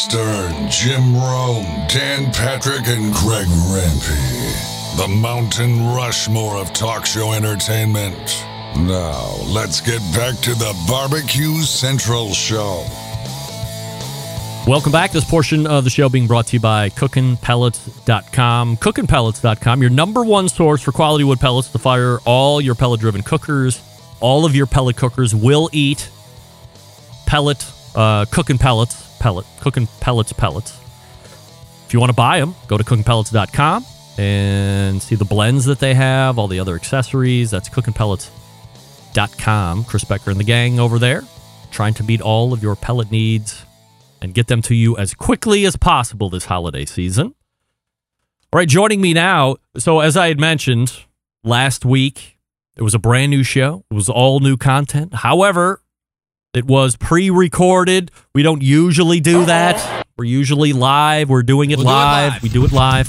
Stern, 0.00 0.70
Jim 0.70 1.14
Rome, 1.14 1.66
Dan 1.86 2.32
Patrick, 2.32 2.88
and 2.88 3.12
Greg 3.12 3.46
Rempe. 3.46 4.96
The 4.96 5.06
Mountain 5.06 5.88
Rushmore 5.94 6.56
of 6.56 6.72
talk 6.72 7.04
show 7.04 7.32
entertainment. 7.34 8.16
Now, 8.76 9.36
let's 9.44 9.82
get 9.82 10.00
back 10.16 10.36
to 10.40 10.54
the 10.54 10.74
Barbecue 10.88 11.60
Central 11.60 12.32
Show. 12.32 12.86
Welcome 14.66 14.90
back. 14.90 15.12
This 15.12 15.28
portion 15.28 15.66
of 15.66 15.84
the 15.84 15.90
show 15.90 16.08
being 16.08 16.26
brought 16.26 16.46
to 16.46 16.56
you 16.56 16.60
by 16.60 16.88
cookinpellets.com. 16.88 18.76
Cookinpellets.com, 18.78 19.82
your 19.82 19.90
number 19.90 20.24
one 20.24 20.48
source 20.48 20.80
for 20.80 20.92
quality 20.92 21.24
wood 21.24 21.40
pellets 21.40 21.68
to 21.68 21.78
fire 21.78 22.20
all 22.24 22.62
your 22.62 22.74
pellet 22.74 23.00
driven 23.00 23.22
cookers. 23.22 23.82
All 24.20 24.46
of 24.46 24.56
your 24.56 24.64
pellet 24.64 24.96
cookers 24.96 25.34
will 25.34 25.68
eat 25.74 26.08
pellet, 27.26 27.70
uh, 27.94 28.24
cooking 28.30 28.56
pellets, 28.56 29.09
pellet, 29.20 29.46
cooking 29.60 29.86
pellets, 30.00 30.32
pellets. 30.32 30.76
If 31.86 31.94
you 31.94 32.00
want 32.00 32.10
to 32.10 32.16
buy 32.16 32.40
them, 32.40 32.56
go 32.66 32.76
to 32.76 32.84
cookinpellets.com 32.84 33.86
and 34.18 35.00
see 35.00 35.14
the 35.14 35.24
blends 35.24 35.64
that 35.66 35.78
they 35.78 35.94
have, 35.94 36.38
all 36.38 36.48
the 36.48 36.60
other 36.60 36.74
accessories. 36.74 37.50
That's 37.50 37.68
cookinpellets.com. 37.68 39.84
Chris 39.84 40.04
Becker 40.04 40.30
and 40.30 40.40
the 40.40 40.44
gang 40.44 40.80
over 40.80 40.98
there 40.98 41.22
trying 41.70 41.94
to 41.94 42.02
meet 42.02 42.20
all 42.20 42.52
of 42.52 42.62
your 42.62 42.76
pellet 42.76 43.10
needs 43.10 43.64
and 44.20 44.34
get 44.34 44.48
them 44.48 44.60
to 44.62 44.74
you 44.74 44.96
as 44.96 45.14
quickly 45.14 45.64
as 45.64 45.76
possible 45.76 46.28
this 46.28 46.46
holiday 46.46 46.84
season. 46.84 47.34
All 48.52 48.58
right, 48.58 48.68
joining 48.68 49.00
me 49.00 49.14
now. 49.14 49.56
So, 49.78 50.00
as 50.00 50.16
I 50.16 50.28
had 50.28 50.40
mentioned 50.40 51.04
last 51.44 51.84
week, 51.84 52.38
it 52.76 52.82
was 52.82 52.94
a 52.94 52.98
brand 52.98 53.30
new 53.30 53.44
show, 53.44 53.84
it 53.90 53.94
was 53.94 54.08
all 54.08 54.40
new 54.40 54.56
content. 54.56 55.14
However, 55.14 55.82
it 56.54 56.64
was 56.64 56.96
pre 56.96 57.30
recorded. 57.30 58.10
We 58.34 58.42
don't 58.42 58.62
usually 58.62 59.20
do 59.20 59.44
that. 59.46 60.06
We're 60.18 60.24
usually 60.24 60.72
live. 60.72 61.28
We're 61.30 61.42
doing 61.42 61.70
it, 61.70 61.78
We'll 61.78 61.86
do 61.86 61.90
it 61.90 61.94
live. 61.94 62.32
live. 62.34 62.42
We 62.42 62.48
do 62.48 62.64
it 62.64 62.72
live. 62.72 63.08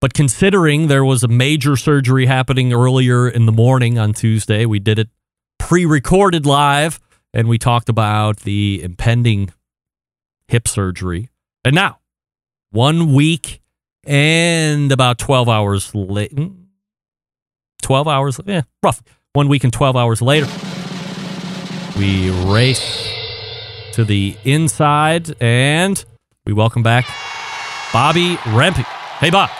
But 0.00 0.12
considering 0.12 0.88
there 0.88 1.04
was 1.04 1.22
a 1.22 1.28
major 1.28 1.76
surgery 1.76 2.26
happening 2.26 2.72
earlier 2.72 3.28
in 3.28 3.46
the 3.46 3.52
morning 3.52 3.98
on 3.98 4.12
Tuesday, 4.12 4.66
we 4.66 4.78
did 4.78 4.98
it 4.98 5.08
pre 5.58 5.86
recorded 5.86 6.44
live 6.44 7.00
and 7.32 7.48
we 7.48 7.56
talked 7.58 7.88
about 7.88 8.40
the 8.40 8.82
impending 8.82 9.50
hip 10.48 10.68
surgery. 10.68 11.30
And 11.64 11.74
now, 11.74 12.00
one 12.70 13.14
week 13.14 13.62
and 14.06 14.92
about 14.92 15.18
12 15.18 15.48
hours 15.48 15.94
late, 15.94 16.32
hmm, 16.32 16.48
12 17.82 18.06
hours, 18.06 18.40
yeah, 18.44 18.62
rough. 18.82 19.02
One 19.32 19.48
week 19.48 19.64
and 19.64 19.72
12 19.72 19.96
hours 19.96 20.22
later, 20.22 20.46
we 21.96 22.30
race 22.52 23.08
to 23.92 24.04
the 24.04 24.36
inside 24.44 25.34
and 25.40 26.04
we 26.44 26.52
welcome 26.52 26.82
back 26.82 27.04
Bobbi 27.92 28.36
Rempe. 28.36 28.82
Hey, 29.18 29.30
Bob. 29.30 29.50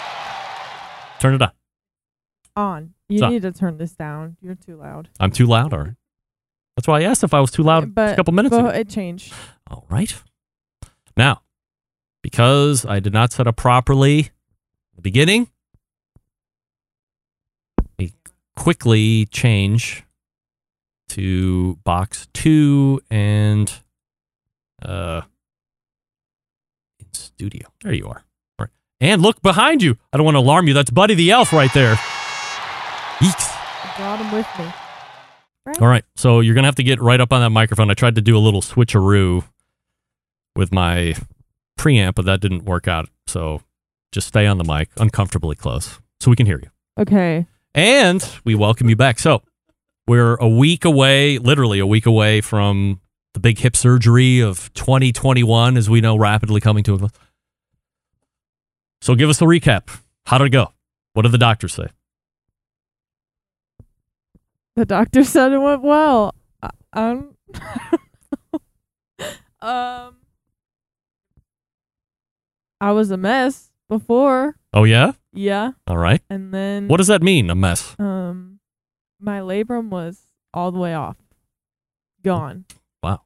Turn 1.21 1.35
it 1.35 1.43
on. 1.43 1.53
on. 2.57 2.95
You 3.09 3.19
Stop. 3.19 3.31
need 3.31 3.43
to 3.43 3.53
turn 3.53 3.79
this 3.79 3.93
down. 3.93 4.37
You're 4.41 4.57
too 4.57 4.77
loud. 4.77 5.09
I'm 5.21 5.31
too 5.31 5.47
loud, 5.47 5.73
all 5.73 5.81
right. 5.81 5.95
That's 6.77 6.89
why 6.89 7.01
I 7.01 7.03
asked 7.05 7.23
if 7.23 7.33
I 7.33 7.41
was 7.41 7.51
too 7.53 7.63
loud 7.63 7.95
but 7.95 8.15
a 8.15 8.17
couple 8.17 8.35
minutes 8.35 8.55
but 8.57 8.61
ago. 8.65 8.69
it 8.71 8.89
changed. 8.89 9.33
All 9.71 9.87
right. 9.89 10.13
Now, 11.17 11.43
because 12.23 12.85
I 12.85 12.99
did 12.99 13.13
not 13.13 13.33
set 13.33 13.47
up 13.47 13.57
properly 13.57 14.21
at 14.21 14.97
the 14.97 15.03
beginning, 15.03 15.49
we 17.99 18.13
quickly 18.57 19.27
change 19.27 20.04
to 21.11 21.77
box 21.85 22.29
two 22.33 23.01
and 23.11 23.73
uh 24.83 25.23
in 26.99 27.07
studio. 27.13 27.69
There 27.83 27.93
you 27.93 28.07
are. 28.07 28.25
All 28.59 28.65
right. 28.65 28.71
And 29.01 29.23
look 29.23 29.41
behind 29.43 29.83
you. 29.83 29.97
I 30.13 30.17
don't 30.17 30.25
want 30.25 30.35
to 30.35 30.41
alarm 30.41 30.69
you. 30.69 30.75
That's 30.75 30.91
Buddy 30.91 31.15
the 31.15 31.31
Elf 31.31 31.53
right 31.53 31.73
there. 31.73 31.95
Yeeks. 33.19 33.51
I 33.51 33.95
brought 33.97 34.19
him 34.19 34.33
with 34.33 34.47
me. 34.59 34.73
Right? 35.67 35.81
All 35.81 35.89
right. 35.89 36.05
So 36.17 36.41
you're 36.41 36.55
going 36.55 36.65
to 36.65 36.69
have 36.69 36.75
to 36.77 36.83
get 36.83 37.01
right 37.01 37.21
up 37.21 37.33
on 37.33 37.41
that 37.41 37.51
microphone. 37.51 37.91
I 37.91 37.95
tried 37.95 38.17
to 38.17 38.21
do 38.21 38.37
a 38.37 38.41
little 38.41 38.61
switcheroo 38.61 39.45
with 40.57 40.73
my 40.73 41.15
preamp, 41.79 42.15
but 42.17 42.25
that 42.27 42.41
didn't 42.41 42.65
work 42.65 42.87
out. 42.87 43.09
So 43.27 43.63
just 44.13 44.29
stay 44.29 44.47
on 44.47 44.59
the 44.59 44.65
mic, 44.65 44.91
uncomfortably 44.99 45.57
close, 45.57 45.99
so 46.21 46.31
we 46.31 46.37
can 46.37 46.47
hear 46.47 46.61
you. 46.63 46.71
Okay. 47.01 47.47
And 47.75 48.29
we 48.45 48.55
welcome 48.55 48.89
you 48.89 48.97
back. 48.97 49.19
So 49.19 49.43
we're 50.07 50.35
a 50.37 50.49
week 50.49 50.85
away, 50.85 51.39
literally 51.39 51.79
a 51.79 51.87
week 51.87 52.07
away 52.07 52.41
from 52.41 53.01
the 53.33 53.41
big 53.41 53.59
hip 53.59 53.77
surgery 53.77 54.41
of 54.41 54.73
2021, 54.75 55.77
as 55.77 55.91
we 55.91 56.01
know, 56.01 56.17
rapidly 56.17 56.61
coming 56.61 56.85
to 56.85 56.95
a 56.95 56.99
close. 56.99 57.11
So 59.01 59.15
give 59.15 59.29
us 59.29 59.41
a 59.43 59.45
recap. 59.45 59.89
How 60.27 60.39
did 60.39 60.47
it 60.47 60.51
go? 60.51 60.73
What 61.15 61.23
did 61.23 61.33
the 61.33 61.39
doctors 61.39 61.75
say? 61.75 61.87
The 64.77 64.85
doctor 64.85 65.25
said 65.35 65.53
it 65.53 65.59
went 65.59 65.83
well. 65.83 66.35
I, 66.63 66.71
um. 66.93 67.35
um. 69.61 70.17
I 72.81 72.93
was 72.93 73.11
a 73.11 73.17
mess 73.17 73.71
before. 73.89 74.57
Oh, 74.73 74.85
yeah? 74.85 75.13
Yeah. 75.33 75.73
All 75.87 75.97
right. 75.97 76.21
And 76.29 76.53
then 76.53 76.89
What 76.89 76.99
does 76.99 77.07
that 77.07 77.23
mean, 77.23 77.49
a 77.51 77.55
mess? 77.55 77.95
um 77.99 78.54
my 79.25 79.41
labrum 79.41 79.89
was 79.89 80.27
all 80.53 80.71
the 80.71 80.79
way 80.79 80.95
off. 80.95 81.17
Gone. 82.23 82.65
Wow. 83.03 83.23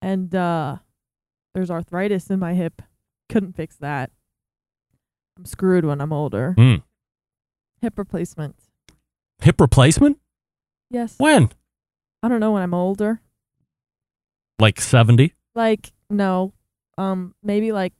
And 0.00 0.34
uh 0.34 0.76
there's 1.54 1.70
arthritis 1.70 2.30
in 2.30 2.38
my 2.38 2.54
hip. 2.54 2.82
Couldn't 3.28 3.56
fix 3.56 3.76
that. 3.76 4.10
I'm 5.38 5.44
screwed 5.44 5.84
when 5.84 6.00
I'm 6.00 6.12
older. 6.12 6.52
Hmm. 6.56 6.76
Hip 7.80 7.98
replacement. 7.98 8.56
Hip 9.40 9.60
replacement? 9.60 10.18
Yes. 10.90 11.14
When? 11.18 11.50
I 12.22 12.28
don't 12.28 12.40
know 12.40 12.52
when 12.52 12.62
I'm 12.62 12.74
older. 12.74 13.20
Like 14.58 14.80
70? 14.80 15.34
Like 15.54 15.92
no. 16.10 16.52
Um 16.98 17.34
maybe 17.42 17.72
like 17.72 17.94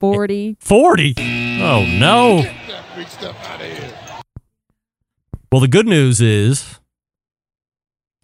40. 0.00 0.56
40? 0.60 1.14
Oh, 1.62 1.86
no. 1.98 2.44
Well, 5.54 5.60
the 5.60 5.68
good 5.68 5.86
news 5.86 6.20
is 6.20 6.80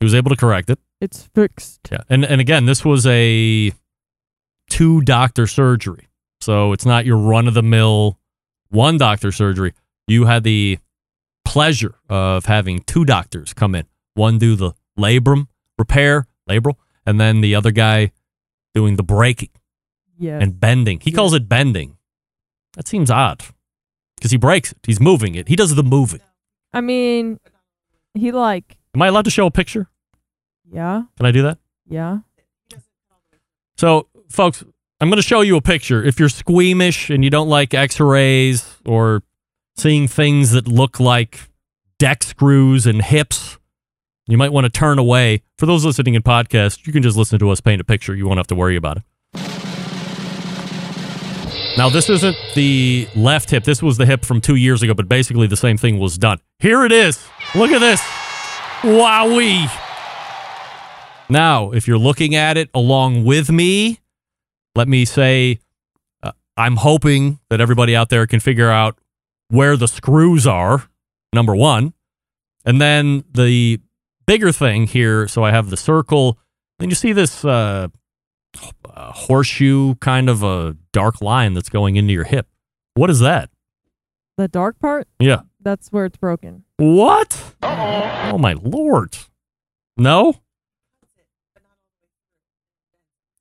he 0.01 0.05
was 0.05 0.17
able 0.17 0.31
to 0.31 0.37
correct 0.37 0.69
it. 0.69 0.81
It's 1.01 1.29
fixed. 1.33 1.79
Yeah. 1.89 2.01
And 2.09 2.25
and 2.25 2.41
again, 2.41 2.67
this 2.67 2.85
was 2.85 3.07
a 3.07 3.71
two 4.69 5.01
doctor 5.03 5.47
surgery. 5.47 6.09
So 6.41 6.73
it's 6.73 6.85
not 6.85 7.07
your 7.07 7.19
run 7.19 7.47
of 7.47 7.55
the 7.55 7.63
mill 7.63 8.19
one 8.71 8.99
doctor 8.99 9.31
surgery. 9.31 9.75
You 10.09 10.25
had 10.25 10.43
the 10.43 10.79
pleasure 11.45 11.95
of 12.09 12.47
having 12.47 12.81
two 12.81 13.05
doctors 13.05 13.55
come 13.55 13.77
in. 13.77 13.85
One 14.15 14.39
do 14.39 14.57
the 14.57 14.73
labrum 14.99 15.47
repair, 15.79 16.27
labral, 16.49 16.79
and 17.07 17.21
then 17.21 17.43
the 17.43 17.55
other 17.55 17.71
guy 17.71 18.11
doing 18.75 18.97
the 18.97 19.05
breaking 19.05 19.51
Yes. 20.19 20.43
and 20.43 20.59
bending. 20.59 20.99
He 20.99 21.13
calls 21.13 21.33
it 21.33 21.49
bending. 21.49 21.97
That 22.73 22.89
seems 22.89 23.09
odd 23.09 23.45
because 24.17 24.33
he 24.33 24.37
breaks 24.37 24.73
it. 24.73 24.79
He's 24.83 24.99
moving 24.99 25.37
it. 25.37 25.47
He 25.47 25.55
does 25.55 25.77
the 25.77 25.85
moving. 25.85 26.23
I 26.73 26.81
mean 26.81 27.39
he 28.15 28.33
like 28.33 28.77
Am 28.95 29.03
I 29.03 29.07
allowed 29.07 29.25
to 29.27 29.31
show 29.31 29.47
a 29.47 29.51
picture? 29.51 29.89
yeah. 30.73 31.03
Can 31.17 31.27
I 31.27 31.33
do 31.33 31.43
that? 31.43 31.59
Yeah. 31.89 32.19
So, 33.77 34.09
folks, 34.29 34.63
I'm 35.01 35.09
going 35.09 35.17
to 35.17 35.27
show 35.27 35.41
you 35.41 35.57
a 35.57 35.63
picture. 35.63 36.03
If 36.05 36.21
you're 36.21 36.29
squeamish 36.29 37.09
and 37.09 37.25
you 37.25 37.31
don't 37.31 37.49
like 37.49 37.73
x 37.73 37.99
rays 37.99 38.77
or 38.85 39.23
seeing 39.77 40.07
things 40.07 40.51
that 40.53 40.69
look 40.69 41.01
like 41.01 41.49
deck 41.99 42.23
screws 42.23 42.87
and 42.87 43.01
hips, 43.03 43.59
you 44.27 44.37
might 44.37 44.53
want 44.53 44.65
to 44.67 44.71
turn 44.71 44.99
away. 44.99 45.43
For 45.57 45.67
those 45.67 45.85
listening 45.85 46.15
in 46.15 46.23
podcast, 46.23 46.87
you 46.87 46.93
can 46.93 47.03
just 47.03 47.17
listen 47.17 47.39
to 47.39 47.51
us 47.51 47.61
paint 47.61 47.81
a 47.81 47.85
picture. 47.85 48.15
You 48.15 48.27
won't 48.27 48.39
have 48.39 48.47
to 48.49 48.55
worry 48.55 48.77
about 48.77 48.99
it. 48.99 49.03
Now, 51.77 51.89
this 51.89 52.11
isn't 52.11 52.37
the 52.55 53.09
left 53.15 53.51
hip. 53.51 53.65
This 53.65 53.83
was 53.83 53.97
the 53.97 54.05
hip 54.05 54.25
from 54.25 54.41
two 54.41 54.57
years 54.57 54.83
ago, 54.83 54.93
but 54.93 55.09
basically 55.09 55.47
the 55.47 55.57
same 55.57 55.77
thing 55.77 55.99
was 55.99 56.19
done. 56.19 56.39
Here 56.59 56.85
it 56.85 56.93
is. 56.93 57.25
Look 57.55 57.71
at 57.71 57.79
this. 57.79 58.01
Wowee. 58.83 59.71
Now, 61.29 61.71
if 61.71 61.87
you're 61.87 61.99
looking 61.99 62.35
at 62.35 62.57
it 62.57 62.71
along 62.75 63.25
with 63.25 63.51
me, 63.51 64.01
let 64.75 64.89
me 64.89 65.05
say 65.05 65.61
uh, 66.23 66.33
I'm 66.57 66.77
hoping 66.77 67.39
that 67.51 67.61
everybody 67.61 67.95
out 67.95 68.09
there 68.09 68.27
can 68.27 68.41
figure 68.41 68.71
out 68.71 68.99
where 69.49 69.77
the 69.77 69.89
screws 69.89 70.47
are, 70.47 70.89
number 71.33 71.55
one. 71.55 71.95
And 72.65 72.81
then 72.81 73.25
the 73.33 73.81
bigger 74.27 74.53
thing 74.53 74.87
here, 74.87 75.29
so 75.29 75.45
I 75.45 75.51
have 75.51 75.71
the 75.71 75.77
circle. 75.77 76.39
Then 76.79 76.89
you 76.89 76.97
see 76.97 77.13
this 77.13 77.45
uh, 77.45 77.89
h- 79.01 79.09
uh, 79.09 79.13
horseshoe 79.13 79.95
kind 79.97 80.29
of 80.29 80.43
a 80.43 80.77
dark 80.93 81.21
line 81.21 81.55
that's 81.55 81.69
going 81.69 81.97
into 81.97 82.13
your 82.13 82.25
hip. 82.25 82.47
What 82.95 83.11
is 83.11 83.21
that? 83.21 83.51
The 84.37 84.49
dark 84.49 84.79
part, 84.79 85.07
Yeah. 85.19 85.43
that's 85.61 85.89
where 85.93 86.05
it's 86.07 86.17
broken. 86.17 86.65
What? 86.77 87.55
Oh 87.63 88.39
my 88.39 88.55
lord. 88.55 89.17
No? 89.97 90.35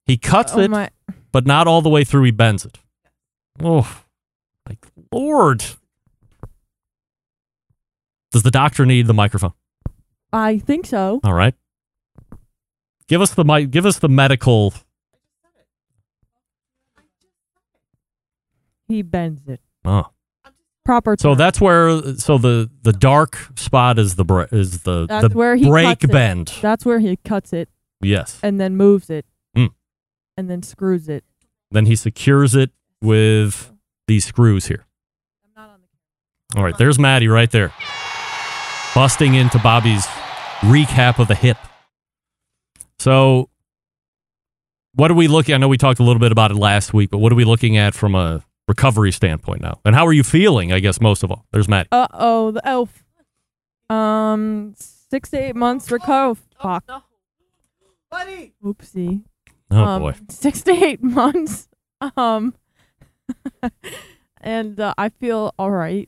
He 0.06 0.18
cuts 0.18 0.54
oh 0.56 0.60
it, 0.60 0.72
my 0.72 0.90
but 1.32 1.46
not 1.46 1.68
all 1.68 1.82
the 1.82 1.90
way 1.90 2.04
through. 2.04 2.24
He 2.24 2.32
bends 2.32 2.66
it. 2.66 2.80
Oh, 3.62 4.02
like 4.68 4.80
lord. 5.12 5.64
Does 8.32 8.44
the 8.44 8.52
doctor 8.52 8.86
need 8.86 9.08
the 9.08 9.14
microphone? 9.14 9.54
I 10.34 10.58
think 10.60 10.86
so. 10.86 11.20
All 11.24 11.34
right. 11.34 11.54
Give 13.08 13.22
us 13.22 13.34
the 13.34 13.44
mic. 13.46 13.72
Give 13.72 13.86
us 13.86 14.00
the 14.00 14.10
medical. 14.10 14.74
He 18.90 19.02
bends 19.02 19.48
it. 19.48 19.62
Oh. 19.86 20.08
Proper 20.84 21.16
So 21.18 21.36
that's 21.36 21.62
where. 21.62 22.16
So 22.16 22.38
the 22.38 22.70
the 22.82 22.92
dark 22.92 23.38
spot 23.56 23.98
is 24.00 24.16
the 24.16 24.26
bre- 24.26 24.46
is 24.52 24.82
the 24.82 25.06
That's 25.08 25.30
the 25.30 25.38
where 25.38 25.56
he 25.56 25.70
break 25.70 26.00
bend. 26.00 26.52
That's 26.62 26.84
where 26.84 27.00
he 27.00 27.16
cuts 27.18 27.54
it 27.54 27.70
Yes. 28.02 28.40
and 28.44 28.60
then 28.60 28.76
moves 28.76 29.10
it. 29.10 29.26
Mm. 29.56 29.70
And 30.36 30.50
then 30.50 30.64
screws 30.64 31.08
it. 31.08 31.24
Then 31.72 31.86
he 31.86 31.96
secures 31.96 32.56
it 32.56 32.72
with 33.02 33.72
these 34.08 34.26
screws 34.26 34.66
here. 34.66 34.86
All 36.56 36.64
right, 36.64 36.76
there's 36.80 36.98
Maddie 36.98 37.28
right 37.28 37.52
there, 37.52 37.72
busting 38.96 39.36
into 39.36 39.60
Bobbi's 39.60 40.08
recap 40.62 41.20
of 41.20 41.28
the 41.28 41.36
hip. 41.36 41.58
So, 42.98 43.52
what 44.96 45.12
are 45.12 45.14
we 45.14 45.28
looking? 45.28 45.54
I 45.54 45.60
know 45.60 45.68
we 45.68 45.78
talked 45.78 46.00
a 46.00 46.04
little 46.04 46.20
bit 46.20 46.32
about 46.32 46.50
it 46.50 46.56
last 46.56 46.92
week, 46.92 47.12
but 47.12 47.20
what 47.20 47.32
are 47.32 47.36
we 47.36 47.46
looking 47.46 47.78
at 47.78 47.94
from 47.94 48.16
a 48.16 48.44
recovery 48.70 49.12
standpoint 49.12 49.62
now? 49.62 49.82
And 49.84 49.96
how 49.96 50.06
are 50.08 50.14
you 50.14 50.24
feeling? 50.24 50.72
I 50.72 50.80
guess 50.80 51.02
most 51.02 51.24
of 51.24 51.32
all, 51.32 51.46
there's 51.52 51.68
Maddie. 51.68 51.90
Uh 51.92 52.08
oh, 52.14 52.52
the 52.52 52.66
elf. 52.66 53.04
Um, 53.90 54.76
six 54.78 55.30
to 55.32 55.42
eight 55.42 55.56
months 55.56 55.92
recover. 55.92 56.40
Fuck. 56.62 56.86
Buddy! 58.12 58.54
Oopsie. 58.64 59.24
Oh 59.72 59.84
um, 59.84 60.02
boy, 60.02 60.14
Six 60.30 60.62
to 60.64 60.72
eight 60.72 61.04
months. 61.04 61.68
Um, 62.16 62.54
and 64.40 64.80
uh, 64.80 64.94
I 64.98 65.10
feel 65.10 65.54
all 65.60 65.70
right. 65.70 66.08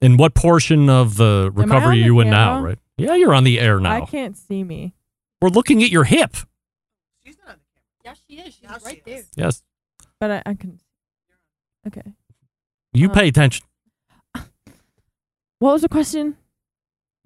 in 0.00 0.16
what 0.16 0.32
portion 0.34 0.88
of 0.88 1.18
the 1.18 1.50
recovery 1.52 2.00
are 2.00 2.06
you 2.06 2.20
in 2.20 2.30
now? 2.30 2.62
Right? 2.62 2.78
Yeah, 2.96 3.14
you're 3.16 3.34
on 3.34 3.44
the 3.44 3.60
air 3.60 3.78
now. 3.78 3.92
I 3.92 4.06
can't 4.06 4.34
see 4.34 4.64
me, 4.64 4.94
We're 5.42 5.50
looking 5.50 5.82
at 5.82 5.90
your 5.90 6.04
hip. 6.04 6.36
She's 7.22 7.36
not 7.36 7.50
on 7.50 7.56
the 7.56 8.02
camera. 8.02 8.02
Yeah, 8.02 8.14
she 8.26 8.48
is. 8.48 8.54
She's 8.54 8.62
Now 8.62 8.78
she 8.78 8.84
right 8.86 9.02
there. 9.04 9.18
is. 9.18 9.26
Yes, 9.36 9.62
but 10.18 10.30
I, 10.30 10.42
I 10.46 10.54
can. 10.54 10.78
Okay. 11.86 12.02
you 12.92 13.10
Uh, 13.10 13.14
pay 13.14 13.28
attention. 13.28 13.64
What 15.58 15.72
was 15.74 15.82
the 15.82 15.88
question? 15.88 16.36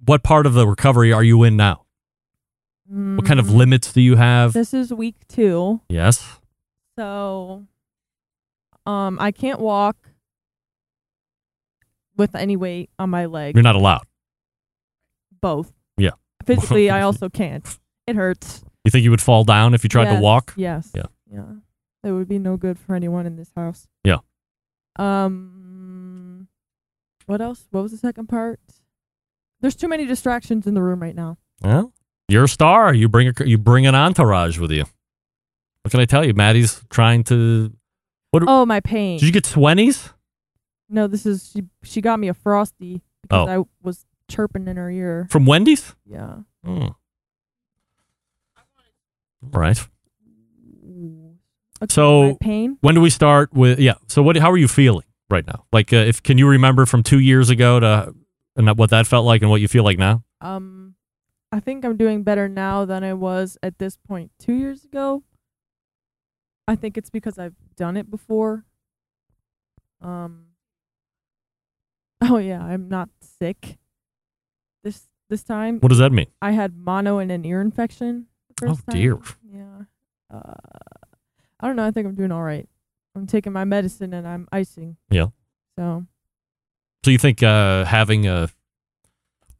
What 0.04 0.22
part 0.22 0.46
of 0.46 0.52
the 0.54 0.66
recovery 0.68 1.12
are 1.12 1.24
you 1.24 1.42
in 1.42 1.56
now? 1.56 1.84
What 2.88 3.24
kind 3.26 3.40
of 3.40 3.46
Mm, 3.46 3.56
limits 3.56 3.92
do 3.92 4.00
you 4.00 4.16
have? 4.16 4.52
This 4.52 4.72
is 4.74 4.92
week 4.92 5.16
two, 5.26 5.80
Yes. 5.88 6.38
so 6.98 7.66
um, 8.84 9.18
I 9.18 9.32
can't 9.32 9.58
walk 9.58 9.96
with 12.16 12.34
any 12.34 12.56
weight 12.56 12.90
on 12.98 13.10
my 13.10 13.26
leg. 13.26 13.54
You're 13.56 13.62
not 13.62 13.74
allowed. 13.74 14.04
Both. 15.40 15.72
Yeah. 15.96 16.10
Physically, 16.44 16.90
I 16.90 17.00
also 17.08 17.28
can't. 17.28 17.66
It 18.06 18.16
hurts. 18.16 18.62
You 18.84 18.90
think 18.90 19.02
you 19.04 19.10
would 19.10 19.20
fall 19.22 19.44
down 19.44 19.74
if 19.74 19.82
you 19.82 19.88
tried 19.88 20.06
to 20.06 20.12
Yes, 20.12 20.22
walk? 20.22 20.54
Yes. 20.56 20.90
Yeah. 20.94 21.06
Yeah. 21.32 21.44
It 22.04 22.12
would 22.12 22.28
be 22.28 22.38
no 22.38 22.56
good 22.56 22.78
for 22.78 22.94
anyone 22.94 23.26
in 23.26 23.34
this 23.36 23.50
house. 23.56 23.88
Um. 24.98 26.48
What 27.26 27.40
else? 27.40 27.66
What 27.70 27.82
was 27.82 27.92
the 27.92 27.98
second 27.98 28.28
part? 28.28 28.60
There's 29.60 29.74
too 29.74 29.88
many 29.88 30.06
distractions 30.06 30.66
in 30.66 30.74
the 30.74 30.82
room 30.82 31.00
right 31.02 31.14
now. 31.14 31.38
Well, 31.62 31.92
you're 32.28 32.44
a 32.44 32.48
star. 32.48 32.94
You 32.94 33.08
bring 33.08 33.28
a, 33.28 33.44
you 33.44 33.58
bring 33.58 33.86
an 33.86 33.94
entourage 33.94 34.58
with 34.58 34.70
you. 34.70 34.84
What 35.82 35.90
can 35.90 36.00
I 36.00 36.04
tell 36.04 36.24
you? 36.24 36.34
Maddie's 36.34 36.82
trying 36.90 37.24
to. 37.24 37.72
What? 38.30 38.44
Oh, 38.46 38.66
my 38.66 38.80
pain. 38.80 39.18
Did 39.18 39.26
you 39.26 39.32
get 39.32 39.44
twenties? 39.44 40.10
no, 40.88 41.06
this 41.08 41.26
is 41.26 41.50
she. 41.52 41.62
She 41.82 42.00
got 42.00 42.20
me 42.20 42.28
a 42.28 42.34
frosty 42.34 43.02
because 43.22 43.48
Oh. 43.48 43.62
I 43.62 43.64
was 43.82 44.04
chirping 44.28 44.68
in 44.68 44.76
her 44.76 44.90
ear. 44.90 45.26
From 45.30 45.46
Wendy's? 45.46 45.94
Yeah. 46.04 46.38
Hmm. 46.64 46.88
Right. 49.42 49.86
Okay, 51.82 51.92
So- 51.92 52.36
pain. 52.40 52.78
When 52.80 52.94
do 52.94 53.00
we 53.00 53.10
start 53.10 53.52
with? 53.52 53.78
Yeah. 53.78 53.94
So 54.08 54.22
what? 54.22 54.36
How 54.36 54.50
are 54.50 54.56
you 54.56 54.68
feeling 54.68 55.04
right 55.30 55.46
now? 55.46 55.64
Like, 55.72 55.92
uh, 55.92 55.96
if 55.96 56.22
can 56.22 56.38
you 56.38 56.48
remember 56.48 56.86
from 56.86 57.02
two 57.02 57.18
years 57.20 57.50
ago 57.50 57.80
to 57.80 58.14
and 58.56 58.78
what 58.78 58.90
that 58.90 59.06
felt 59.06 59.26
like 59.26 59.42
and 59.42 59.50
what 59.50 59.60
you 59.60 59.68
feel 59.68 59.84
like 59.84 59.98
now? 59.98 60.24
Um, 60.40 60.94
I 61.52 61.60
think 61.60 61.84
I'm 61.84 61.96
doing 61.96 62.22
better 62.22 62.48
now 62.48 62.84
than 62.84 63.04
I 63.04 63.12
was 63.14 63.58
at 63.62 63.78
this 63.78 63.96
point 63.96 64.30
two 64.38 64.54
years 64.54 64.84
ago. 64.84 65.22
I 66.68 66.74
think 66.76 66.96
it's 66.98 67.10
because 67.10 67.38
I've 67.38 67.54
done 67.76 67.96
it 67.96 68.10
before. 68.10 68.64
Um. 70.00 70.42
Oh 72.22 72.38
yeah, 72.38 72.62
I'm 72.64 72.88
not 72.88 73.10
sick. 73.20 73.76
This 74.82 75.06
this 75.28 75.44
time 75.44 75.80
What 75.80 75.90
does 75.90 75.98
that 75.98 76.12
mean? 76.12 76.28
I 76.40 76.52
had 76.52 76.74
mono 76.74 77.18
and 77.18 77.30
an 77.30 77.44
ear 77.44 77.60
infection. 77.60 78.26
Oh, 78.62 78.68
first 78.74 78.86
dear. 78.88 79.18
Yeah. 79.44 79.82
Uh, 80.32 80.54
I 81.60 81.66
don't 81.66 81.76
know. 81.76 81.84
I 81.86 81.90
think 81.90 82.06
I'm 82.06 82.14
doing 82.14 82.32
all 82.32 82.42
right. 82.42 82.68
I'm 83.14 83.26
taking 83.26 83.52
my 83.52 83.64
medicine 83.64 84.12
and 84.12 84.26
I'm 84.28 84.46
icing. 84.52 84.96
Yeah. 85.10 85.28
So 85.78 86.04
So 87.04 87.10
you 87.10 87.18
think 87.18 87.42
uh, 87.42 87.84
having 87.84 88.26
a 88.26 88.48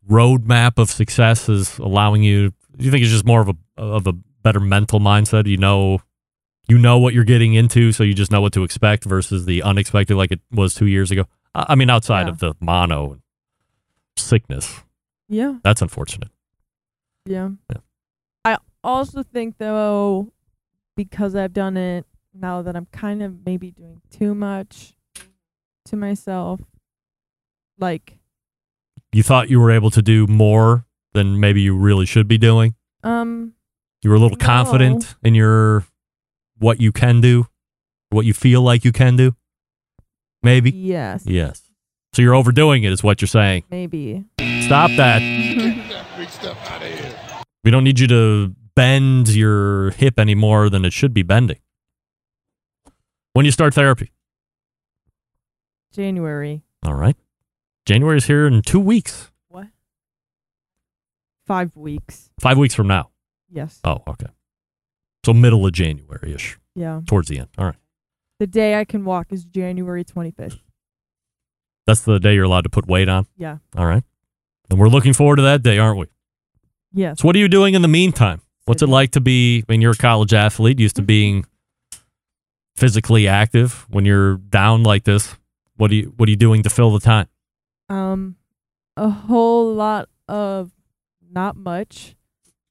roadmap 0.09 0.79
of 0.79 0.91
success 0.91 1.49
is 1.49 1.79
allowing 1.79 2.23
you? 2.23 2.53
You 2.79 2.91
think 2.91 3.03
it's 3.03 3.11
just 3.13 3.25
more 3.25 3.41
of 3.41 3.49
a 3.49 3.55
of 3.81 4.07
a 4.07 4.13
better 4.13 4.61
mental 4.61 5.01
mindset? 5.01 5.47
You 5.47 5.57
know, 5.57 6.01
you 6.69 6.77
know 6.79 6.99
what 6.99 7.15
you're 7.15 7.25
getting 7.25 7.55
into, 7.55 7.93
so 7.93 8.03
you 8.05 8.13
just 8.15 8.31
know 8.31 8.41
what 8.41 8.53
to 8.55 8.63
expect 8.65 9.05
versus 9.05 9.47
the 9.47 9.63
unexpected, 9.63 10.17
like 10.17 10.33
it 10.33 10.41
was 10.51 10.75
two 10.75 10.87
years 10.87 11.11
ago. 11.11 11.25
I 11.55 11.67
I 11.71 11.75
mean, 11.77 11.89
outside 11.91 12.27
Yeah. 12.27 12.31
of 12.33 12.39
the 12.41 12.55
mono 12.61 13.19
sickness, 14.17 14.83
yeah, 15.29 15.57
that's 15.63 15.81
unfortunate. 15.83 16.31
yeah. 17.25 17.51
Yeah. 17.71 17.79
I 18.45 18.59
also 18.85 19.23
think 19.23 19.57
though, 19.59 20.33
because 20.97 21.35
I've 21.37 21.53
done 21.53 21.77
it 21.77 22.07
now 22.35 22.63
that 22.63 22.75
I'm 22.77 22.87
kind 22.87 23.23
of 23.23 23.45
maybe 23.47 23.71
doing 23.71 24.01
too 24.11 24.35
much 24.35 24.95
to 25.87 25.97
myself, 25.97 26.61
like 27.79 28.19
You 29.13 29.23
thought 29.23 29.49
you 29.51 29.61
were 29.61 29.71
able 29.71 29.91
to 29.93 30.03
do 30.03 30.27
more 30.27 30.85
than 31.15 31.39
maybe 31.41 31.61
you 31.63 31.77
really 31.77 32.07
should 32.07 32.27
be 32.29 32.39
doing. 32.39 32.75
um 33.05 33.53
You 34.03 34.11
were 34.11 34.17
a 34.17 34.19
little 34.19 34.37
No. 34.39 34.45
confident 34.45 35.15
in 35.23 35.35
your 35.35 35.85
what 36.59 36.81
you 36.81 36.91
can 36.93 37.21
do, 37.21 37.47
what 38.11 38.25
you 38.27 38.33
feel 38.35 38.63
like 38.63 38.85
you 38.85 38.93
can 38.93 39.17
do. 39.17 39.37
Maybe. 40.43 40.71
yes, 40.71 41.25
Yes. 41.27 41.63
So 42.15 42.23
you're 42.23 42.35
overdoing 42.35 42.83
it, 42.85 42.93
is 42.93 43.03
what 43.03 43.21
you're 43.21 43.29
saying. 43.29 43.65
maybe. 43.71 44.25
Stop 44.63 44.91
that. 44.97 45.21
We 47.63 47.71
don't 47.71 47.85
need 47.85 47.99
you 48.01 48.07
to 48.07 48.55
bend 48.77 49.29
your 49.35 49.91
hip 49.91 50.19
any 50.21 50.35
more 50.37 50.71
than 50.71 50.85
it 50.85 50.93
should 50.93 51.13
be 51.13 51.23
bending. 51.25 51.59
When 53.33 53.45
you 53.45 53.51
start 53.51 53.75
therapy. 53.75 54.13
January. 55.93 56.63
All 56.85 56.95
right. 56.95 57.17
January's 57.87 58.27
here 58.27 58.47
in 58.47 58.63
two 58.63 58.81
weeks, 58.81 59.31
What? 59.49 59.67
Five 61.47 61.77
weeks. 61.77 62.31
five 62.41 62.59
weeks 62.59 62.75
from 62.75 62.87
now. 62.89 63.11
Yes. 63.51 63.81
Oh, 63.85 64.03
okay. 64.09 64.27
So 65.25 65.33
middle 65.33 65.65
of 65.67 65.73
January 65.73 66.35
ish, 66.35 66.59
Yeah. 66.75 67.01
towards 67.07 67.29
the 67.29 67.39
end. 67.39 67.49
All 67.59 67.67
right. 67.67 67.77
The 68.39 68.47
day 68.47 68.79
I 68.79 68.85
can 68.85 69.05
walk 69.05 69.33
is 69.33 69.45
January 69.45 70.05
25th. 70.05 70.61
That's 71.87 72.01
the 72.03 72.19
day 72.19 72.35
you're 72.35 72.45
allowed 72.45 72.63
to 72.65 72.69
put 72.71 72.87
weight 72.87 73.09
on. 73.09 73.27
Yeah. 73.37 73.59
All 73.77 73.87
right. 73.87 74.03
And 74.69 74.79
we're 74.79 74.89
looking 74.89 75.13
forward 75.13 75.37
to 75.37 75.43
that 75.43 75.63
day, 75.63 75.79
aren't 75.79 75.99
we? 75.99 76.07
Yes. 76.93 77.21
So 77.21 77.27
what 77.29 77.37
are 77.37 77.39
you 77.39 77.49
doing 77.49 77.75
in 77.75 77.83
the 77.83 77.89
meantime? 77.89 78.41
What's 78.67 78.83
it 78.83 78.89
like 78.89 79.13
to 79.13 79.21
be 79.21 79.65
I 79.69 79.73
mean 79.73 79.81
you're 79.81 79.93
a 79.93 79.97
college 79.97 80.35
athlete, 80.35 80.79
used 80.79 80.97
to 80.97 81.03
being 81.03 81.47
physically 82.77 83.27
active 83.27 83.87
when 83.89 84.05
you're 84.05 84.37
down 84.37 84.83
like 84.83 85.05
this? 85.05 85.35
What 85.77 85.91
are 85.91 85.95
you 85.95 86.13
what 86.17 86.29
are 86.29 86.31
you 86.31 86.37
doing 86.37 86.63
to 86.63 86.71
fill 86.71 86.93
the 86.93 87.01
time? 87.01 87.29
Um, 87.89 88.37
a 88.97 89.09
whole 89.09 89.73
lot 89.73 90.09
of 90.29 90.73
not 91.31 91.57
much. 91.57 92.17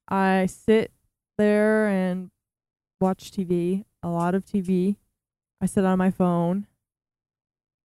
I 0.08 0.46
sit 0.46 0.92
there 1.38 1.88
and 1.88 2.30
watch 3.00 3.30
TV, 3.30 3.84
a 4.02 4.08
lot 4.08 4.34
of 4.34 4.44
TV. 4.44 4.96
I 5.60 5.66
sit 5.66 5.84
on 5.84 5.98
my 5.98 6.10
phone. 6.10 6.66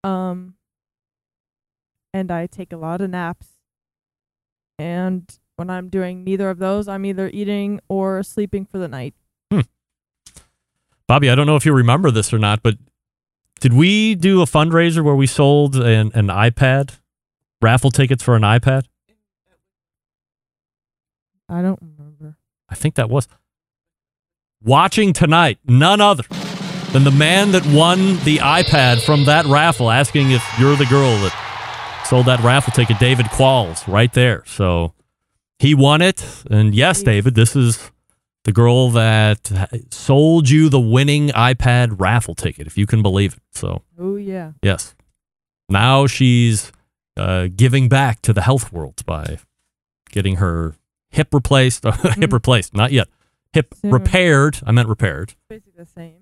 Um, 0.03 0.55
and 2.14 2.32
I 2.32 2.47
take 2.47 2.74
a 2.74 2.78
lot 2.78 3.01
of 3.01 3.09
naps. 3.09 3.47
And 4.78 5.32
when 5.62 5.70
I'm 5.70 5.89
doing 5.89 6.24
neither 6.24 6.49
of 6.49 6.57
those, 6.57 6.88
I'm 6.88 7.05
either 7.05 7.30
eating 7.32 7.82
or 7.88 8.24
sleeping 8.24 8.66
for 8.66 8.80
the 8.80 8.88
night. 8.88 9.14
Hmm. 9.51 9.59
Bobbi, 11.07 11.32
I 11.32 11.36
don't 11.36 11.45
know 11.45 11.55
if 11.55 11.68
you 11.68 11.72
remember 11.72 12.09
this 12.09 12.34
or 12.34 12.39
not, 12.39 12.64
but 12.64 12.78
did 13.59 13.72
we 13.72 14.16
do 14.16 14.41
a 14.41 14.45
fundraiser 14.45 15.03
where 15.03 15.14
we 15.14 15.28
sold 15.28 15.76
an, 15.76 16.12
an 16.16 16.30
iPad, 16.30 16.97
raffle 17.62 17.91
tickets 17.91 18.24
for 18.24 18.36
an 18.36 18.41
iPad? 18.41 18.86
I 21.47 21.62
don't 21.62 21.80
remember. 21.80 22.38
I 22.68 22.74
think 22.74 22.95
that 22.95 23.07
was. 23.07 23.28
Watching 24.64 25.14
tonight, 25.14 25.59
none 25.64 26.01
other 26.01 26.24
than 26.91 27.03
the 27.03 27.12
man 27.12 27.51
that 27.51 27.64
won 27.68 27.99
the 28.24 28.38
iPad 28.38 29.05
from 29.05 29.26
that 29.26 29.45
raffle, 29.45 29.91
asking 29.91 30.32
if 30.32 30.43
you're 30.59 30.76
the 30.76 30.88
girl 30.88 31.12
that 31.22 32.03
sold 32.07 32.26
that 32.26 32.39
raffle 32.39 32.74
ticket, 32.74 32.97
David 32.97 33.28
Qualls, 33.28 33.88
right 33.88 34.12
there. 34.12 34.43
So 34.47 34.95
he 35.62 35.76
won 35.76 36.01
it. 36.01 36.26
And 36.49 36.74
yes, 36.74 37.03
David, 37.03 37.36
this 37.36 37.55
is 37.55 37.91
the 38.43 38.51
girl 38.51 38.89
that 38.91 39.51
sold 39.91 40.49
you 40.49 40.70
the 40.70 40.80
winning 40.80 41.30
iPad 41.30 41.95
raffle 41.99 42.34
ticket, 42.36 42.66
if 42.68 42.78
you 42.78 42.88
can 42.88 43.01
believe 43.03 43.34
it. 43.36 43.43
So, 43.51 43.84
Oh 43.99 44.16
yeah. 44.16 44.53
yes. 44.64 44.95
Now 45.70 46.07
she's 46.07 46.72
uh, 47.16 47.47
giving 47.55 47.88
back 47.89 48.22
to 48.24 48.34
the 48.34 48.41
health 48.41 48.74
world 48.74 49.05
by 49.05 49.38
getting 50.09 50.38
her 50.38 50.76
hip 51.12 51.28
replaced. 51.34 51.84
hip 52.18 52.34
replaced, 52.34 52.74
not 52.76 52.91
yet. 52.91 53.07
Hip 53.53 53.74
Soon. 53.82 53.91
repaired. 53.91 54.59
I 54.66 54.72
meant 54.72 54.88
repaired. 54.89 55.36
Basically 55.49 55.74
the 55.78 55.86
same. 55.86 56.16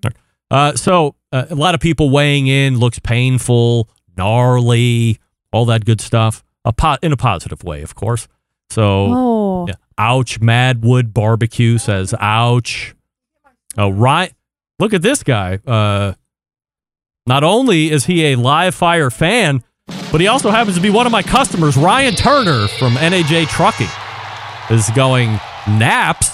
Uh, 0.50 0.74
so 0.74 1.14
uh, 1.32 1.46
a 1.48 1.54
lot 1.54 1.74
of 1.74 1.80
people 1.80 2.10
weighing 2.10 2.48
in 2.48 2.78
looks 2.78 2.98
painful, 2.98 3.88
gnarly, 4.16 5.18
all 5.52 5.64
that 5.66 5.84
good 5.84 6.00
stuff. 6.00 6.42
A 6.64 6.72
po- 6.72 6.98
in 7.02 7.12
a 7.12 7.16
positive 7.16 7.62
way, 7.64 7.82
of 7.82 7.94
course. 7.94 8.28
So, 8.70 9.06
Oh. 9.10 9.66
yeah. 9.68 9.74
ouch. 9.98 10.40
Madwood 10.40 11.12
Barbecue 11.12 11.78
says, 11.78 12.14
ouch. 12.20 12.94
Oh, 13.76 13.90
right. 13.90 14.32
Look 14.78 14.94
at 14.94 15.02
this 15.02 15.22
guy. 15.22 15.58
Uh, 15.66 16.14
not 17.26 17.44
only 17.44 17.90
is 17.90 18.06
he 18.06 18.32
a 18.32 18.36
live 18.36 18.74
fire 18.74 19.10
fan, 19.10 19.62
but 20.10 20.20
he 20.20 20.26
also 20.26 20.50
happens 20.50 20.76
to 20.76 20.82
be 20.82 20.90
one 20.90 21.06
of 21.06 21.12
my 21.12 21.22
customers. 21.22 21.76
Ryan 21.76 22.14
Turner 22.14 22.66
from 22.68 22.94
NAJ 22.94 23.48
Trucking 23.48 23.88
is 24.70 24.88
going 24.90 25.38
naps. 25.68 26.30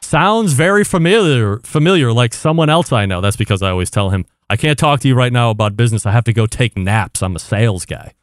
Sounds 0.00 0.52
very 0.54 0.84
familiar, 0.84 1.58
familiar, 1.58 2.12
like 2.12 2.32
someone 2.32 2.70
else 2.70 2.92
I 2.92 3.04
know. 3.04 3.20
That's 3.20 3.36
because 3.36 3.62
I 3.62 3.70
always 3.70 3.90
tell 3.90 4.10
him, 4.10 4.24
I 4.48 4.56
can't 4.56 4.78
talk 4.78 5.00
to 5.00 5.08
you 5.08 5.14
right 5.14 5.32
now 5.32 5.50
about 5.50 5.76
business. 5.76 6.06
I 6.06 6.12
have 6.12 6.24
to 6.24 6.32
go 6.32 6.46
take 6.46 6.76
naps. 6.78 7.22
I'm 7.22 7.36
a 7.36 7.38
sales 7.38 7.84
guy. 7.84 8.14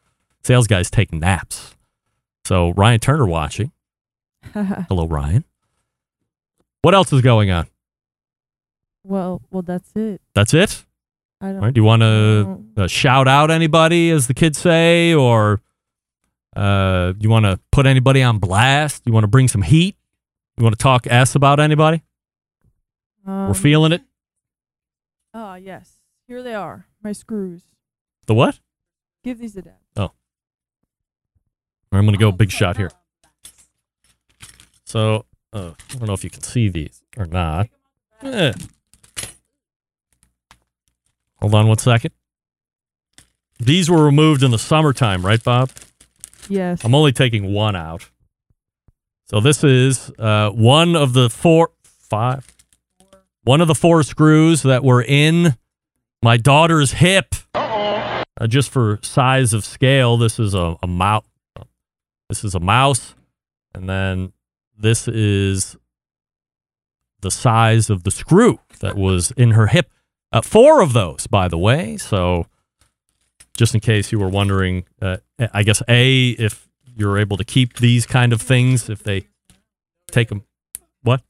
Sales 0.42 0.66
guys 0.66 0.90
take 0.90 1.12
naps. 1.12 1.75
So 2.46 2.72
Ryan 2.76 3.00
Turner 3.00 3.26
watching. 3.26 3.72
Hello, 4.54 5.08
Ryan. 5.08 5.42
What 6.82 6.94
else 6.94 7.12
is 7.12 7.20
going 7.20 7.50
on? 7.50 7.66
well, 9.02 9.42
well, 9.50 9.62
that's 9.62 9.90
it. 9.96 10.20
That's 10.32 10.54
it. 10.54 10.84
I 11.40 11.48
don't. 11.48 11.60
Right. 11.60 11.74
Do 11.74 11.80
you 11.80 11.84
want 11.84 12.02
to 12.02 12.64
uh, 12.76 12.86
shout 12.86 13.26
out 13.26 13.50
anybody, 13.50 14.10
as 14.10 14.28
the 14.28 14.34
kids 14.34 14.58
say, 14.58 15.12
or 15.12 15.60
uh, 16.54 17.14
you 17.18 17.28
want 17.28 17.46
to 17.46 17.58
put 17.72 17.84
anybody 17.84 18.22
on 18.22 18.38
blast? 18.38 19.02
You 19.06 19.12
want 19.12 19.24
to 19.24 19.28
bring 19.28 19.48
some 19.48 19.62
heat? 19.62 19.96
You 20.56 20.62
want 20.62 20.78
to 20.78 20.82
talk 20.82 21.08
s 21.08 21.34
about 21.34 21.58
anybody? 21.58 22.04
Um, 23.26 23.48
We're 23.48 23.54
feeling 23.54 23.90
it. 23.90 24.02
Ah, 25.34 25.56
yes. 25.56 25.94
Here 26.28 26.44
they 26.44 26.54
are. 26.54 26.86
My 27.02 27.10
screws. 27.10 27.62
The 28.26 28.34
what? 28.34 28.60
Give 29.24 29.38
these 29.40 29.56
a 29.56 29.62
dab. 29.62 29.74
I'm 31.98 32.04
going 32.04 32.16
to 32.16 32.18
go 32.18 32.32
big 32.32 32.50
shot 32.50 32.76
here. 32.76 32.90
So 34.84 35.24
uh, 35.52 35.72
I 35.90 35.94
don't 35.94 36.06
know 36.06 36.12
if 36.14 36.24
you 36.24 36.30
can 36.30 36.42
see 36.42 36.68
these 36.68 37.02
or 37.16 37.26
not. 37.26 37.68
Eh. 38.22 38.52
Hold 41.40 41.54
on 41.54 41.68
one 41.68 41.78
second. 41.78 42.12
These 43.58 43.90
were 43.90 44.04
removed 44.04 44.42
in 44.42 44.50
the 44.50 44.58
summertime, 44.58 45.24
right, 45.24 45.42
Bob? 45.42 45.70
Yes. 46.48 46.84
I'm 46.84 46.94
only 46.94 47.12
taking 47.12 47.52
one 47.52 47.74
out. 47.74 48.08
So 49.26 49.40
this 49.40 49.64
is 49.64 50.10
uh, 50.18 50.50
one 50.50 50.94
of 50.94 51.12
the 51.12 51.28
four, 51.28 51.70
five, 51.82 52.46
one 53.42 53.60
of 53.60 53.68
the 53.68 53.74
four 53.74 54.02
screws 54.02 54.62
that 54.62 54.84
were 54.84 55.02
in 55.02 55.56
my 56.22 56.36
daughter's 56.36 56.92
hip. 56.92 57.34
Uh, 57.54 58.46
just 58.46 58.70
for 58.70 58.98
size 59.02 59.52
of 59.52 59.64
scale, 59.64 60.16
this 60.16 60.38
is 60.38 60.54
a, 60.54 60.76
a 60.82 60.86
mouse. 60.86 61.24
This 62.28 62.44
is 62.44 62.54
a 62.54 62.60
mouse, 62.60 63.14
and 63.74 63.88
then 63.88 64.32
this 64.76 65.06
is 65.08 65.76
the 67.20 67.30
size 67.30 67.88
of 67.88 68.02
the 68.02 68.10
screw 68.10 68.58
that 68.80 68.96
was 68.96 69.30
in 69.32 69.52
her 69.52 69.68
hip. 69.68 69.90
Uh, 70.32 70.40
four 70.40 70.82
of 70.82 70.92
those, 70.92 71.26
by 71.26 71.48
the 71.48 71.58
way. 71.58 71.96
So, 71.96 72.46
just 73.56 73.74
in 73.74 73.80
case 73.80 74.12
you 74.12 74.18
were 74.18 74.28
wondering, 74.28 74.84
uh, 75.00 75.18
I 75.52 75.62
guess 75.62 75.82
A, 75.88 76.30
if 76.30 76.68
you're 76.96 77.18
able 77.18 77.36
to 77.36 77.44
keep 77.44 77.78
these 77.78 78.06
kind 78.06 78.32
of 78.32 78.42
things, 78.42 78.90
if 78.90 79.02
they 79.02 79.28
take 80.10 80.28
them, 80.28 80.42
what? 81.02 81.22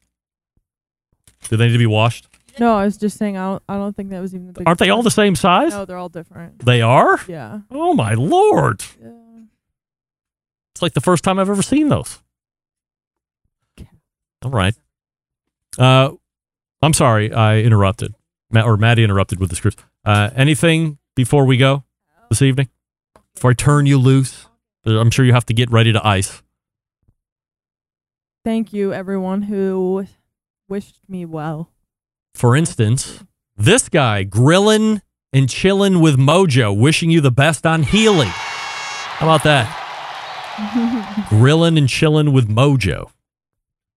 Do 1.49 1.57
they 1.57 1.67
need 1.67 1.73
to 1.73 1.79
be 1.79 1.87
washed? 1.87 2.27
No, 2.59 2.75
I 2.75 2.85
was 2.85 2.97
just 2.97 3.19
saying 3.19 3.37
I 3.37 3.45
don't 3.51 3.63
I 3.69 3.75
don't 3.75 3.95
think 3.95 4.09
that 4.11 4.21
was 4.21 4.35
even 4.35 4.53
the 4.53 4.63
Aren't 4.65 4.79
they 4.79 4.89
all 4.89 5.03
the 5.03 5.11
same 5.11 5.37
size? 5.37 5.73
No, 5.73 5.85
they're 5.85 5.99
all 5.99 6.09
different. 6.09 6.65
They 6.65 6.81
are? 6.81 7.21
Yeah. 7.29 7.61
Oh, 7.71 7.93
my 7.93 8.15
Lord. 8.15 8.83
Yeah. 9.01 9.11
It's 10.77 10.83
like 10.83 10.93
the 10.93 11.01
first 11.01 11.25
time 11.25 11.39
I've 11.39 11.49
ever 11.49 11.63
seen 11.63 11.89
those. 11.89 12.21
All 14.45 14.51
right. 14.51 14.75
Uh, 15.79 16.11
I'm 16.83 16.93
sorry 16.93 17.33
I 17.33 17.61
interrupted. 17.61 18.15
Matt, 18.51 18.67
or 18.67 18.77
Maddie 18.77 19.03
interrupted 19.03 19.41
with 19.41 19.49
the 19.49 19.57
scripts. 19.57 19.83
Uh, 20.05 20.29
anything 20.37 20.99
before 21.15 21.47
we 21.47 21.57
go 21.57 21.85
this 22.29 22.43
evening? 22.43 22.69
Before 23.35 23.53
I 23.53 23.55
turn 23.55 23.87
you 23.87 23.97
loose? 23.97 24.49
Uh, 24.87 25.01
I'm 25.01 25.11
sure 25.11 25.25
you 25.25 25.33
have 25.33 25.47
to 25.47 25.55
get 25.55 25.71
ready 25.71 25.95
to 25.95 26.07
ice. 26.07 26.43
Thank 28.45 28.75
you 28.75 28.93
everyone 28.93 29.41
who 29.41 30.07
wished 30.69 31.01
me 31.09 31.25
well. 31.25 31.71
For 32.35 32.55
instance, 32.55 33.25
this 33.57 33.89
guy 33.89 34.25
grilling 34.25 35.01
and 35.33 35.49
chilling 35.49 36.01
with 36.01 36.19
Mojo, 36.19 36.79
wishing 36.79 37.11
you 37.11 37.23
the 37.23 37.31
best 37.31 37.65
on 37.65 37.83
Healy. 37.83 38.27
How 38.27 39.25
about 39.25 39.43
that? 39.45 39.85
grilling 41.29 41.79
and 41.79 41.89
chilling 41.89 42.33
with 42.33 42.49
Mojo. 42.49 43.11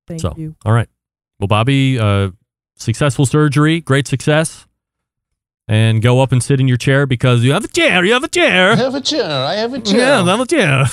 Thank 0.07 0.21
so, 0.21 0.33
you. 0.37 0.55
all 0.65 0.73
right. 0.73 0.89
Well, 1.39 1.47
Bobbi, 1.47 1.99
uh, 1.99 2.31
successful 2.75 3.25
surgery, 3.25 3.81
great 3.81 4.07
success. 4.07 4.65
And 5.67 6.01
go 6.01 6.19
up 6.19 6.31
and 6.31 6.41
sit 6.41 6.59
in 6.59 6.67
your 6.67 6.77
chair 6.77 7.05
because 7.05 7.43
you 7.43 7.53
have 7.53 7.63
a 7.63 7.67
chair. 7.67 8.03
You 8.03 8.13
have 8.13 8.23
a 8.23 8.27
chair. 8.27 8.71
I 8.71 8.75
have 8.75 8.95
a 8.95 9.01
chair. 9.01 9.23
I 9.23 9.53
have 9.55 9.73
a 9.73 9.79
chair. 9.79 9.99
Yeah, 9.99 10.25
have 10.25 10.39
a 10.39 10.45
chair. 10.47 10.85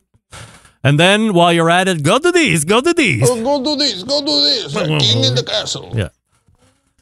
and 0.82 0.98
then 0.98 1.34
while 1.34 1.52
you're 1.52 1.68
at 1.68 1.86
it, 1.86 2.02
go 2.02 2.18
to 2.18 2.32
these. 2.32 2.64
Go 2.64 2.80
to 2.80 2.94
these. 2.94 3.28
Oh, 3.28 3.42
go 3.44 3.62
do 3.62 3.76
this. 3.76 4.02
Go 4.02 4.20
do 4.20 4.26
this. 4.26 4.74
A 4.74 4.86
king 4.86 5.24
in 5.24 5.34
the 5.34 5.44
castle. 5.44 5.92
Yeah. 5.94 6.08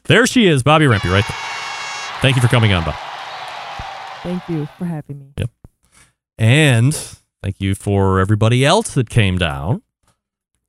There 0.03 0.27
she 0.27 0.47
is, 0.47 0.61
Bobbi 0.61 0.89
Rempe, 0.89 1.09
right 1.09 1.23
there. 1.25 1.37
Thank 2.21 2.35
you 2.35 2.41
for 2.41 2.49
coming 2.49 2.73
on, 2.73 2.83
Bob. 2.83 2.95
Thank 4.23 4.49
you 4.49 4.67
for 4.77 4.83
having 4.83 5.19
me. 5.19 5.33
Yep. 5.37 5.49
And 6.37 7.18
thank 7.43 7.59
you 7.59 7.75
for 7.75 8.19
everybody 8.19 8.65
else 8.65 8.93
that 8.93 9.09
came 9.09 9.37
down 9.37 9.81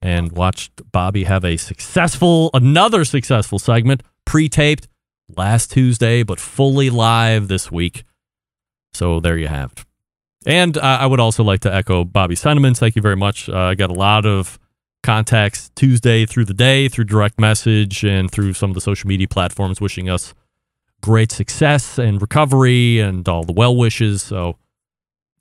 and 0.02 0.32
watched 0.32 0.76
Bobbi 0.92 1.26
have 1.26 1.44
a 1.44 1.56
successful, 1.56 2.50
another 2.54 3.04
successful 3.04 3.58
segment, 3.58 4.02
pre-taped 4.24 4.88
last 5.36 5.72
Tuesday, 5.72 6.22
but 6.22 6.40
fully 6.40 6.90
live 6.90 7.48
this 7.48 7.70
week. 7.70 8.04
So 8.92 9.20
there 9.20 9.36
you 9.36 9.48
have 9.48 9.72
it. 9.72 9.84
And 10.46 10.78
uh, 10.78 10.80
I 10.80 11.06
would 11.06 11.20
also 11.20 11.44
like 11.44 11.60
to 11.60 11.74
echo 11.74 12.04
Bobbi's 12.04 12.40
sentiments. 12.40 12.80
Thank 12.80 12.96
you 12.96 13.02
very 13.02 13.16
much. 13.16 13.48
Uh, 13.48 13.56
I 13.56 13.74
got 13.74 13.90
a 13.90 13.94
lot 13.94 14.24
of 14.24 14.58
contacts 15.02 15.70
Tuesday 15.74 16.24
through 16.26 16.46
the 16.46 16.54
day, 16.54 16.88
through 16.88 17.04
direct 17.04 17.38
message, 17.38 18.04
and 18.04 18.30
through 18.30 18.54
some 18.54 18.70
of 18.70 18.74
the 18.74 18.80
social 18.80 19.08
media 19.08 19.28
platforms 19.28 19.80
wishing 19.80 20.08
us 20.08 20.34
great 21.02 21.32
success 21.32 21.98
and 21.98 22.20
recovery 22.20 23.00
and 23.00 23.28
all 23.28 23.44
the 23.44 23.52
well 23.52 23.76
wishes. 23.76 24.22
So 24.22 24.56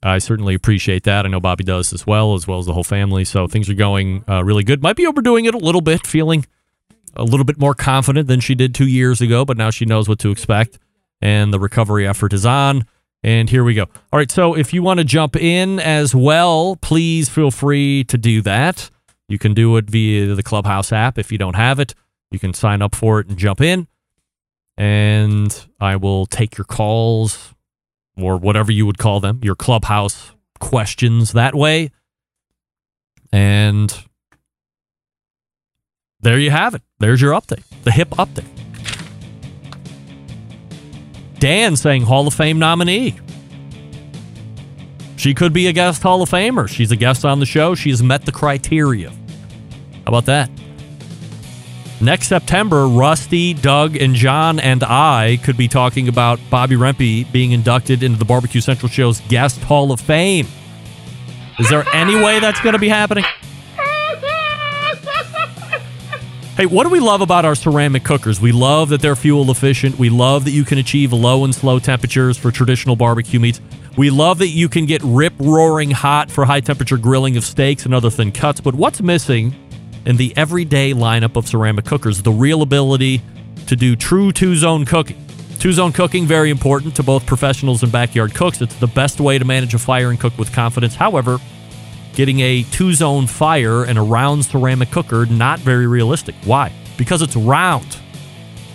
I 0.02 0.18
certainly 0.18 0.54
appreciate 0.54 1.04
that. 1.04 1.26
I 1.26 1.28
know 1.28 1.40
Bobbi 1.40 1.64
does 1.64 1.92
as 1.92 2.06
well, 2.06 2.34
as 2.34 2.46
well 2.46 2.58
as 2.58 2.66
the 2.66 2.72
whole 2.72 2.84
family. 2.84 3.24
So 3.24 3.46
things 3.46 3.68
are 3.68 3.74
going 3.74 4.24
uh, 4.28 4.42
really 4.44 4.64
good. 4.64 4.82
Might 4.82 4.96
be 4.96 5.06
overdoing 5.06 5.44
it 5.44 5.54
a 5.54 5.58
little 5.58 5.82
bit, 5.82 6.06
feeling 6.06 6.46
a 7.14 7.24
little 7.24 7.44
bit 7.44 7.58
more 7.58 7.74
confident 7.74 8.28
than 8.28 8.40
she 8.40 8.54
did 8.54 8.74
two 8.74 8.86
years 8.86 9.20
ago, 9.20 9.44
but 9.44 9.56
now 9.56 9.70
she 9.70 9.84
knows 9.84 10.08
what 10.08 10.18
to 10.20 10.30
expect. 10.30 10.78
And 11.20 11.52
the 11.52 11.60
recovery 11.60 12.06
effort 12.06 12.32
is 12.32 12.46
on. 12.46 12.86
And 13.22 13.50
here 13.50 13.62
we 13.62 13.74
go. 13.74 13.82
All 14.12 14.18
right. 14.18 14.30
So 14.30 14.54
if 14.54 14.72
you 14.72 14.82
want 14.82 14.98
to 14.98 15.04
jump 15.04 15.36
in 15.36 15.78
as 15.78 16.14
well, 16.14 16.76
please 16.76 17.28
feel 17.28 17.50
free 17.50 18.04
to 18.04 18.16
do 18.16 18.40
that. 18.42 18.90
You 19.28 19.38
can 19.38 19.52
do 19.52 19.76
it 19.76 19.90
via 19.90 20.34
the 20.34 20.42
Clubhouse 20.42 20.92
app. 20.92 21.18
If 21.18 21.30
you 21.30 21.36
don't 21.36 21.56
have 21.56 21.78
it, 21.78 21.94
you 22.30 22.38
can 22.38 22.54
sign 22.54 22.80
up 22.80 22.94
for 22.94 23.20
it 23.20 23.28
and 23.28 23.36
jump 23.36 23.60
in. 23.60 23.86
And 24.78 25.66
I 25.78 25.96
will 25.96 26.24
take 26.24 26.56
your 26.56 26.64
calls 26.64 27.54
or 28.16 28.36
whatever 28.36 28.72
you 28.72 28.86
would 28.86 28.98
call 28.98 29.20
them, 29.20 29.40
your 29.42 29.54
Clubhouse 29.54 30.32
questions 30.58 31.32
that 31.32 31.54
way. 31.54 31.90
And 33.32 33.92
there 36.20 36.38
you 36.38 36.50
have 36.50 36.74
it. 36.74 36.82
There's 36.98 37.20
your 37.20 37.32
update, 37.32 37.64
the 37.84 37.90
hip 37.90 38.10
update. 38.10 38.46
Dan 41.38 41.76
saying 41.76 42.02
Hall 42.02 42.26
of 42.26 42.34
Fame 42.34 42.58
nominee. 42.58 43.18
She 45.16 45.34
could 45.34 45.52
be 45.52 45.66
a 45.66 45.72
guest 45.72 46.02
Hall 46.02 46.22
of 46.22 46.30
Famer. 46.30 46.68
She's 46.68 46.90
a 46.92 46.96
guest 46.96 47.24
on 47.24 47.40
the 47.40 47.46
show. 47.46 47.74
She 47.74 47.90
has 47.90 48.02
met 48.02 48.26
the 48.26 48.32
criteria. 48.32 49.10
How 49.10 49.16
about 50.06 50.26
that? 50.26 50.50
Next 52.02 52.28
September, 52.28 52.88
Rusty, 52.88 53.52
Doug, 53.52 53.94
and 53.94 54.14
John 54.14 54.58
and 54.58 54.82
I 54.82 55.38
could 55.42 55.58
be 55.58 55.68
talking 55.68 56.08
about 56.08 56.38
Bobbi 56.50 56.78
Rempe 56.78 57.30
being 57.30 57.52
inducted 57.52 58.02
into 58.02 58.18
the 58.18 58.24
Barbecue 58.24 58.62
Central 58.62 58.88
Show's 58.88 59.20
Guest 59.28 59.62
Hall 59.62 59.92
of 59.92 60.00
Fame. 60.00 60.46
Is 61.58 61.68
there 61.68 61.84
any 61.92 62.14
way 62.14 62.40
that's 62.40 62.58
going 62.62 62.72
to 62.72 62.78
be 62.78 62.88
happening? 62.88 63.24
Hey, 66.56 66.64
what 66.64 66.84
do 66.84 66.90
we 66.90 67.00
love 67.00 67.20
about 67.20 67.44
our 67.44 67.54
ceramic 67.54 68.02
cookers? 68.02 68.40
We 68.40 68.52
love 68.52 68.88
that 68.90 69.02
they're 69.02 69.16
fuel 69.16 69.50
efficient. 69.50 69.98
We 69.98 70.08
love 70.08 70.44
that 70.46 70.52
you 70.52 70.64
can 70.64 70.78
achieve 70.78 71.12
low 71.12 71.44
and 71.44 71.54
slow 71.54 71.78
temperatures 71.78 72.38
for 72.38 72.50
traditional 72.50 72.96
barbecue 72.96 73.40
meats. 73.40 73.60
We 73.98 74.08
love 74.08 74.38
that 74.38 74.48
you 74.48 74.70
can 74.70 74.86
get 74.86 75.02
rip 75.02 75.34
roaring 75.38 75.90
hot 75.90 76.30
for 76.30 76.46
high 76.46 76.60
temperature 76.60 76.96
grilling 76.96 77.36
of 77.36 77.44
steaks 77.44 77.84
and 77.84 77.94
other 77.94 78.08
thin 78.08 78.32
cuts. 78.32 78.60
But 78.60 78.74
what's 78.74 79.02
missing 79.02 79.54
in 80.04 80.16
the 80.16 80.32
everyday 80.36 80.92
lineup 80.92 81.36
of 81.36 81.46
ceramic 81.46 81.84
cookers? 81.84 82.22
The 82.22 82.32
real 82.32 82.62
ability 82.62 83.22
to 83.66 83.76
do 83.76 83.96
true 83.96 84.32
two 84.32 84.56
zone 84.56 84.84
cooking. 84.84 85.24
Two 85.58 85.72
zone 85.72 85.92
cooking, 85.92 86.26
very 86.26 86.50
important 86.50 86.96
to 86.96 87.02
both 87.02 87.26
professionals 87.26 87.82
and 87.82 87.92
backyard 87.92 88.34
cooks. 88.34 88.62
It's 88.62 88.74
the 88.76 88.86
best 88.86 89.20
way 89.20 89.38
to 89.38 89.44
manage 89.44 89.74
a 89.74 89.78
fire 89.78 90.10
and 90.10 90.18
cook 90.18 90.36
with 90.38 90.52
confidence. 90.52 90.94
However, 90.94 91.38
getting 92.14 92.40
a 92.40 92.62
two 92.64 92.94
zone 92.94 93.26
fire 93.26 93.84
and 93.84 93.98
a 93.98 94.02
round 94.02 94.46
ceramic 94.46 94.90
cooker, 94.90 95.26
not 95.26 95.58
very 95.60 95.86
realistic. 95.86 96.34
Why? 96.44 96.72
Because 96.96 97.20
it's 97.22 97.36
round. 97.36 97.98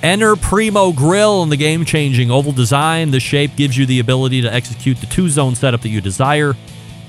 Enter 0.03 0.35
Primo 0.35 0.91
Grill 0.91 1.41
in 1.41 1.49
the 1.49 1.57
game 1.57 1.83
changing 1.83 2.29
oval 2.29 2.51
design. 2.51 3.09
The 3.09 3.19
shape 3.19 3.55
gives 3.55 3.75
you 3.75 3.87
the 3.87 3.99
ability 3.99 4.41
to 4.43 4.53
execute 4.53 4.97
the 4.97 5.07
two 5.07 5.29
zone 5.29 5.55
setup 5.55 5.81
that 5.81 5.89
you 5.89 6.01
desire. 6.01 6.55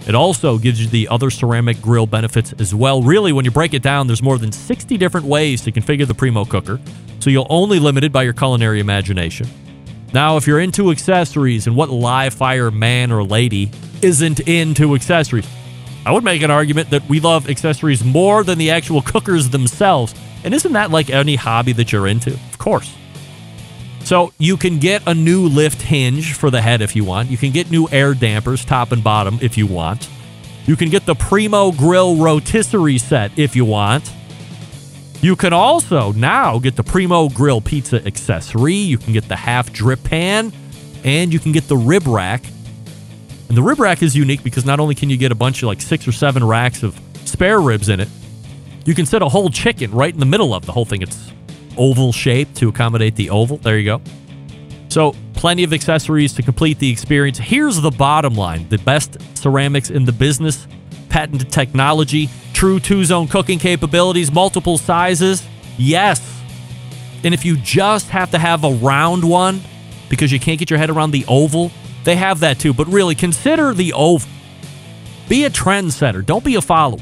It 0.07 0.15
also 0.15 0.57
gives 0.59 0.81
you 0.81 0.87
the 0.87 1.09
other 1.09 1.31
ceramic 1.31 1.83
grill 1.83 2.07
benefits 2.07 2.53
as 2.59 2.75
well. 2.75 3.03
Really, 3.03 3.33
when 3.33 3.45
you 3.45 3.51
break 3.51 3.75
it 3.75 3.83
down, 3.83 4.07
there's 4.07 4.23
more 4.23 4.39
than 4.39 4.53
60 4.53 4.97
different 4.97 5.27
ways 5.27 5.63
to 5.63 5.73
configure 5.73 6.07
the 6.07 6.15
Primo 6.15 6.45
cooker, 6.45 6.81
so 7.19 7.31
you're 7.31 7.47
only 7.51 7.81
limited 7.81 8.13
by 8.13 8.23
your 8.23 8.33
culinary 8.33 8.79
imagination. 8.79 9.49
Now, 10.13 10.37
if 10.37 10.47
you're 10.47 10.61
into 10.61 10.91
accessories, 10.93 11.67
and 11.67 11.75
what 11.75 11.91
live 11.91 12.35
fire 12.35 12.71
man 12.71 13.11
or 13.11 13.25
lady 13.25 13.71
isn't 14.01 14.41
into 14.41 14.95
accessories? 14.95 15.47
I 16.07 16.13
would 16.13 16.23
make 16.23 16.43
an 16.43 16.53
argument 16.53 16.91
that 16.91 17.09
we 17.09 17.19
love 17.19 17.51
accessories 17.51 18.05
more 18.05 18.45
than 18.45 18.59
the 18.59 18.71
actual 18.71 19.03
cookers 19.13 19.51
themselves. 19.51 20.15
And 20.45 20.55
isn't 20.55 20.73
that 20.73 20.93
like 20.93 21.11
any 21.11 21.35
hobby 21.35 21.73
that 21.73 21.91
you're 21.91 22.07
into? 22.07 22.33
Of 22.33 22.59
course. 22.59 22.95
So 24.07 24.33
you 24.39 24.57
can 24.57 24.79
get 24.79 25.03
a 25.09 25.15
new 25.15 25.49
lift 25.49 25.83
hinge 25.83 26.35
for 26.35 26.49
the 26.49 26.63
head 26.63 26.81
if 26.81 26.95
you 26.95 27.03
want. 27.03 27.29
You 27.29 27.37
can 27.37 27.51
get 27.51 27.73
new 27.73 27.89
air 27.91 28.15
dampers, 28.15 28.65
top 28.65 28.93
and 28.93 29.03
bottom, 29.03 29.37
if 29.43 29.59
you 29.59 29.67
want. 29.67 30.09
You 30.65 30.77
can 30.77 30.91
get 30.91 31.07
the 31.07 31.17
Primo 31.17 31.73
Grill 31.73 32.15
rotisserie 32.15 32.99
set 32.99 33.37
if 33.37 33.57
you 33.57 33.65
want. 33.65 34.13
You 35.23 35.35
can 35.35 35.53
also 35.53 36.13
now 36.13 36.61
get 36.61 36.77
the 36.77 36.85
Primo 36.85 37.29
Grill 37.29 37.61
pizza 37.61 37.97
accessory. 38.07 38.77
You 38.77 38.97
can 38.97 39.13
get 39.13 39.27
the 39.27 39.35
half 39.35 39.73
drip 39.73 40.05
pan, 40.05 40.53
and 41.03 41.33
you 41.33 41.41
can 41.41 41.51
get 41.51 41.67
the 41.67 41.77
rib 41.77 42.07
rack. 42.07 42.45
And 43.49 43.57
the 43.57 43.63
rib 43.63 43.81
rack 43.81 44.05
is 44.05 44.15
unique 44.15 44.45
because 44.45 44.65
not 44.65 44.79
only 44.79 44.95
can 44.95 45.11
you 45.11 45.17
get 45.17 45.33
a 45.33 45.35
bunch 45.35 45.65
of 45.65 45.67
like 45.67 45.81
six 45.81 46.07
or 46.07 46.13
seven 46.13 46.45
racks 46.45 46.85
of 46.85 46.97
spare 47.25 47.61
ribs 47.61 47.89
in 47.89 47.99
it, 47.99 48.09
you 48.85 48.95
can 48.95 49.05
set 49.05 49.21
a 49.21 49.29
whole 49.29 49.49
chicken 49.49 49.91
right 49.91 50.15
in 50.15 50.21
the 50.21 50.27
middle 50.27 50.55
of 50.55 50.65
the 50.65 50.71
whole 50.71 50.85
thing. 50.85 51.03
It's 51.03 51.33
oval 51.77 52.13
shape 52.13 52.53
to 52.55 52.69
accommodate 52.69 53.17
the 53.17 53.31
oval. 53.31 53.59
There 53.59 53.79
you 53.79 53.85
go. 53.85 54.03
So, 54.89 55.15
plenty 55.35 55.65
of 55.65 55.73
accessories 55.73 56.33
to 56.35 56.43
complete 56.43 56.79
the 56.79 56.91
experience. 56.91 57.39
Here's 57.39 57.81
the 57.81 57.91
bottom 57.91 58.35
line 58.35 58.69
the 58.69 58.79
best 58.79 59.19
ceramics 59.37 59.91
in 59.91 60.05
the 60.05 60.13
business, 60.13 60.67
patented 61.09 61.51
technology, 61.51 62.29
true 62.53 62.81
two 62.81 63.05
zone 63.05 63.29
cooking 63.29 63.59
capabilities, 63.59 64.33
multiple 64.33 64.79
sizes. 64.79 65.47
Yes. 65.77 66.23
And 67.25 67.35
if 67.35 67.45
you 67.45 67.57
just 67.57 68.09
have 68.11 68.31
to 68.31 68.39
have 68.39 68.65
a 68.65 68.71
round 68.71 69.29
one 69.29 69.61
because 70.09 70.33
you 70.33 70.39
can't 70.39 70.59
get 70.59 70.71
your 70.71 70.79
head 70.79 70.91
around 70.91 71.11
the 71.11 71.25
oval, 71.27 71.71
they 72.05 72.17
have 72.17 72.41
that 72.41 72.59
too. 72.59 72.73
But 72.73 72.87
really, 72.87 73.15
consider 73.15 73.75
the 73.75 73.93
oval. 73.93 74.29
Be 75.29 75.45
a 75.45 75.51
trendsetter, 75.51 76.25
don't 76.25 76.45
be 76.45 76.55
a 76.55 76.63
follower. 76.63 77.01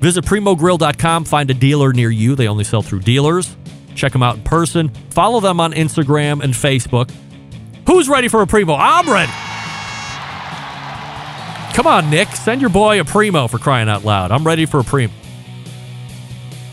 Visit 0.00 0.24
primogrill.com, 0.24 1.24
find 1.24 1.50
a 1.50 1.54
dealer 1.54 1.92
near 1.92 2.10
you. 2.10 2.34
They 2.34 2.48
only 2.48 2.64
sell 2.64 2.82
through 2.82 3.00
dealers. 3.00 3.56
Check 3.94 4.12
them 4.12 4.22
out 4.22 4.36
in 4.36 4.42
person. 4.42 4.88
Follow 5.10 5.40
them 5.40 5.60
on 5.60 5.72
Instagram 5.72 6.42
and 6.42 6.54
Facebook. 6.54 7.10
Who's 7.86 8.08
ready 8.08 8.28
for 8.28 8.42
a 8.42 8.46
primo? 8.46 8.74
I'm 8.74 9.10
ready. 9.10 9.32
Come 11.74 11.86
on, 11.86 12.08
Nick. 12.08 12.28
Send 12.28 12.60
your 12.60 12.70
boy 12.70 13.00
a 13.00 13.04
primo 13.04 13.48
for 13.48 13.58
crying 13.58 13.88
out 13.88 14.04
loud. 14.04 14.30
I'm 14.30 14.46
ready 14.46 14.66
for 14.66 14.80
a 14.80 14.84
primo. 14.84 15.12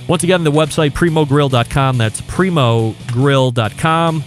Once 0.08 0.24
again, 0.24 0.44
the 0.44 0.52
website 0.52 0.92
primogrill.com. 0.92 1.98
That's 1.98 2.22
primogrill.com. 2.22 4.24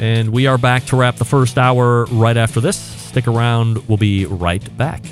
And 0.00 0.30
we 0.30 0.46
are 0.46 0.56
back 0.56 0.86
to 0.86 0.96
wrap 0.96 1.16
the 1.16 1.26
first 1.26 1.58
hour 1.58 2.06
right 2.06 2.36
after 2.36 2.60
this. 2.60 2.76
Stick 2.76 3.28
around. 3.28 3.86
We'll 3.88 3.98
be 3.98 4.24
right 4.24 4.76
back. 4.78 5.02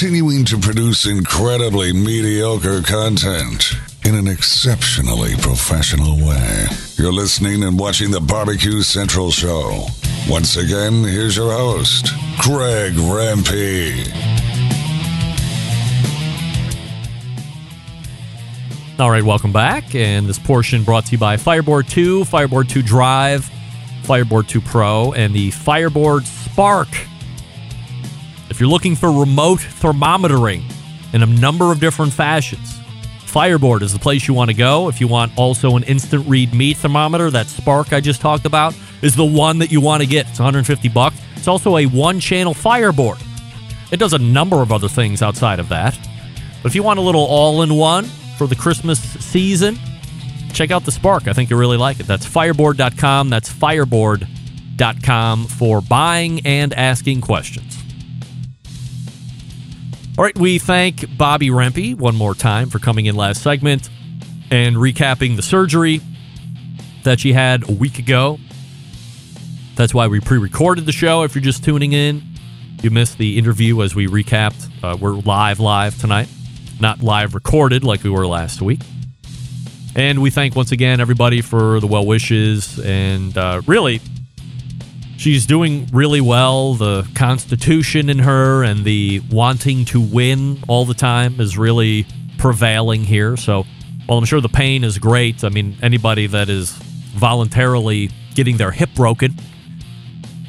Continuing 0.00 0.46
to 0.46 0.56
produce 0.56 1.04
incredibly 1.04 1.92
mediocre 1.92 2.80
content 2.80 3.74
in 4.06 4.14
an 4.14 4.26
exceptionally 4.26 5.34
professional 5.42 6.16
way. 6.26 6.64
You're 6.96 7.12
listening 7.12 7.62
and 7.64 7.78
watching 7.78 8.10
the 8.10 8.18
Barbecue 8.18 8.80
Central 8.80 9.30
Show. 9.30 9.84
Once 10.26 10.56
again, 10.56 11.04
here's 11.04 11.36
your 11.36 11.52
host, 11.52 12.06
Greg 12.40 12.94
Rempe. 12.94 14.08
All 18.98 19.10
right, 19.10 19.22
welcome 19.22 19.52
back. 19.52 19.94
And 19.94 20.26
this 20.26 20.38
portion 20.38 20.82
brought 20.82 21.04
to 21.04 21.12
you 21.12 21.18
by 21.18 21.36
Fireboard 21.36 21.88
2, 21.88 22.24
Fireboard 22.24 22.70
2 22.70 22.80
Drive, 22.80 23.50
Fireboard 24.04 24.48
2 24.48 24.62
Pro, 24.62 25.12
and 25.12 25.34
the 25.34 25.50
Fireboard 25.50 26.24
Spark. 26.24 26.88
If 28.60 28.64
you're 28.64 28.72
looking 28.72 28.94
for 28.94 29.10
remote 29.10 29.62
thermometering 29.62 30.62
in 31.14 31.22
a 31.22 31.26
number 31.26 31.72
of 31.72 31.80
different 31.80 32.12
fashions, 32.12 32.78
Fireboard 33.20 33.80
is 33.80 33.94
the 33.94 33.98
place 33.98 34.28
you 34.28 34.34
want 34.34 34.50
to 34.50 34.54
go. 34.54 34.90
If 34.90 35.00
you 35.00 35.08
want 35.08 35.32
also 35.38 35.76
an 35.76 35.82
instant 35.84 36.28
read 36.28 36.52
meat 36.52 36.76
thermometer, 36.76 37.30
that 37.30 37.46
Spark 37.46 37.94
I 37.94 38.00
just 38.00 38.20
talked 38.20 38.44
about 38.44 38.74
is 39.00 39.16
the 39.16 39.24
one 39.24 39.60
that 39.60 39.72
you 39.72 39.80
want 39.80 40.02
to 40.02 40.06
get. 40.06 40.28
It's 40.28 40.38
150 40.38 40.90
bucks. 40.90 41.16
It's 41.36 41.48
also 41.48 41.78
a 41.78 41.86
one-channel 41.86 42.52
Fireboard. 42.52 43.16
It 43.92 43.96
does 43.96 44.12
a 44.12 44.18
number 44.18 44.60
of 44.60 44.72
other 44.72 44.88
things 44.88 45.22
outside 45.22 45.58
of 45.58 45.70
that. 45.70 45.98
But 46.62 46.68
if 46.68 46.74
you 46.74 46.82
want 46.82 46.98
a 46.98 47.02
little 47.02 47.24
all-in-one 47.24 48.04
for 48.36 48.46
the 48.46 48.56
Christmas 48.56 49.00
season, 49.00 49.78
check 50.52 50.70
out 50.70 50.84
the 50.84 50.92
Spark. 50.92 51.28
I 51.28 51.32
think 51.32 51.48
you'll 51.48 51.60
really 51.60 51.78
like 51.78 51.98
it. 51.98 52.06
That's 52.06 52.26
fireboard.com. 52.26 53.30
That's 53.30 53.50
fireboard.com 53.50 55.46
for 55.46 55.80
buying 55.80 56.44
and 56.44 56.74
asking 56.74 57.22
questions. 57.22 57.79
All 60.20 60.24
right, 60.24 60.38
we 60.38 60.58
thank 60.58 60.98
Bobbi 60.98 61.48
Rempe 61.48 61.96
one 61.96 62.14
more 62.14 62.34
time 62.34 62.68
for 62.68 62.78
coming 62.78 63.06
in 63.06 63.16
last 63.16 63.42
segment 63.42 63.88
and 64.50 64.76
recapping 64.76 65.36
the 65.36 65.40
surgery 65.40 66.02
that 67.04 67.18
she 67.18 67.32
had 67.32 67.66
a 67.66 67.72
week 67.72 67.98
ago. 67.98 68.38
That's 69.76 69.94
why 69.94 70.08
we 70.08 70.20
pre 70.20 70.36
recorded 70.36 70.84
the 70.84 70.92
show. 70.92 71.22
If 71.22 71.34
you're 71.34 71.40
just 71.40 71.64
tuning 71.64 71.94
in, 71.94 72.22
you 72.82 72.90
missed 72.90 73.16
the 73.16 73.38
interview 73.38 73.80
as 73.80 73.94
we 73.94 74.08
recapped. 74.08 74.68
Uh, 74.84 74.94
we're 75.00 75.12
live, 75.12 75.58
live 75.58 75.98
tonight, 75.98 76.28
not 76.78 77.02
live 77.02 77.34
recorded 77.34 77.82
like 77.82 78.04
we 78.04 78.10
were 78.10 78.26
last 78.26 78.60
week. 78.60 78.80
And 79.96 80.20
we 80.20 80.28
thank 80.28 80.54
once 80.54 80.70
again 80.70 81.00
everybody 81.00 81.40
for 81.40 81.80
the 81.80 81.86
well 81.86 82.04
wishes 82.04 82.78
and 82.78 83.38
uh, 83.38 83.62
really 83.66 84.02
she's 85.20 85.44
doing 85.44 85.86
really 85.92 86.22
well. 86.22 86.74
The 86.74 87.06
constitution 87.14 88.08
in 88.08 88.20
her 88.20 88.64
and 88.64 88.84
the 88.84 89.20
wanting 89.30 89.84
to 89.86 90.00
win 90.00 90.62
all 90.66 90.86
the 90.86 90.94
time 90.94 91.40
is 91.40 91.58
really 91.58 92.06
prevailing 92.38 93.04
here. 93.04 93.36
So, 93.36 93.66
while 94.06 94.18
I'm 94.18 94.24
sure 94.24 94.40
the 94.40 94.48
pain 94.48 94.82
is 94.82 94.98
great, 94.98 95.44
I 95.44 95.50
mean, 95.50 95.76
anybody 95.82 96.26
that 96.28 96.48
is 96.48 96.72
voluntarily 96.72 98.10
getting 98.34 98.56
their 98.56 98.70
hip 98.70 98.88
broken 98.94 99.34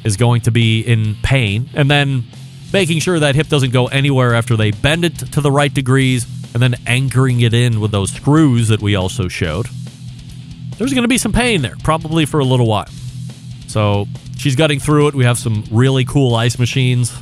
is 0.04 0.16
going 0.16 0.40
to 0.42 0.50
be 0.50 0.80
in 0.80 1.16
pain. 1.22 1.68
And 1.74 1.90
then 1.90 2.24
making 2.72 3.00
sure 3.00 3.20
that 3.20 3.34
hip 3.34 3.48
doesn't 3.48 3.72
go 3.72 3.86
anywhere 3.88 4.34
after 4.34 4.56
they 4.56 4.70
bend 4.70 5.04
it 5.04 5.18
to 5.18 5.40
the 5.40 5.52
right 5.52 5.72
degrees 5.72 6.26
and 6.54 6.62
then 6.62 6.74
anchoring 6.86 7.40
it 7.40 7.52
in 7.52 7.78
with 7.78 7.90
those 7.90 8.10
screws 8.10 8.68
that 8.68 8.80
we 8.80 8.96
also 8.96 9.28
showed. 9.28 9.66
There's 10.78 10.94
going 10.94 11.04
to 11.04 11.08
be 11.08 11.18
some 11.18 11.32
pain 11.32 11.60
there, 11.60 11.76
probably 11.84 12.24
for 12.24 12.40
a 12.40 12.44
little 12.44 12.66
while. 12.66 12.88
So 13.68 14.06
she's 14.36 14.56
gutting 14.56 14.80
through 14.80 15.08
it. 15.08 15.14
We 15.14 15.24
have 15.24 15.38
some 15.38 15.64
really 15.70 16.04
cool 16.04 16.34
ice 16.34 16.58
machines 16.58 17.12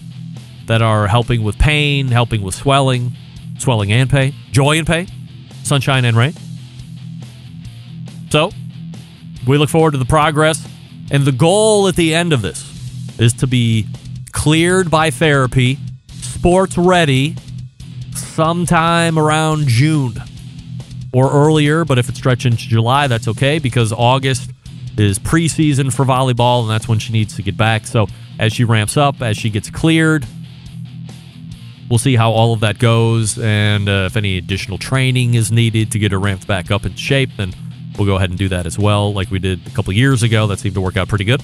that 0.67 0.83
are 0.83 1.07
helping 1.07 1.43
with 1.43 1.59
pain, 1.59 2.09
helping 2.09 2.43
with 2.43 2.55
swelling, 2.55 3.13
swelling 3.59 3.93
and 3.93 4.09
pain, 4.09 4.35
joy 4.53 4.79
and 4.79 4.87
pain, 4.87 5.09
sunshine 5.63 6.05
and 6.05 6.17
rain. 6.17 6.35
So 8.31 8.51
we 9.47 9.59
look 9.59 9.69
forward 9.69 9.93
to 9.93 9.99
the 9.99 10.05
progress. 10.05 10.67
And 11.11 11.25
the 11.25 11.33
goal 11.33 11.89
at 11.89 11.97
the 11.97 12.15
end 12.15 12.33
of 12.33 12.41
this 12.41 12.65
is 13.19 13.33
to 13.35 13.47
be 13.47 13.87
cleared 14.33 14.91
by 14.91 15.11
therapy, 15.11 15.77
sports 16.09 16.79
ready 16.79 17.35
sometime 18.15 19.19
around 19.19 19.67
June 19.67 20.15
or 21.13 21.31
earlier. 21.33 21.85
But 21.85 21.99
if 21.99 22.09
it's 22.09 22.19
stretching 22.19 22.53
to 22.53 22.57
July, 22.57 23.09
that's 23.09 23.27
okay 23.27 23.59
because 23.59 23.93
August 23.93 24.51
is 25.01 25.19
preseason 25.19 25.93
for 25.93 26.05
volleyball, 26.05 26.63
and 26.63 26.71
that's 26.71 26.87
when 26.87 26.99
she 26.99 27.13
needs 27.13 27.35
to 27.37 27.43
get 27.43 27.57
back. 27.57 27.87
So 27.87 28.07
as 28.39 28.53
she 28.53 28.65
ramps 28.65 28.97
up, 28.97 29.21
as 29.23 29.37
she 29.37 29.51
gets 29.51 29.71
cleared, 29.71 30.27
we'll 31.89 31.99
see 31.99 32.17
how 32.17 32.31
all 32.31 32.53
of 32.53 32.61
that 32.61 32.79
goes, 32.79 33.39
and 33.39 33.89
uh, 33.89 34.07
if 34.07 34.17
any 34.17 34.39
additional 34.39 34.79
training 34.79 35.35
is 35.35 35.51
needed 35.51 35.91
to 35.93 35.99
get 35.99 36.13
her 36.13 36.21
ramped 36.21 36.47
back 36.47 36.71
up 36.71 36.87
in 36.87 36.95
shape, 36.95 37.31
then 37.37 37.53
we'll 37.99 38.07
go 38.07 38.17
ahead 38.17 38.31
and 38.31 38.39
do 38.39 38.49
that 38.49 38.65
as 38.67 38.79
well, 38.79 39.13
like 39.13 39.31
we 39.31 39.39
did 39.39 39.67
a 39.67 39.71
couple 39.71 39.93
years 39.93 40.23
ago. 40.23 40.47
That 40.47 40.59
seemed 40.61 40.75
to 40.77 40.81
work 40.81 40.97
out 40.97 41.09
pretty 41.09 41.25
good. 41.25 41.43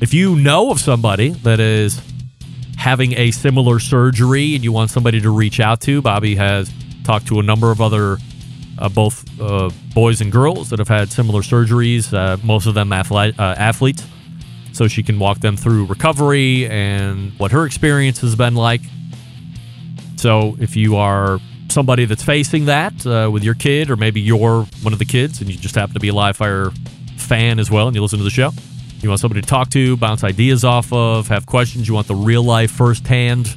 If 0.00 0.12
you 0.12 0.36
know 0.36 0.70
of 0.70 0.80
somebody 0.80 1.30
that 1.30 1.60
is 1.60 2.00
having 2.76 3.14
a 3.14 3.30
similar 3.30 3.78
surgery 3.78 4.54
and 4.54 4.62
you 4.62 4.72
want 4.72 4.90
somebody 4.90 5.20
to 5.20 5.30
reach 5.30 5.58
out 5.58 5.80
to, 5.82 6.02
Bobbi 6.02 6.36
has 6.36 6.70
talked 7.04 7.28
to 7.28 7.38
a 7.38 7.42
number 7.42 7.70
of 7.70 7.80
other 7.80 8.18
uh, 8.78 8.88
both 8.88 9.24
uh, 9.40 9.70
boys 9.94 10.20
and 10.20 10.30
girls 10.30 10.70
that 10.70 10.78
have 10.78 10.88
had 10.88 11.10
similar 11.10 11.40
surgeries, 11.40 12.12
uh, 12.12 12.36
most 12.44 12.66
of 12.66 12.74
them 12.74 12.92
athlete, 12.92 13.38
uh, 13.38 13.54
athletes. 13.56 14.04
So 14.72 14.88
she 14.88 15.02
can 15.02 15.18
walk 15.18 15.40
them 15.40 15.56
through 15.56 15.86
recovery 15.86 16.66
and 16.66 17.32
what 17.38 17.52
her 17.52 17.64
experience 17.64 18.20
has 18.20 18.36
been 18.36 18.54
like. 18.54 18.82
So 20.16 20.56
if 20.60 20.76
you 20.76 20.96
are 20.96 21.38
somebody 21.68 22.04
that's 22.04 22.22
facing 22.22 22.66
that 22.66 23.06
uh, 23.06 23.30
with 23.32 23.42
your 23.42 23.54
kid, 23.54 23.90
or 23.90 23.96
maybe 23.96 24.20
you're 24.20 24.66
one 24.82 24.92
of 24.92 24.98
the 24.98 25.04
kids 25.04 25.40
and 25.40 25.50
you 25.50 25.56
just 25.56 25.74
happen 25.74 25.94
to 25.94 26.00
be 26.00 26.08
a 26.08 26.14
live 26.14 26.36
fire 26.36 26.70
fan 27.16 27.58
as 27.58 27.70
well 27.70 27.86
and 27.86 27.96
you 27.96 28.02
listen 28.02 28.18
to 28.18 28.24
the 28.24 28.30
show, 28.30 28.50
you 29.00 29.08
want 29.08 29.20
somebody 29.20 29.40
to 29.40 29.46
talk 29.46 29.70
to, 29.70 29.96
bounce 29.96 30.22
ideas 30.24 30.64
off 30.64 30.92
of, 30.92 31.28
have 31.28 31.46
questions, 31.46 31.88
you 31.88 31.94
want 31.94 32.06
the 32.06 32.14
real 32.14 32.42
life, 32.42 32.70
firsthand 32.70 33.48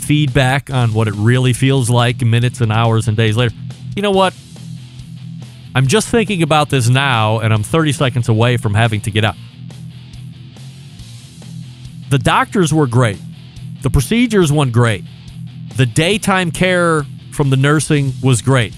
feedback 0.00 0.70
on 0.70 0.94
what 0.94 1.08
it 1.08 1.14
really 1.14 1.52
feels 1.52 1.90
like 1.90 2.20
minutes 2.20 2.60
and 2.60 2.70
hours 2.70 3.08
and 3.08 3.16
days 3.16 3.36
later 3.36 3.54
you 3.96 4.02
know 4.02 4.10
what? 4.10 4.34
I'm 5.74 5.86
just 5.86 6.08
thinking 6.08 6.42
about 6.42 6.70
this 6.70 6.88
now, 6.88 7.40
and 7.40 7.52
I'm 7.52 7.62
30 7.62 7.92
seconds 7.92 8.28
away 8.28 8.56
from 8.58 8.74
having 8.74 9.00
to 9.02 9.10
get 9.10 9.24
out. 9.24 9.34
The 12.10 12.18
doctors 12.18 12.72
were 12.72 12.86
great. 12.86 13.18
The 13.82 13.90
procedures 13.90 14.52
went 14.52 14.72
great. 14.72 15.04
The 15.76 15.86
daytime 15.86 16.50
care 16.50 17.04
from 17.32 17.50
the 17.50 17.56
nursing 17.56 18.12
was 18.22 18.42
great. 18.42 18.74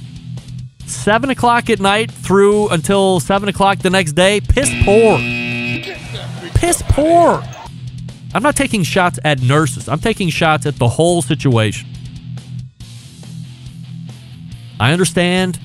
Seven 0.87 1.31
o'clock 1.31 1.69
at 1.69 1.81
night 1.81 2.11
through 2.11 2.69
until 2.69 3.21
seven 3.21 3.49
o'clock 3.49 3.79
the 3.79 3.91
next 3.91 4.13
day, 4.13 4.41
piss 4.41 4.71
poor. 4.85 5.19
Piss 6.55 6.83
poor. 6.89 7.43
I'm 8.35 8.43
not 8.43 8.57
taking 8.57 8.83
shots 8.83 9.19
at 9.25 9.41
nurses. 9.43 9.89
I'm 9.89 10.01
taking 10.01 10.31
shots 10.31 10.65
at 10.67 10.77
the 10.77 10.89
whole 10.89 11.23
situation. 11.23 11.89
I 14.81 14.93
understand 14.93 15.59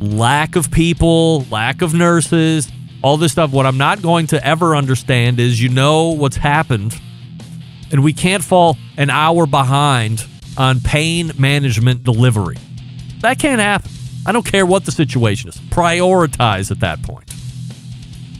lack 0.00 0.56
of 0.56 0.70
people, 0.70 1.44
lack 1.50 1.82
of 1.82 1.94
nurses, 1.94 2.70
all 3.02 3.16
this 3.16 3.32
stuff. 3.32 3.52
What 3.52 3.66
I'm 3.66 3.78
not 3.78 4.02
going 4.02 4.26
to 4.28 4.46
ever 4.46 4.74
understand 4.74 5.38
is 5.38 5.62
you 5.62 5.68
know 5.68 6.10
what's 6.10 6.36
happened, 6.36 7.00
and 7.92 8.02
we 8.02 8.12
can't 8.12 8.42
fall 8.42 8.76
an 8.96 9.10
hour 9.10 9.46
behind 9.46 10.24
on 10.58 10.80
pain 10.80 11.32
management 11.38 12.02
delivery. 12.02 12.56
That 13.20 13.38
can't 13.38 13.60
happen. 13.60 13.90
I 14.26 14.32
don't 14.32 14.44
care 14.44 14.66
what 14.66 14.84
the 14.84 14.92
situation 14.92 15.48
is. 15.48 15.56
Prioritize 15.56 16.70
at 16.70 16.80
that 16.80 17.02
point. 17.02 17.30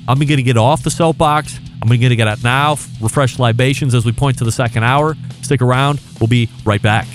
I'm 0.08 0.18
going 0.18 0.28
to 0.28 0.42
get 0.42 0.56
off 0.56 0.82
the 0.82 0.90
soapbox. 0.90 1.58
I'm 1.80 1.88
going 1.88 2.00
to 2.00 2.16
get 2.16 2.26
out 2.26 2.42
now, 2.42 2.72
refresh 3.00 3.38
libations 3.38 3.94
as 3.94 4.04
we 4.04 4.10
point 4.10 4.38
to 4.38 4.44
the 4.44 4.52
second 4.52 4.82
hour. 4.82 5.16
Stick 5.42 5.62
around. 5.62 6.00
We'll 6.20 6.26
be 6.26 6.48
right 6.64 6.82
back. 6.82 7.06